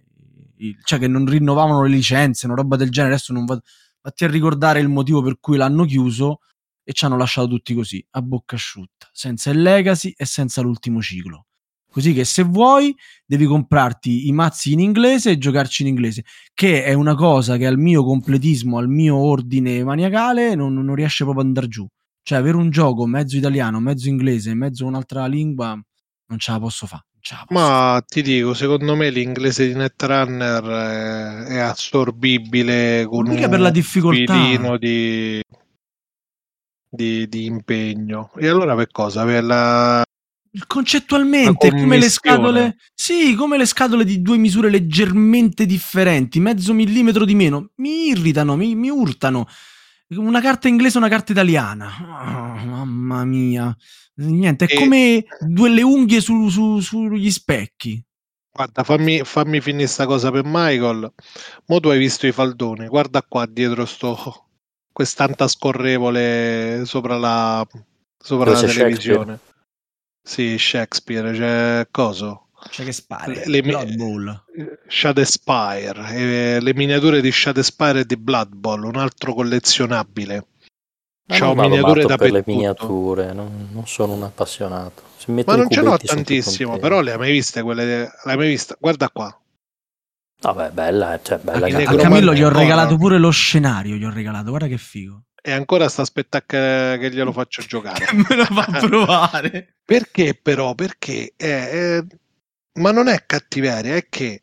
il- 0.59 0.77
cioè 0.85 1.00
che 1.00 1.08
non 1.08 1.27
rinnovavano 1.27 1.83
le 1.83 1.88
licenze, 1.88 2.46
una 2.46 2.54
roba 2.54 2.77
del 2.77 2.90
genere. 2.90 3.14
Adesso 3.14 3.33
non 3.33 3.46
vado 3.46 3.62
vatti 4.00 4.25
a 4.25 4.29
ricordare 4.29 4.79
il 4.79 4.88
motivo 4.88 5.23
per 5.23 5.38
cui 5.40 5.56
l'hanno 5.56 5.85
chiuso 5.85 6.38
e 6.85 6.92
ci 6.92 7.04
hanno 7.04 7.16
lasciato 7.16 7.48
tutti 7.48 7.74
così, 7.74 8.04
a 8.10 8.22
bocca 8.22 8.56
asciutta, 8.56 9.08
senza 9.12 9.50
il 9.50 9.62
legacy 9.62 10.12
e 10.16 10.24
senza 10.24 10.60
l'ultimo 10.60 11.00
ciclo. 11.00 11.46
Così 11.92 12.14
che 12.14 12.24
se 12.24 12.42
vuoi 12.42 12.96
devi 13.26 13.44
comprarti 13.44 14.26
i 14.26 14.33
mazzi 14.33 14.72
in 14.72 14.80
inglese 14.80 15.33
e 15.33 15.38
giocarci 15.38 15.83
in 15.83 15.88
inglese, 15.88 16.24
che 16.54 16.85
è 16.85 16.94
una 16.94 17.14
cosa 17.14 17.58
che 17.58 17.66
al 17.66 17.76
mio 17.76 18.02
completismo, 18.02 18.78
al 18.78 18.88
mio 18.88 19.16
ordine 19.16 19.85
maniacale 19.85 20.54
non, 20.54 20.72
non 20.72 20.94
riesce 20.94 21.24
proprio 21.24 21.42
ad 21.42 21.48
andare 21.48 21.68
giù. 21.68 21.87
Cioè 22.22 22.38
avere 22.38 22.56
un 22.56 22.70
gioco 22.70 23.04
mezzo 23.04 23.37
italiano, 23.37 23.78
mezzo 23.78 24.08
inglese, 24.08 24.54
mezzo 24.54 24.87
un'altra 24.87 25.26
lingua, 25.26 25.78
non 26.26 26.38
ce 26.38 26.52
la 26.52 26.58
posso 26.58 26.87
fare. 26.87 27.04
Ma 27.50 28.02
ti 28.04 28.20
dico, 28.20 28.52
secondo 28.52 28.96
me 28.96 29.10
l'inglese 29.10 29.68
di 29.68 29.74
Netrunner 29.74 30.64
è, 30.64 31.52
è 31.52 31.58
assorbibile 31.58 33.06
con 33.06 33.28
Mica 33.28 33.44
un 33.44 33.50
per 33.50 33.60
la 33.60 33.70
difficoltà. 33.70 34.76
di, 34.76 35.40
di, 36.92 37.26
di 37.26 37.46
impegno. 37.46 38.30
E 38.36 38.46
allora 38.48 38.74
per 38.76 38.90
cosa? 38.90 39.24
Per 39.24 39.42
la... 39.42 40.02
Concettualmente, 40.66 41.70
come 41.70 41.96
le 41.96 42.10
scatole, 42.10 42.76
sì, 42.92 43.34
come 43.34 43.56
le 43.56 43.64
scatole 43.64 44.04
di 44.04 44.20
due 44.20 44.36
misure 44.36 44.68
leggermente 44.68 45.64
differenti, 45.64 46.40
mezzo 46.40 46.74
millimetro 46.74 47.24
di 47.24 47.34
meno, 47.34 47.70
mi 47.76 48.08
irritano, 48.08 48.54
mi, 48.54 48.74
mi 48.74 48.90
urtano. 48.90 49.46
una 50.08 50.42
carta 50.42 50.68
inglese 50.68 50.96
e 50.96 50.98
una 50.98 51.08
carta 51.08 51.32
italiana. 51.32 51.90
Oh, 52.02 52.66
mamma 52.66 53.24
mia. 53.24 53.74
Niente, 54.16 54.66
è 54.66 54.74
E- 54.74 54.78
come 54.78 55.24
due 55.40 55.70
le 55.70 55.80
unghie 55.80 56.20
su- 56.20 56.50
su- 56.50 56.80
sugli 56.80 57.30
specchi. 57.30 58.04
Guarda, 58.52 58.82
fammi, 58.82 59.22
fammi 59.24 59.62
finire 59.62 59.86
sta 59.86 60.04
cosa 60.04 60.30
per 60.30 60.42
Michael. 60.44 61.10
Mo 61.68 61.80
tu 61.80 61.88
hai 61.88 61.98
visto 61.98 62.26
i 62.26 62.32
faldoni, 62.32 62.88
guarda 62.88 63.22
qua 63.22 63.46
dietro 63.46 63.86
sto 63.86 64.48
quest'anta 64.92 65.48
scorrevole 65.48 66.82
sopra 66.84 67.16
la, 67.16 67.66
sopra 68.18 68.52
la 68.52 68.60
televisione. 68.60 69.38
Sì, 70.22 70.56
Shakespeare, 70.58 71.32
c'è 71.32 71.88
coso? 71.90 72.48
Cioè 72.70 72.84
che 72.84 72.92
spari. 72.92 73.42
Le- 73.46 73.62
Blood 73.62 73.94
Bowl. 73.96 74.44
Shadespire, 74.86 76.14
eh, 76.14 76.60
le 76.60 76.74
miniature 76.74 77.20
di 77.20 77.32
Shadespire 77.32 78.00
e 78.00 78.04
di 78.04 78.16
Blood 78.16 78.54
Bowl, 78.54 78.84
un 78.84 78.96
altro 78.96 79.34
collezionabile. 79.34 80.46
Ma 81.26 81.38
C'ho 81.38 81.54
miniature 81.54 82.02
matto 82.02 82.16
per 82.16 82.30
le 82.30 82.42
miniature, 82.46 83.32
non, 83.32 83.68
non 83.72 83.86
sono 83.86 84.12
un 84.12 84.22
appassionato. 84.22 85.02
Ma 85.46 85.56
non 85.56 85.68
ce 85.68 85.80
più 85.80 85.96
tantissimo, 85.96 86.78
però 86.78 87.00
le 87.00 87.12
hai 87.12 87.18
mai 87.18 87.32
viste 87.32 87.62
quelle? 87.62 88.10
L'hai 88.24 88.36
mai 88.36 88.48
vista? 88.48 88.76
Guarda 88.78 89.08
qua. 89.08 89.41
Vabbè, 90.42 90.70
bella, 90.70 91.20
cioè, 91.22 91.38
bella 91.38 91.66
A, 91.66 91.90
a 91.90 91.96
Camillo 91.96 92.34
gli 92.34 92.42
ho 92.42 92.48
regalato 92.48 92.96
pure 92.96 93.18
lo 93.18 93.30
scenario. 93.30 93.94
Gli 93.96 94.04
ho 94.04 94.10
regalato, 94.10 94.50
guarda 94.50 94.66
che 94.66 94.76
figo. 94.78 95.22
E 95.40 95.52
ancora 95.52 95.88
sta 95.88 96.02
aspettando 96.02 96.46
che, 96.48 96.98
che 97.00 97.10
glielo 97.10 97.32
faccio 97.32 97.62
giocare. 97.66 98.06
me 98.12 98.36
lo 98.36 98.44
fa 98.44 98.66
provare. 98.86 99.74
Perché 99.84 100.38
però? 100.40 100.74
Perché 100.74 101.32
eh, 101.36 101.48
eh, 101.48 102.06
ma 102.80 102.90
non 102.90 103.08
è 103.08 103.24
cattiveria, 103.24 103.94
è 103.94 104.06
che 104.08 104.42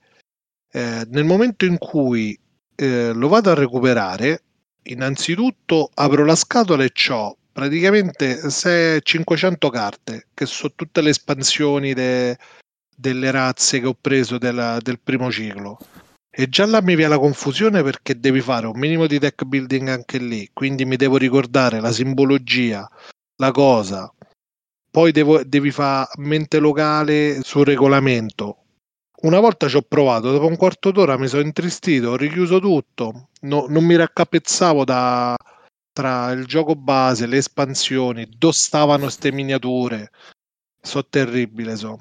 eh, 0.72 1.06
nel 1.10 1.26
momento 1.26 1.66
in 1.66 1.78
cui 1.78 2.40
eh, 2.76 3.12
lo 3.14 3.28
vado 3.28 3.52
a 3.52 3.56
recuperare, 3.56 4.44
innanzitutto 4.84 5.90
apro 5.94 6.24
la 6.26 6.36
scatola 6.36 6.84
e 6.84 6.92
ho 7.10 7.38
praticamente 7.52 8.50
se- 8.50 9.02
500 9.02 9.70
carte, 9.70 10.28
che 10.34 10.46
sono 10.46 10.72
tutte 10.76 11.02
le 11.02 11.10
espansioni 11.10 11.94
de- 11.94 12.38
delle 13.00 13.32
razze 13.32 13.80
che 13.80 13.88
ho 13.88 13.96
preso 14.00 14.38
della- 14.38 14.80
del 14.82 15.00
primo 15.00 15.32
ciclo. 15.32 15.78
E 16.30 16.48
già 16.48 16.66
là 16.66 16.82
mi 16.82 16.96
viene 16.96 17.12
la 17.12 17.20
confusione 17.20 17.82
perché 17.82 18.20
devi 18.20 18.42
fare 18.42 18.68
un 18.68 18.78
minimo 18.78 19.08
di 19.08 19.20
deck 19.20 19.44
building 19.46 19.88
anche 19.88 20.18
lì, 20.18 20.50
quindi 20.54 20.86
mi 20.86 20.96
devo 20.96 21.18
ricordare 21.18 21.80
la 21.80 21.92
simbologia, 21.92 22.88
la 23.38 23.52
cosa, 23.52 24.12
poi 24.92 25.12
devo- 25.12 25.44
devi 25.44 25.72
fare 25.72 26.10
mente 26.18 26.60
locale 26.60 27.42
sul 27.44 27.66
regolamento. 27.66 28.58
Una 29.22 29.40
volta 29.40 29.68
ci 29.68 29.76
ho 29.76 29.82
provato, 29.82 30.32
dopo 30.32 30.46
un 30.48 30.56
quarto 30.56 30.92
d'ora 30.92 31.18
mi 31.18 31.28
sono 31.28 31.44
intristito, 31.44 32.12
ho 32.12 32.16
richiuso 32.16 32.60
tutto, 32.60 33.30
no- 33.42 33.66
non 33.68 33.84
mi 33.84 33.96
raccapezzavo 33.96 34.86
da, 34.86 35.36
tra 35.92 36.32
il 36.32 36.46
gioco 36.46 36.76
base, 36.76 37.28
le 37.28 37.38
espansioni, 37.38 38.30
dove 38.38 38.54
stavano 38.54 39.10
ste 39.10 39.32
miniature. 39.32 40.10
So 40.82 41.06
terribile, 41.06 41.76
so. 41.76 41.98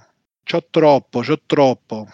C'ho 0.50 0.64
troppo, 0.70 1.20
c'ho 1.20 1.38
troppo. 1.44 2.06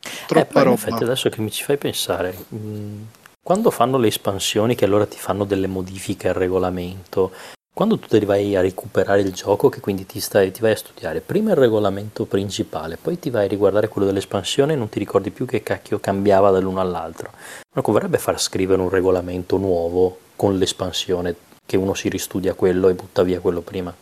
Eh, 0.00 0.08
Troppa 0.28 0.58
in 0.60 0.64
roba. 0.64 0.74
effetti 0.76 1.02
adesso 1.02 1.28
che 1.28 1.40
mi 1.40 1.50
ci 1.50 1.64
fai 1.64 1.76
pensare, 1.76 2.32
mh, 2.48 3.06
quando 3.42 3.72
fanno 3.72 3.98
le 3.98 4.06
espansioni 4.06 4.76
che 4.76 4.84
allora 4.84 5.06
ti 5.06 5.18
fanno 5.18 5.42
delle 5.42 5.66
modifiche 5.66 6.28
al 6.28 6.34
regolamento, 6.34 7.32
quando 7.74 7.98
tu 7.98 8.06
te 8.06 8.20
li 8.20 8.26
vai 8.26 8.54
a 8.54 8.60
recuperare 8.60 9.22
il 9.22 9.32
gioco, 9.32 9.68
che 9.70 9.80
quindi 9.80 10.06
ti, 10.06 10.20
stai, 10.20 10.52
ti 10.52 10.60
vai 10.60 10.70
a 10.70 10.76
studiare 10.76 11.20
prima 11.20 11.50
il 11.50 11.56
regolamento 11.56 12.26
principale, 12.26 12.96
poi 12.96 13.18
ti 13.18 13.30
vai 13.30 13.46
a 13.46 13.48
riguardare 13.48 13.88
quello 13.88 14.06
dell'espansione 14.06 14.74
e 14.74 14.76
non 14.76 14.88
ti 14.88 15.00
ricordi 15.00 15.32
più 15.32 15.44
che 15.44 15.64
cacchio 15.64 15.98
cambiava 15.98 16.50
dall'uno 16.52 16.80
all'altro. 16.80 17.32
Non 17.74 17.82
converrebbe 17.82 18.18
far 18.18 18.40
scrivere 18.40 18.80
un 18.82 18.88
regolamento 18.88 19.56
nuovo 19.56 20.18
con 20.36 20.56
l'espansione, 20.58 21.34
che 21.66 21.76
uno 21.76 21.94
si 21.94 22.08
ristudia 22.08 22.54
quello 22.54 22.88
e 22.88 22.94
butta 22.94 23.24
via 23.24 23.40
quello 23.40 23.62
prima. 23.62 23.92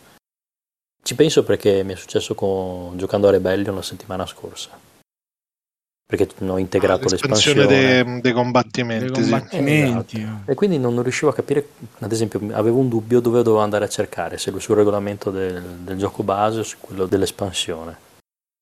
Ci 1.03 1.15
penso 1.15 1.43
perché 1.43 1.83
mi 1.83 1.93
è 1.93 1.95
successo 1.97 2.33
con, 2.33 2.97
giocando 2.97 3.27
a 3.27 3.31
Rebellion 3.31 3.75
la 3.75 3.81
settimana 3.81 4.25
scorsa. 4.25 4.69
Perché 6.05 6.29
ho 6.45 6.57
integrato 6.57 7.07
Ah, 7.07 7.09
l'espansione 7.09 7.59
l'espansione. 7.65 8.03
dei, 8.03 8.21
dei 8.21 8.31
combattimenti. 8.33 9.05
Dei 9.11 9.23
sì. 9.23 9.29
combattimenti. 9.29 10.27
E 10.45 10.53
quindi 10.53 10.77
non 10.77 11.01
riuscivo 11.01 11.29
a 11.31 11.33
capire, 11.33 11.69
ad 11.99 12.11
esempio, 12.11 12.39
avevo 12.53 12.77
un 12.77 12.87
dubbio 12.87 13.19
dove 13.19 13.41
dovevo 13.43 13.61
andare 13.63 13.83
a 13.85 13.89
cercare, 13.89 14.37
se 14.37 14.57
sul 14.59 14.75
regolamento 14.75 15.29
del, 15.29 15.61
del 15.61 15.97
gioco 15.97 16.23
base 16.23 16.59
o 16.59 16.63
su 16.63 16.77
quello 16.79 17.05
dell'espansione. 17.05 17.97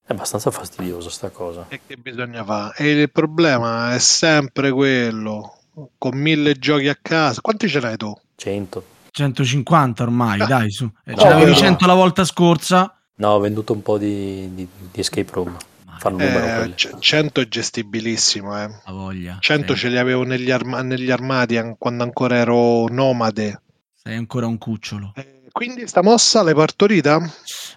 È 0.08 0.12
abbastanza 0.14 0.50
fastidiosa 0.50 1.10
sta 1.12 1.30
cosa. 1.30 1.66
E 1.70 1.82
che 1.86 1.96
bisogna 1.98 2.44
fare? 2.44 2.74
E 2.78 2.90
il 2.90 3.12
problema 3.12 3.94
è 3.94 4.00
sempre 4.00 4.72
quello. 4.72 5.58
Con 5.98 6.18
mille 6.18 6.54
giochi 6.56 6.88
a 6.88 6.98
casa. 7.00 7.40
Quanti 7.42 7.68
ce 7.70 7.80
n'hai 7.80 7.98
tu? 7.98 8.14
100. 8.36 8.84
150 9.12 10.04
ormai, 10.04 10.40
Ah. 10.42 10.46
dai, 10.46 10.72
su. 10.72 10.90
Eh, 11.06 11.16
Ce 11.16 11.28
quello- 11.34 11.54
100 11.54 11.86
la 11.86 11.94
volta 11.94 12.24
scorsa. 12.26 12.96
No, 13.16 13.30
ho 13.30 13.40
venduto 13.40 13.74
un 13.74 13.82
po' 13.82 13.98
di, 13.98 14.54
di- 14.56 14.68
di 14.92 15.00
escape 15.00 15.30
room. 15.34 15.56
Fanno 16.00 16.18
numero 16.18 16.64
Eh, 16.64 16.74
c- 16.74 16.98
100 16.98 17.42
è 17.42 17.48
gestibilissimo. 17.48 18.58
Eh. 18.60 18.68
La 18.86 18.92
voglia. 18.92 19.38
100 19.40 19.74
Sei, 19.74 19.76
ce 19.76 19.90
li 19.90 19.98
avevo 20.00 20.24
negli, 20.24 20.50
arma- 20.50 20.82
negli 20.82 21.12
armadi 21.12 21.58
an- 21.58 21.76
quando 21.78 22.04
ancora 22.04 22.38
ero 22.38 22.88
nomade. 22.88 23.62
sei 24.04 24.16
ancora 24.16 24.48
un 24.48 24.58
cucciolo. 24.58 25.12
Eh, 25.16 25.44
quindi 25.52 25.86
sta 25.88 26.02
mossa 26.02 26.42
l'hai 26.42 26.56
partorita? 26.56 27.22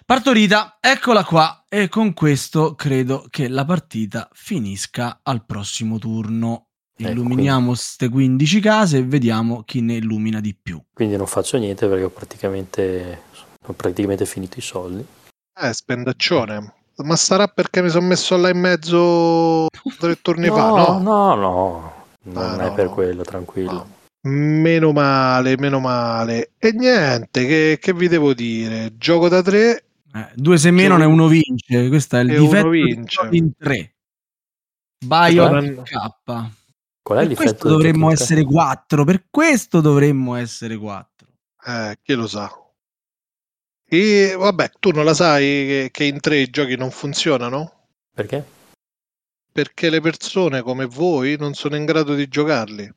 Partorita, 0.03 0.77
eccola 0.79 1.23
qua. 1.23 1.65
E 1.69 1.87
con 1.87 2.13
questo 2.13 2.73
credo 2.73 3.27
che 3.29 3.47
la 3.47 3.63
partita 3.65 4.27
finisca 4.33 5.19
al 5.21 5.45
prossimo 5.45 5.99
turno. 5.99 6.64
Ecco, 6.97 7.09
Illuminiamo 7.11 7.67
queste 7.67 8.07
15 8.09 8.59
case 8.61 8.97
e 8.99 9.03
vediamo 9.03 9.63
chi 9.63 9.81
ne 9.81 9.95
illumina 9.95 10.39
di 10.39 10.55
più. 10.59 10.81
Quindi 10.93 11.17
non 11.17 11.27
faccio 11.27 11.57
niente 11.57 11.87
perché 11.87 12.05
ho 12.05 12.09
praticamente, 12.09 13.21
ho 13.65 13.73
praticamente 13.73 14.25
finito 14.25 14.57
i 14.59 14.61
soldi. 14.61 15.05
Eh, 15.61 15.73
spendaccione. 15.73 16.73
Ma 16.97 17.15
sarà 17.17 17.47
perché 17.47 17.81
mi 17.81 17.89
sono 17.89 18.07
messo 18.07 18.37
là 18.37 18.47
in 18.49 18.59
mezzo 18.59 19.67
tre 19.99 20.21
turni 20.21 20.47
fa, 20.47 20.69
no, 20.69 20.75
no? 20.77 20.99
no, 20.99 21.35
no, 21.35 21.93
non 22.23 22.37
Ah, 22.43 22.57
è 22.61 22.67
no, 22.69 22.73
per 22.73 22.85
no. 22.85 22.91
quello, 22.93 23.23
tranquillo. 23.23 23.71
No. 23.73 23.93
Meno 24.31 24.91
male, 24.93 25.57
meno 25.57 25.79
male. 25.81 26.51
E 26.57 26.71
niente, 26.71 27.45
che, 27.45 27.77
che 27.81 27.93
vi 27.93 28.07
devo 28.07 28.33
dire? 28.33 28.93
Gioco 28.97 29.27
da 29.27 29.41
tre 29.41 29.83
Eh, 30.13 30.29
due 30.33 30.57
se 30.57 30.71
meno 30.71 30.95
Gioco- 30.95 31.01
e 31.09 31.11
uno 31.11 31.27
vince. 31.27 31.87
Questo 31.89 32.15
è 32.15 32.21
il 32.21 32.31
E 32.31 32.37
uno 32.37 32.69
difetto 32.71 33.35
in 33.35 33.51
tre. 33.57 33.95
Biot 35.05 35.45
Saranno- 35.47 35.81
K. 35.83 36.49
Qual 37.05 37.19
è 37.19 37.27
Per 37.27 37.35
questo 37.35 37.67
dovremmo 37.67 38.09
essere 38.09 38.43
4. 38.43 39.03
Per 39.03 39.25
questo 39.29 39.79
dovremmo 39.79 40.33
essere 40.33 40.75
4. 40.75 41.27
Eh, 41.67 41.99
chi 42.01 42.13
lo 42.15 42.25
sa. 42.25 42.51
E 43.87 44.33
vabbè, 44.35 44.71
tu 44.79 44.89
non 44.89 45.05
la 45.05 45.13
sai 45.13 45.43
che, 45.43 45.89
che 45.91 46.03
in 46.05 46.19
tre 46.19 46.37
i 46.39 46.49
giochi 46.49 46.75
non 46.75 46.89
funzionano? 46.89 47.89
Perché? 48.11 48.43
Perché 49.51 49.91
le 49.91 50.01
persone 50.01 50.63
come 50.63 50.85
voi 50.85 51.35
non 51.37 51.53
sono 51.53 51.75
in 51.75 51.85
grado 51.85 52.15
di 52.15 52.27
giocarli. 52.27 52.91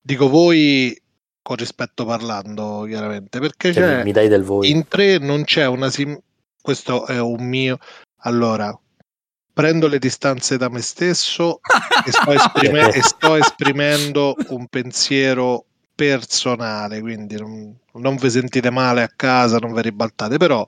Dico 0.00 0.28
voi 0.28 0.96
con 1.42 1.56
rispetto 1.56 2.04
parlando, 2.04 2.84
chiaramente, 2.86 3.40
perché 3.40 3.72
Cioè, 3.72 4.04
mi 4.04 4.12
dai 4.12 4.28
del 4.28 4.44
voi. 4.44 4.70
in 4.70 4.86
tre 4.86 5.18
non 5.18 5.42
c'è 5.42 5.66
una 5.66 5.90
sim... 5.90 6.16
Questo 6.62 7.06
è 7.06 7.18
un 7.18 7.44
mio... 7.44 7.76
Allora, 8.18 8.72
prendo 9.52 9.86
le 9.88 9.98
distanze 9.98 10.56
da 10.56 10.68
me 10.68 10.80
stesso 10.80 11.60
e 12.06 12.10
sto, 12.12 12.32
esprime- 12.32 12.92
e 12.92 13.02
sto 13.02 13.34
esprimendo 13.34 14.34
un 14.48 14.66
pensiero 14.68 15.64
personale, 15.94 17.00
quindi 17.00 17.36
non, 17.36 17.76
non 17.94 18.16
vi 18.16 18.30
sentite 18.30 18.70
male 18.70 19.02
a 19.02 19.12
casa, 19.14 19.58
non 19.58 19.74
vi 19.74 19.82
ribaltate, 19.82 20.38
però 20.38 20.66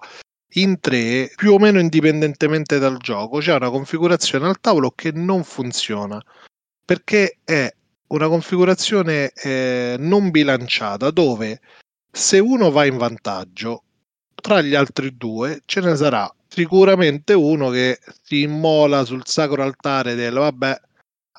in 0.55 0.81
tre, 0.81 1.33
più 1.35 1.55
o 1.55 1.59
meno 1.59 1.79
indipendentemente 1.79 2.79
dal 2.79 2.99
gioco, 2.99 3.39
c'è 3.39 3.55
una 3.55 3.71
configurazione 3.71 4.47
al 4.47 4.61
tavolo 4.61 4.91
che 4.91 5.11
non 5.13 5.43
funziona 5.45 6.23
perché 6.85 7.39
è 7.45 7.73
una 8.09 8.29
configurazione 8.29 9.31
eh, 9.31 9.97
non 9.99 10.31
bilanciata 10.31 11.11
dove 11.11 11.61
se 12.11 12.39
uno 12.39 12.71
va 12.71 12.85
in 12.85 12.99
vantaggio 12.99 13.85
tra 14.35 14.61
gli 14.61 14.75
altri 14.75 15.17
due 15.17 15.63
ce 15.65 15.81
ne 15.81 15.97
sarà 15.97 16.31
sicuramente 16.55 17.33
uno 17.33 17.71
che 17.71 17.99
si 18.23 18.43
immola 18.43 19.05
sul 19.05 19.23
sacro 19.27 19.63
altare 19.63 20.15
del 20.15 20.35
vabbè 20.35 20.81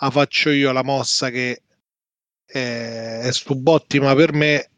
la 0.02 0.10
faccio 0.10 0.50
io 0.50 0.72
la 0.72 0.84
mossa 0.84 1.30
che 1.30 1.62
è, 2.46 3.20
è 3.24 3.32
subottima 3.32 4.16
per 4.16 4.34
me 4.34 4.70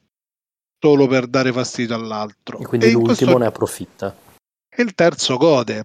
solo 0.77 1.07
per 1.07 1.27
dare 1.27 1.51
fastidio 1.53 1.95
all'altro 1.95 2.59
E 2.59 2.65
quindi 2.65 2.87
in 2.87 2.93
l'ultimo 2.93 3.13
questo- 3.15 3.37
ne 3.37 3.45
approfitta. 3.45 4.15
e 4.69 4.81
il 4.83 4.93
terzo 4.93 5.37
gode. 5.37 5.83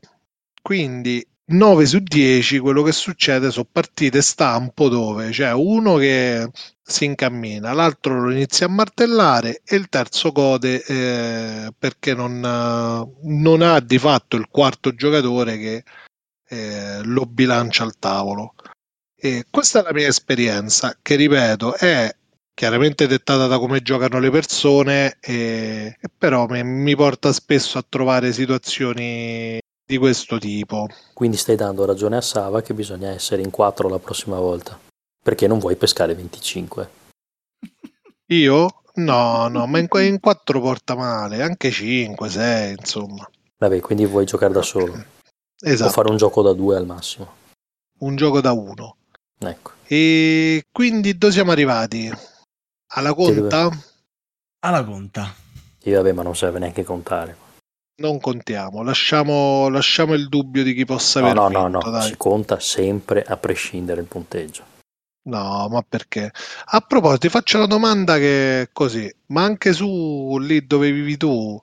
Quindi 0.61 1.26
9 1.53 1.84
su 1.86 1.98
10 1.98 2.59
quello 2.59 2.82
che 2.82 2.92
succede 2.92 3.51
sono 3.51 3.66
partite 3.70 4.22
stampo 4.22 4.88
dove 4.88 5.30
c'è 5.30 5.53
uno 5.53 5.96
che 5.96 6.48
si 6.80 7.05
incammina, 7.05 7.72
l'altro 7.72 8.20
lo 8.20 8.30
inizia 8.30 8.66
a 8.66 8.70
martellare 8.70 9.62
e 9.64 9.76
il 9.76 9.88
terzo 9.88 10.32
gode 10.32 10.82
eh, 10.84 11.72
perché 11.76 12.14
non, 12.14 12.40
non 12.40 13.62
ha 13.62 13.80
di 13.80 13.98
fatto 13.98 14.36
il 14.36 14.48
quarto 14.48 14.94
giocatore 14.94 15.59
che 15.59 15.84
eh, 16.48 17.01
lo 17.05 17.26
bilancia 17.26 17.84
al 17.84 17.98
tavolo. 17.98 18.55
E 19.16 19.44
questa 19.51 19.80
è 19.80 19.82
la 19.82 19.92
mia 19.92 20.09
esperienza, 20.09 20.98
che 21.01 21.14
ripeto, 21.14 21.76
è 21.76 22.12
chiaramente 22.55 23.07
dettata 23.07 23.46
da 23.46 23.59
come 23.59 23.82
giocano 23.82 24.18
le 24.18 24.30
persone, 24.30 25.18
e, 25.20 25.96
e 26.01 26.09
però 26.16 26.46
mi, 26.48 26.62
mi 26.64 26.96
porta 26.96 27.32
spesso 27.32 27.78
a 27.78 27.86
trovare 27.88 28.32
situazioni 28.32 29.59
di 29.91 29.99
questo 29.99 30.38
tipo. 30.38 30.86
Quindi 31.12 31.36
stai 31.36 31.57
dando 31.57 31.84
ragione 31.84 32.16
a 32.16 32.20
Sava 32.20 32.62
che 32.62 32.72
bisogna 32.74 33.11
essere 33.11 33.43
in 33.43 33.51
4 33.51 33.88
la 33.88 33.99
prossima 33.99 34.38
volta, 34.38 34.78
perché 35.22 35.49
non 35.49 35.59
vuoi 35.59 35.74
pescare 35.74 36.14
25. 36.14 36.91
Io? 38.26 38.82
No, 38.95 39.49
no, 39.49 39.66
ma 39.66 39.78
in, 39.78 39.88
in 39.91 40.20
4 40.20 40.61
porta 40.61 40.95
male, 40.95 41.43
anche 41.43 41.70
5, 41.70 42.28
6, 42.28 42.76
insomma. 42.78 43.28
Vabbè, 43.59 43.80
quindi 43.80 44.07
vuoi 44.07 44.24
giocare 44.24 44.53
da 44.53 44.62
solo. 44.62 44.93
O 44.93 45.05
Esatto, 45.62 45.91
fare 45.91 46.09
un 46.09 46.16
gioco 46.16 46.41
da 46.43 46.53
2 46.53 46.76
al 46.76 46.86
massimo. 46.86 47.34
un 47.99 48.16
gioco 48.16 48.41
da 48.41 48.53
uno. 48.53 48.97
Ecco. 49.38 49.72
E 49.86 50.64
quindi 50.70 51.18
dove 51.18 51.32
siamo 51.32 51.51
arrivati? 51.51 52.11
Alla 52.93 53.12
conta? 53.14 53.68
Alla 54.61 54.84
conta. 54.84 55.34
Sì, 55.78 55.91
vabbè, 55.91 56.12
ma 56.12 56.22
non 56.22 56.36
serve 56.36 56.59
neanche 56.61 56.84
contare. 56.84 57.49
Non 58.01 58.18
contiamo, 58.18 58.82
lasciamo, 58.82 59.68
lasciamo 59.68 60.14
il 60.14 60.28
dubbio 60.30 60.62
di 60.62 60.72
chi 60.72 60.86
possa 60.86 61.20
No, 61.20 61.26
aver 61.32 61.36
no, 61.36 61.48
no, 61.51 61.68
vinto, 61.68 61.84
no, 61.86 61.90
dai. 61.90 62.09
si 62.09 62.16
conta 62.16 62.59
sempre 62.59 63.22
a 63.22 63.36
prescindere 63.36 64.01
il 64.01 64.07
punteggio. 64.07 64.64
No, 65.24 65.68
ma 65.70 65.84
perché? 65.86 66.30
A 66.64 66.80
proposito, 66.80 67.18
ti 67.20 67.28
faccio 67.28 67.59
una 67.59 67.66
domanda 67.66 68.16
che 68.16 68.62
è 68.62 68.68
così, 68.72 69.12
ma 69.26 69.42
anche 69.42 69.74
su 69.74 70.38
lì 70.40 70.64
dove 70.66 70.90
vivi 70.90 71.18
tu, 71.18 71.62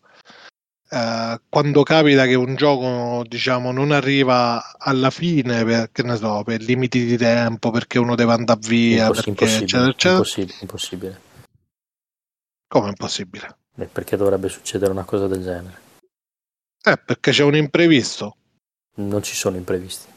eh, 0.91 1.41
quando 1.49 1.81
capita 1.81 2.27
che 2.27 2.35
un 2.35 2.53
gioco, 2.55 3.23
diciamo, 3.27 3.71
non 3.71 3.89
arriva 3.91 4.77
alla 4.77 5.09
fine 5.09 5.63
per, 5.65 5.89
che 5.91 6.03
ne 6.03 6.17
so, 6.17 6.43
per 6.43 6.61
limiti 6.61 7.03
di 7.03 7.17
tempo, 7.17 7.71
perché 7.71 7.97
uno 7.97 8.13
deve 8.13 8.33
andare 8.33 8.59
via, 8.61 9.07
Impos- 9.07 9.23
perché 9.23 9.29
impossibile, 9.31 9.63
eccetera, 9.65 9.89
eccetera, 9.89 10.11
impossibile, 10.17 10.57
impossibile. 10.61 11.21
come 12.67 12.89
impossibile? 12.89 13.57
Eh, 13.79 13.85
Perché 13.85 14.15
dovrebbe 14.17 14.49
succedere 14.49 14.91
una 14.91 15.03
cosa 15.03 15.25
del 15.25 15.41
genere? 15.41 15.85
Eh, 16.91 16.97
perché 16.97 17.31
c'è 17.31 17.43
un 17.43 17.55
imprevisto. 17.55 18.35
Non 18.95 19.21
ci 19.23 19.35
sono 19.35 19.57
imprevisti. 19.57 20.13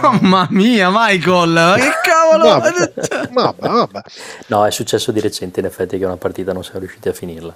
Mamma 0.00 0.46
mia, 0.50 0.88
Michael, 0.90 1.50
ma 1.50 1.74
che 1.74 1.90
cavolo! 2.02 2.44
Vabbè, 2.48 3.28
vabbè, 3.32 3.68
vabbè. 3.68 4.00
No, 4.46 4.64
è 4.64 4.70
successo 4.70 5.10
di 5.10 5.20
recente 5.20 5.58
in 5.60 5.66
effetti 5.66 5.98
che 5.98 6.04
una 6.04 6.16
partita 6.16 6.52
non 6.52 6.62
siamo 6.62 6.78
riusciti 6.80 7.08
a 7.08 7.12
finirla. 7.12 7.54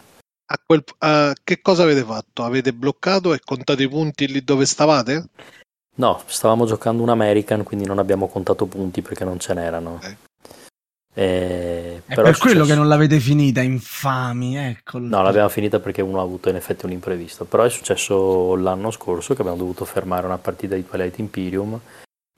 A 0.49 0.59
quel- 0.65 0.85
eh, 0.99 1.33
che 1.45 1.61
cosa 1.61 1.85
avete 1.85 2.03
fatto? 2.03 2.43
Avete 2.45 2.73
bloccato 2.73 3.33
e 3.33 3.41
contato 3.45 3.81
i 3.83 3.89
punti 3.89 4.27
lì 4.27 4.43
dove 4.43 4.67
stavate? 4.67 5.29
No, 5.97 6.21
stavamo 6.27 6.67
giocando 6.67 7.03
un 7.03 7.09
American, 7.11 7.63
quindi 7.63 7.87
non 7.87 7.99
abbiamo 7.99 8.29
contato 8.29 8.67
punti 8.67 9.03
perché 9.03 9.25
non 9.25 9.39
ce 9.39 9.55
n'erano. 9.55 9.95
Ok. 9.95 10.17
Eh, 11.15 11.96
È 12.09 12.15
però 12.15 12.29
per 12.29 12.39
quello 12.39 12.55
successo- 12.61 12.73
che 12.73 12.75
non 12.79 12.89
l'avete 12.89 13.19
finita, 13.19 13.61
infami, 13.63 14.57
ecco. 14.57 14.99
No, 14.99 15.23
l'abbiamo 15.23 15.49
finita 15.49 15.81
perché 15.81 16.03
uno 16.03 16.21
ha 16.21 16.23
avuto 16.23 16.49
in 16.49 16.57
effetti 16.57 16.85
un 16.87 16.93
imprevisto. 16.93 17.45
Però 17.45 17.65
è 17.65 17.69
successo 17.71 18.55
l'anno 18.55 18.91
scorso 18.93 19.35
che 19.35 19.41
abbiamo 19.41 19.59
dovuto 19.59 19.85
fermare 19.85 20.27
una 20.27 20.39
partita 20.39 20.77
di 20.77 20.87
Twilight 20.87 21.19
Imperium 21.19 21.79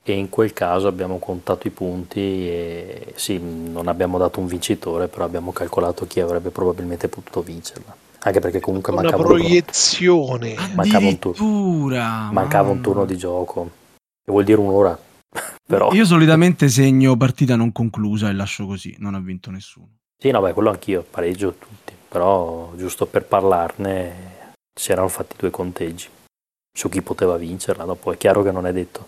e 0.03 0.11
in 0.13 0.29
quel 0.29 0.53
caso 0.53 0.87
abbiamo 0.87 1.19
contato 1.19 1.67
i 1.67 1.69
punti 1.69 2.19
e 2.19 3.13
sì, 3.15 3.39
non 3.39 3.87
abbiamo 3.87 4.17
dato 4.17 4.39
un 4.39 4.47
vincitore, 4.47 5.07
però 5.07 5.23
abbiamo 5.25 5.51
calcolato 5.51 6.07
chi 6.07 6.19
avrebbe 6.19 6.49
probabilmente 6.49 7.07
potuto 7.07 7.41
vincerla. 7.41 7.95
Anche 8.21 8.39
perché 8.39 8.59
comunque 8.59 8.91
Una 8.91 9.03
mancava 9.03 9.21
un, 9.21 9.29
turno, 9.29 9.43
proiezione. 9.45 10.55
mancava 10.73 11.07
un 11.07 11.19
turno. 11.19 12.31
Mancava 12.31 12.69
un 12.69 12.81
turno 12.81 13.05
di 13.05 13.17
gioco, 13.17 13.69
che 14.25 14.31
vuol 14.31 14.43
dire 14.43 14.59
un'ora. 14.59 14.97
però 15.65 15.91
Io 15.93 16.05
solitamente 16.05 16.69
segno 16.69 17.15
partita 17.17 17.55
non 17.55 17.71
conclusa 17.71 18.29
e 18.29 18.33
lascio 18.33 18.65
così, 18.65 18.95
non 18.99 19.15
ha 19.15 19.19
vinto 19.19 19.51
nessuno. 19.51 19.97
sì, 20.17 20.31
no, 20.31 20.41
beh, 20.41 20.53
quello 20.53 20.69
anch'io, 20.69 21.03
pareggio 21.09 21.53
tutti. 21.53 21.93
Però 22.09 22.73
giusto 22.75 23.05
per 23.05 23.25
parlarne 23.25 24.53
si 24.73 24.91
erano 24.91 25.07
fatti 25.09 25.35
due 25.37 25.51
conteggi 25.51 26.07
su 26.75 26.89
chi 26.89 27.01
poteva 27.01 27.37
vincerla. 27.37 27.83
Dopo 27.85 28.11
è 28.11 28.17
chiaro 28.17 28.41
che 28.41 28.51
non 28.51 28.65
è 28.65 28.73
detto. 28.73 29.07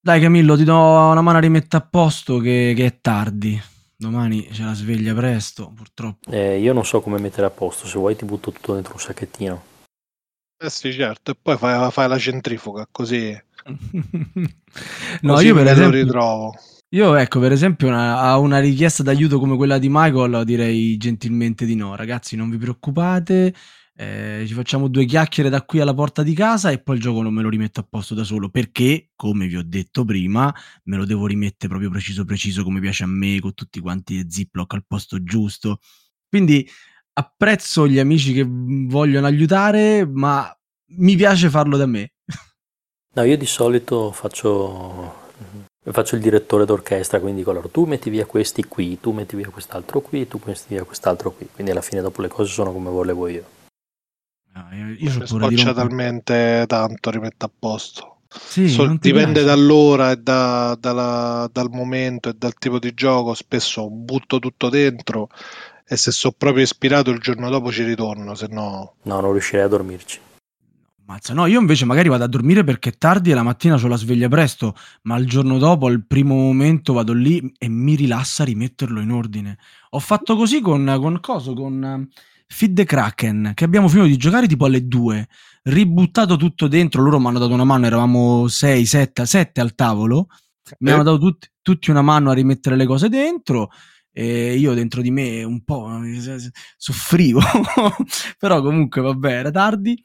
Dai 0.00 0.20
Camillo, 0.20 0.56
ti 0.56 0.64
do 0.64 0.76
una 0.76 1.20
mano 1.20 1.38
a 1.38 1.40
rimettere 1.40 1.82
a 1.82 1.86
posto 1.86 2.38
che, 2.38 2.72
che 2.76 2.86
è 2.86 3.00
tardi. 3.00 3.60
Domani 3.96 4.46
c'è 4.46 4.62
la 4.62 4.74
sveglia 4.74 5.12
presto, 5.12 5.72
purtroppo. 5.74 6.30
Eh, 6.30 6.60
io 6.60 6.72
non 6.72 6.84
so 6.84 7.00
come 7.00 7.18
mettere 7.18 7.46
a 7.46 7.50
posto, 7.50 7.86
se 7.88 7.98
vuoi 7.98 8.14
ti 8.14 8.24
butto 8.24 8.52
tutto 8.52 8.74
dentro 8.74 8.92
un 8.94 9.00
sacchettino. 9.00 9.62
Eh 10.60 10.70
sì, 10.70 10.92
certo, 10.92 11.32
e 11.32 11.34
poi 11.34 11.56
fai, 11.56 11.90
fai 11.90 12.08
la 12.08 12.18
centrifuga, 12.18 12.86
così, 12.90 13.36
no, 15.22 15.34
così 15.34 15.46
io 15.46 15.54
per 15.54 15.64
me 15.64 15.74
lo 15.74 15.88
esempio, 15.88 15.90
ritrovo. 15.90 16.54
io 16.90 17.14
ecco, 17.16 17.40
per 17.40 17.52
esempio, 17.52 17.88
una- 17.88 18.20
a 18.20 18.38
una 18.38 18.60
richiesta 18.60 19.02
d'aiuto 19.02 19.38
come 19.38 19.56
quella 19.56 19.78
di 19.78 19.88
Michael 19.90 20.44
direi 20.44 20.96
gentilmente 20.96 21.66
di 21.66 21.74
no. 21.74 21.94
Ragazzi, 21.94 22.34
non 22.36 22.48
vi 22.50 22.56
preoccupate, 22.56 23.54
eh, 23.94 24.44
ci 24.46 24.54
facciamo 24.54 24.88
due 24.88 25.04
chiacchiere 25.04 25.50
da 25.50 25.62
qui 25.64 25.80
alla 25.80 25.92
porta 25.94 26.22
di 26.22 26.32
casa 26.34 26.70
e 26.70 26.80
poi 26.80 26.96
il 26.96 27.02
gioco 27.02 27.20
non 27.22 27.34
me 27.34 27.42
lo 27.42 27.48
rimetto 27.50 27.80
a 27.80 27.86
posto 27.88 28.14
da 28.14 28.24
solo 28.24 28.48
perché, 28.48 29.10
come 29.16 29.46
vi 29.48 29.56
ho 29.56 29.62
detto 29.64 30.04
prima, 30.04 30.54
me 30.84 30.96
lo 30.96 31.04
devo 31.04 31.26
rimettere 31.26 31.68
proprio 31.68 31.90
preciso 31.90 32.24
preciso 32.24 32.62
come 32.64 32.80
piace 32.80 33.04
a 33.04 33.06
me, 33.06 33.38
con 33.40 33.54
tutti 33.54 33.80
quanti 33.80 34.14
i 34.14 34.26
ziploc 34.28 34.72
al 34.74 34.84
posto 34.86 35.22
giusto. 35.22 35.80
Quindi 36.28 36.66
apprezzo 37.14 37.86
gli 37.88 37.98
amici 37.98 38.32
che 38.32 38.46
vogliono 38.48 39.26
aiutare, 39.26 40.06
ma 40.10 40.50
mi 40.96 41.16
piace 41.16 41.50
farlo 41.50 41.76
da 41.76 41.86
me. 41.86 42.12
No, 43.14 43.24
io 43.24 43.36
di 43.36 43.46
solito 43.46 44.12
faccio, 44.12 45.14
faccio 45.90 46.14
il 46.14 46.20
direttore 46.22 46.64
d'orchestra, 46.64 47.18
quindi 47.20 47.38
dico, 47.40 47.50
allora 47.50 47.68
tu 47.68 47.84
metti 47.84 48.10
via 48.10 48.26
questi 48.26 48.64
qui, 48.64 49.00
tu 49.00 49.12
metti 49.12 49.34
via 49.34 49.48
quest'altro 49.48 50.00
qui, 50.00 50.28
tu 50.28 50.40
metti 50.44 50.64
via 50.68 50.84
quest'altro 50.84 51.32
qui. 51.32 51.48
Quindi 51.52 51.72
alla 51.72 51.80
fine 51.80 52.00
dopo 52.00 52.22
le 52.22 52.28
cose 52.28 52.52
sono 52.52 52.72
come 52.72 52.90
volevo 52.90 53.26
io. 53.28 53.44
No, 54.54 54.68
io 54.72 54.86
io 54.98 55.18
Mi 55.18 55.26
scoccia 55.26 55.72
talmente 55.72 56.64
tanto 56.66 57.10
rimetto 57.10 57.46
a 57.46 57.50
posto. 57.58 58.16
Sì, 58.28 58.66
ti 58.66 58.98
dipende 59.00 59.40
piace? 59.40 59.44
dall'ora 59.46 60.10
e 60.10 60.16
da- 60.16 60.76
dalla- 60.78 61.48
dal 61.50 61.70
momento 61.70 62.28
e 62.28 62.34
dal 62.34 62.54
tipo 62.54 62.78
di 62.78 62.92
gioco. 62.92 63.34
Spesso 63.34 63.88
butto 63.88 64.38
tutto 64.38 64.68
dentro 64.68 65.28
e 65.86 65.96
se 65.96 66.10
sono 66.10 66.34
proprio 66.36 66.62
ispirato 66.64 67.10
il 67.10 67.20
giorno 67.20 67.48
dopo 67.48 67.72
ci 67.72 67.82
ritorno, 67.84 68.34
se 68.34 68.46
no... 68.50 68.94
No, 69.02 69.20
non 69.20 69.32
riuscirei 69.32 69.64
a 69.64 69.68
dormirci. 69.68 70.20
Mazza, 71.08 71.32
no, 71.32 71.46
io 71.46 71.58
invece 71.58 71.86
magari 71.86 72.10
vado 72.10 72.24
a 72.24 72.26
dormire 72.26 72.64
perché 72.64 72.90
è 72.90 72.98
tardi 72.98 73.30
e 73.30 73.34
la 73.34 73.42
mattina 73.42 73.76
ho 73.76 73.86
la 73.88 73.96
sveglia 73.96 74.28
presto, 74.28 74.74
ma 75.04 75.16
il 75.16 75.26
giorno 75.26 75.56
dopo, 75.56 75.86
al 75.86 76.04
primo 76.06 76.34
momento, 76.34 76.92
vado 76.92 77.14
lì 77.14 77.50
e 77.56 77.66
mi 77.68 77.94
rilassa 77.94 78.44
rimetterlo 78.44 79.00
in 79.00 79.10
ordine. 79.10 79.56
Ho 79.90 80.00
fatto 80.00 80.36
così 80.36 80.60
con, 80.60 80.84
con 81.00 81.18
coso, 81.20 81.54
con 81.54 81.82
eh, 81.82 82.08
Feed 82.46 82.74
the 82.74 82.84
Kraken, 82.84 83.52
che 83.54 83.64
abbiamo 83.64 83.88
finito 83.88 84.06
di 84.06 84.18
giocare 84.18 84.46
tipo 84.46 84.66
alle 84.66 84.86
2, 84.86 85.28
ributtato 85.62 86.36
tutto 86.36 86.68
dentro, 86.68 87.00
loro 87.00 87.18
mi 87.18 87.28
hanno 87.28 87.38
dato 87.38 87.54
una 87.54 87.64
mano, 87.64 87.86
eravamo 87.86 88.46
6, 88.46 88.84
7, 88.84 89.24
7 89.24 89.62
al 89.62 89.74
tavolo, 89.74 90.26
mi 90.80 90.90
Eh, 90.90 90.92
hanno 90.92 91.02
dato 91.04 91.18
tutti, 91.18 91.48
tutti 91.62 91.90
una 91.90 92.02
mano 92.02 92.28
a 92.30 92.34
rimettere 92.34 92.76
le 92.76 92.84
cose 92.84 93.08
dentro 93.08 93.70
e 94.12 94.56
io 94.56 94.74
dentro 94.74 95.00
di 95.00 95.10
me 95.10 95.42
un 95.42 95.64
po' 95.64 95.88
soffrivo, 96.76 97.40
però 98.38 98.60
comunque 98.60 99.00
vabbè, 99.00 99.32
era 99.32 99.50
tardi 99.50 99.98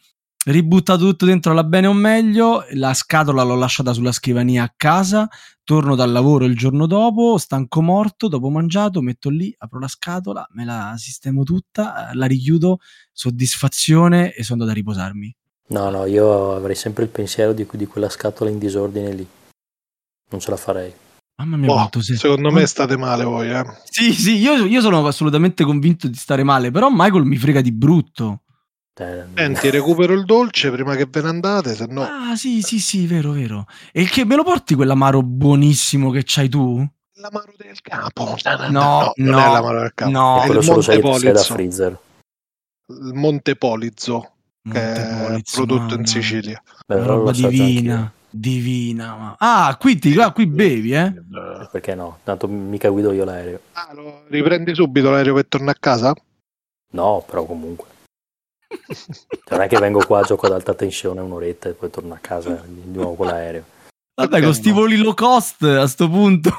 ributtato 0.45 1.05
tutto 1.05 1.25
dentro 1.25 1.51
alla 1.51 1.63
bene 1.63 1.87
o 1.87 1.93
meglio, 1.93 2.65
la 2.73 2.93
scatola 2.93 3.43
l'ho 3.43 3.55
lasciata 3.55 3.93
sulla 3.93 4.11
scrivania 4.11 4.63
a 4.63 4.73
casa, 4.75 5.29
torno 5.63 5.95
dal 5.95 6.11
lavoro 6.11 6.45
il 6.45 6.55
giorno 6.55 6.85
dopo, 6.85 7.37
stanco 7.37 7.81
morto, 7.81 8.27
dopo 8.27 8.49
mangiato, 8.49 9.01
metto 9.01 9.29
lì, 9.29 9.53
apro 9.57 9.79
la 9.79 9.87
scatola, 9.87 10.45
me 10.51 10.65
la 10.65 10.93
sistemo 10.97 11.43
tutta, 11.43 12.09
eh, 12.09 12.15
la 12.15 12.25
richiudo, 12.25 12.79
soddisfazione 13.11 14.33
e 14.33 14.43
sono 14.43 14.61
andato 14.61 14.71
a 14.71 14.81
riposarmi. 14.81 15.35
No, 15.67 15.89
no, 15.89 16.05
io 16.05 16.55
avrei 16.55 16.75
sempre 16.75 17.03
il 17.03 17.09
pensiero 17.09 17.53
di, 17.53 17.65
di 17.71 17.85
quella 17.87 18.09
scatola 18.09 18.49
in 18.49 18.59
disordine 18.59 19.13
lì. 19.13 19.27
Non 20.29 20.39
ce 20.39 20.49
la 20.49 20.57
farei. 20.57 20.93
Mamma 21.35 21.57
mia, 21.57 21.67
quanto 21.67 22.01
sei... 22.01 22.15
secondo 22.15 22.51
me 22.51 22.65
state 22.67 22.95
male 22.95 23.23
voi, 23.23 23.49
eh. 23.49 23.63
Sì, 23.85 24.13
sì, 24.13 24.37
io, 24.37 24.65
io 24.65 24.81
sono 24.81 25.05
assolutamente 25.07 25.63
convinto 25.63 26.07
di 26.07 26.15
stare 26.15 26.43
male, 26.43 26.69
però 26.69 26.89
Michael 26.91 27.23
mi 27.23 27.37
frega 27.37 27.61
di 27.61 27.71
brutto. 27.71 28.42
Senti, 28.95 29.71
recupero 29.71 30.13
il 30.13 30.23
dolce 30.23 30.69
prima 30.69 30.95
che 30.95 31.07
ve 31.09 31.21
ne 31.23 31.29
andate, 31.29 31.73
se 31.73 31.87
no... 31.87 32.03
Ah, 32.03 32.35
sì, 32.35 32.61
sì, 32.61 32.79
sì, 32.79 33.07
vero, 33.07 33.31
vero. 33.31 33.65
E 33.91 34.05
che 34.05 34.23
me 34.23 34.35
lo 34.35 34.43
porti 34.43 34.75
quell'amaro 34.75 35.23
buonissimo 35.23 36.11
che 36.11 36.21
c'hai 36.23 36.47
tu? 36.47 36.87
L'amaro 37.15 37.53
del 37.57 37.81
capo. 37.81 38.35
No, 38.69 39.13
non 39.15 39.29
no, 39.31 39.39
è 39.39 39.51
l'amaro 39.51 39.79
del 39.79 39.91
capo. 39.95 40.11
no. 40.11 40.41
è 40.41 40.45
quello 40.45 40.59
il 40.61 40.67
Monte 40.67 40.99
Polizzo. 40.99 41.53
freezer. 41.53 41.99
Il 42.87 43.13
Monte 43.13 43.55
Polizzo, 43.55 44.31
prodotto 45.51 45.95
in. 45.95 46.05
Sicilia. 46.05 46.61
Beh, 46.85 47.03
roba 47.03 47.31
divina, 47.31 48.11
divina. 48.29 49.15
ma- 49.15 49.35
Ah, 49.39 49.75
qui, 49.79 49.97
ti, 49.97 50.15
ah, 50.19 50.31
qui 50.31 50.45
bevi, 50.45 50.91
eh? 50.91 50.97
anch'io. 50.97 51.69
Perché 51.71 51.95
no? 51.95 52.19
Tanto 52.23 52.47
mica 52.47 52.89
guido 52.89 53.11
io 53.11 53.25
l'aereo. 53.25 53.59
Ah, 53.73 53.91
lo 53.93 54.23
riprendi 54.27 54.75
subito 54.75 55.09
l'aereo 55.09 55.33
per 55.33 55.45
tornare 55.47 55.77
a 55.77 55.79
casa? 55.79 56.13
No, 56.91 57.23
però 57.25 57.45
comunque. 57.45 57.87
Cioè, 58.93 59.57
non 59.57 59.61
è 59.61 59.67
che 59.67 59.79
vengo 59.79 60.03
qua, 60.05 60.21
gioco 60.23 60.45
ad 60.45 60.53
alta 60.53 60.73
tensione 60.73 61.21
un'oretta 61.21 61.69
e 61.69 61.73
poi 61.73 61.89
torno 61.89 62.13
a 62.13 62.17
casa 62.19 62.63
di 62.65 62.91
nuovo 62.91 63.15
con 63.15 63.27
l'aereo. 63.27 63.63
Vabbè, 64.15 64.41
con 64.41 64.53
sti 64.53 64.71
voli 64.71 64.97
low 64.97 65.13
cost 65.13 65.63
a 65.63 65.87
sto 65.87 66.09
punto. 66.09 66.51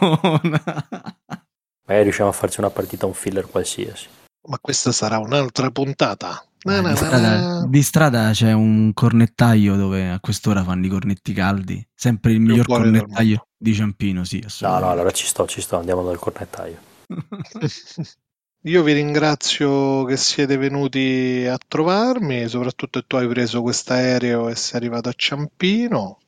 Magari 1.86 2.02
riusciamo 2.02 2.30
a 2.30 2.32
farci 2.32 2.60
una 2.60 2.70
partita, 2.70 3.06
un 3.06 3.14
filler 3.14 3.46
qualsiasi. 3.46 4.08
Ma 4.48 4.58
questa 4.60 4.90
sarà 4.92 5.18
un'altra 5.18 5.70
puntata. 5.70 6.44
Na, 6.64 6.80
na, 6.80 6.90
di, 6.90 6.96
strada, 6.96 7.66
di 7.66 7.82
strada 7.82 8.30
c'è 8.32 8.52
un 8.52 8.92
cornettaio 8.94 9.76
dove 9.76 10.10
a 10.10 10.18
quest'ora 10.18 10.64
fanno 10.64 10.86
i 10.86 10.88
cornetti 10.88 11.32
caldi. 11.32 11.86
Sempre 11.94 12.32
il 12.32 12.40
miglior 12.40 12.66
cornettaio 12.66 13.46
di 13.56 13.74
Ciampino, 13.74 14.24
sì, 14.24 14.44
No, 14.60 14.78
no, 14.78 14.90
allora 14.90 15.10
ci 15.10 15.26
sto, 15.26 15.46
ci 15.46 15.60
sto, 15.60 15.76
andiamo 15.76 16.02
dal 16.02 16.18
cornettaio. 16.18 16.78
Io 18.66 18.82
vi 18.82 18.94
ringrazio 18.94 20.04
che 20.04 20.16
siete 20.16 20.56
venuti 20.56 21.46
a 21.46 21.58
trovarmi, 21.58 22.48
soprattutto 22.48 23.00
che 23.00 23.06
tu 23.06 23.16
hai 23.16 23.28
preso 23.28 23.60
quest'aereo 23.60 24.48
e 24.48 24.56
sei 24.56 24.80
arrivato 24.80 25.10
a 25.10 25.12
Ciampino. 25.14 26.20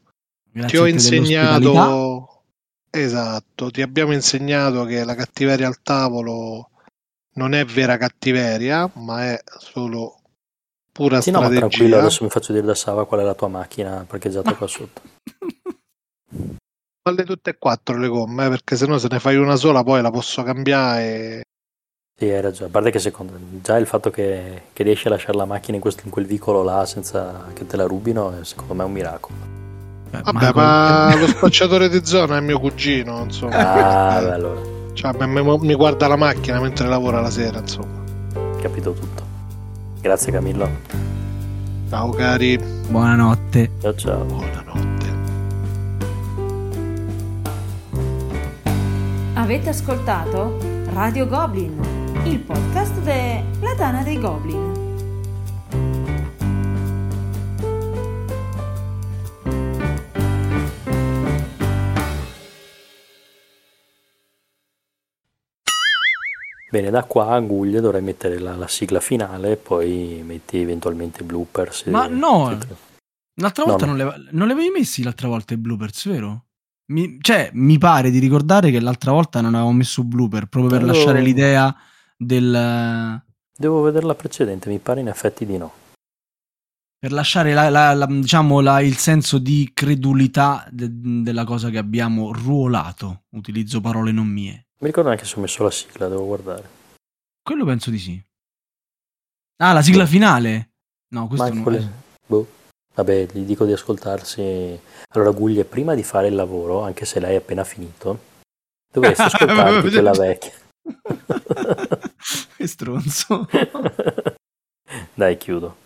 Grazie 0.53 0.68
Ti 0.68 0.84
ho 0.84 0.87
insegnato, 0.87 2.43
esatto, 2.91 3.70
ti 3.70 3.80
abbiamo 3.80 4.12
insegnato 4.12 4.84
che 4.84 5.03
la 5.05 5.14
cattiveria 5.14 5.66
al 5.66 5.80
tavolo 5.82 6.70
non 7.37 7.55
è 7.55 7.64
vera 7.64 7.97
cattiveria, 7.97 8.91
ma 8.97 9.32
è 9.32 9.43
solo 9.59 10.20
pura 10.93 11.22
Sì, 11.22 11.30
no, 11.30 11.41
ma 11.41 11.49
tranquillo, 11.49 11.70
strategia. 11.70 11.99
adesso 11.99 12.24
mi 12.24 12.30
faccio 12.30 12.53
dire 12.53 12.66
da 12.66 12.74
Sava 12.74 13.07
qual 13.07 13.20
è 13.20 13.24
la 13.24 13.34
tua 13.34 13.49
macchina 13.49 14.05
parcheggiata 14.07 14.55
qua 14.55 14.66
sotto. 14.66 15.01
Falle 17.03 17.24
tutte 17.24 17.51
e 17.51 17.57
quattro 17.57 17.97
le 17.97 18.09
gomme, 18.09 18.45
eh, 18.45 18.49
perché 18.51 18.76
se 18.76 18.87
no 18.87 18.99
se 18.99 19.09
ne 19.11 19.20
fai 19.20 19.37
una 19.37 19.57
sola 19.57 19.82
poi 19.82 20.03
la 20.03 20.11
posso 20.11 20.43
cambiare. 20.43 21.45
Sì, 22.19 22.31
hai 22.31 22.41
ragione. 22.41 22.69
A 22.69 22.73
parte 22.73 22.91
che 22.91 22.99
secondo 22.99 23.35
già 23.62 23.77
il 23.77 23.87
fatto 23.87 24.09
che, 24.09 24.62
che 24.73 24.83
riesci 24.83 25.07
a 25.07 25.11
lasciare 25.11 25.37
la 25.37 25.45
macchina 25.45 25.75
in, 25.77 25.83
questo- 25.83 26.01
in 26.07 26.11
quel 26.11 26.25
vicolo 26.25 26.62
là 26.62 26.87
senza 26.87 27.45
che 27.53 27.67
te 27.67 27.77
la 27.77 27.85
rubino, 27.85 28.31
è, 28.41 28.43
secondo 28.43 28.73
me 28.73 28.85
è 28.85 28.87
un 28.87 28.93
miracolo. 28.93 29.37
Eh, 30.12 30.21
Vabbè, 30.23 30.53
ma 30.55 31.14
lo 31.14 31.27
spacciatore 31.27 31.91
di 31.91 32.01
zona 32.05 32.39
è 32.39 32.41
mio 32.41 32.59
cugino, 32.59 33.21
insomma. 33.25 34.14
Ah, 34.17 34.21
beh, 34.23 34.31
allora, 34.33 34.61
Cioè, 34.95 35.27
mi, 35.27 35.43
mi- 35.43 35.59
mi 35.61 35.75
guarda 35.75 36.07
la 36.09 36.17
macchina 36.17 36.59
mentre 36.59 36.89
lavora 36.89 37.21
la 37.21 37.29
sera, 37.29 37.59
insomma. 37.59 38.03
capito 38.62 38.93
tutto. 38.95 39.23
Grazie 40.01 40.33
Camillo. 40.33 40.71
Ciao 41.91 42.09
cari, 42.12 42.59
Buonanotte. 42.89 43.73
Ciao 43.83 43.95
ciao. 43.95 44.25
buonanotte. 44.25 45.05
Avete 49.35 49.69
ascoltato 49.69 50.57
Radio 50.95 51.27
Goblin, 51.27 51.96
il 52.29 52.41
podcast 52.41 52.99
della 53.03 53.74
Tana 53.77 54.03
dei 54.03 54.18
Goblin. 54.18 54.74
Bene, 66.70 66.91
da 66.91 67.05
qua 67.05 67.29
a 67.35 67.41
Guglia 67.41 67.81
dovrai 67.81 68.03
mettere 68.03 68.39
la, 68.41 68.57
la 68.57 68.66
sigla 68.66 68.99
finale 69.01 69.53
e 69.53 69.57
poi 69.57 70.22
metti 70.27 70.59
eventualmente 70.59 71.22
bloopers. 71.22 71.87
e- 71.87 71.91
Ma 71.91 72.07
no! 72.09 72.51
e- 72.51 72.59
L'altra 73.39 73.64
No, 73.64 73.70
volta 73.70 73.87
no. 73.87 73.93
non, 73.95 74.07
le, 74.07 74.29
non 74.33 74.47
le 74.49 74.53
avevi 74.55 74.70
messi 74.70 75.03
l'altra 75.03 75.29
volta 75.29 75.55
i 75.55 75.59
bloopers, 75.59 76.09
vero? 76.09 76.45
Mi- 76.87 77.18
cioè, 77.20 77.51
mi 77.53 77.79
pare 77.79 78.11
di 78.11 78.18
ricordare 78.18 78.70
che 78.70 78.81
l'altra 78.81 79.12
volta 79.12 79.41
non 79.41 79.55
avevo 79.55 79.72
messo 79.72 80.03
blooper 80.05 80.47
proprio 80.47 80.70
per 80.70 80.81
Quello- 80.81 80.93
lasciare 80.95 81.20
l'idea 81.20 81.74
del. 82.17 83.23
Devo 83.59 83.81
vedere 83.83 84.07
la 84.07 84.14
precedente, 84.14 84.69
mi 84.69 84.79
pare 84.79 85.01
in 85.01 85.09
effetti 85.09 85.47
di 85.47 85.57
no. 85.57 85.73
per 86.99 87.12
lasciare 87.12 87.53
la- 87.55 87.69
la- 87.69 87.93
la- 87.95 88.07
diciamo 88.07 88.59
il 88.81 88.97
senso 88.97 89.39
di 89.39 89.71
credulità 89.73 90.67
de- 90.71 90.89
della 91.23 91.45
cosa 91.45 91.71
che 91.71 91.79
abbiamo 91.79 92.33
ruolato. 92.33 93.25
Utilizzo 93.37 93.81
parole 93.81 94.11
non 94.12 94.27
mie. 94.27 94.67
Mi 94.81 94.89
ricordo 94.89 95.11
anche 95.11 95.25
se 95.25 95.37
ho 95.37 95.41
messo 95.41 95.62
la 95.62 95.71
sigla, 95.71 96.09
devo 96.09 96.25
guardare. 96.25 96.69
Quello 97.43 97.64
penso 97.64 97.91
di 97.91 97.99
sì. 97.99 98.21
Ah, 99.62 99.73
la 99.73 99.83
sigla 99.83 100.03
Boh. 100.05 100.09
finale? 100.09 100.71
No, 101.14 101.29
questo 101.29 101.53
non 101.53 101.62
quelle- 101.62 101.93
boh. 102.27 102.47
Vabbè, 102.95 103.29
gli 103.33 103.43
dico 103.45 103.64
di 103.67 103.73
ascoltarsi. 103.73 104.81
Allora, 105.11 105.31
Guglie, 105.31 105.64
prima 105.64 105.95
di 105.95 106.03
fare 106.03 106.27
il 106.29 106.35
lavoro, 106.35 106.83
anche 106.83 107.05
se 107.05 107.21
è 107.21 107.35
appena 107.37 107.62
finito, 107.62 108.19
dovresti 108.93 109.23
ascoltarti 109.23 109.91
quella 109.91 110.11
vecchia. 110.12 110.53
stronzo. 112.66 113.47
Dai, 115.14 115.37
chiudo. 115.37 115.86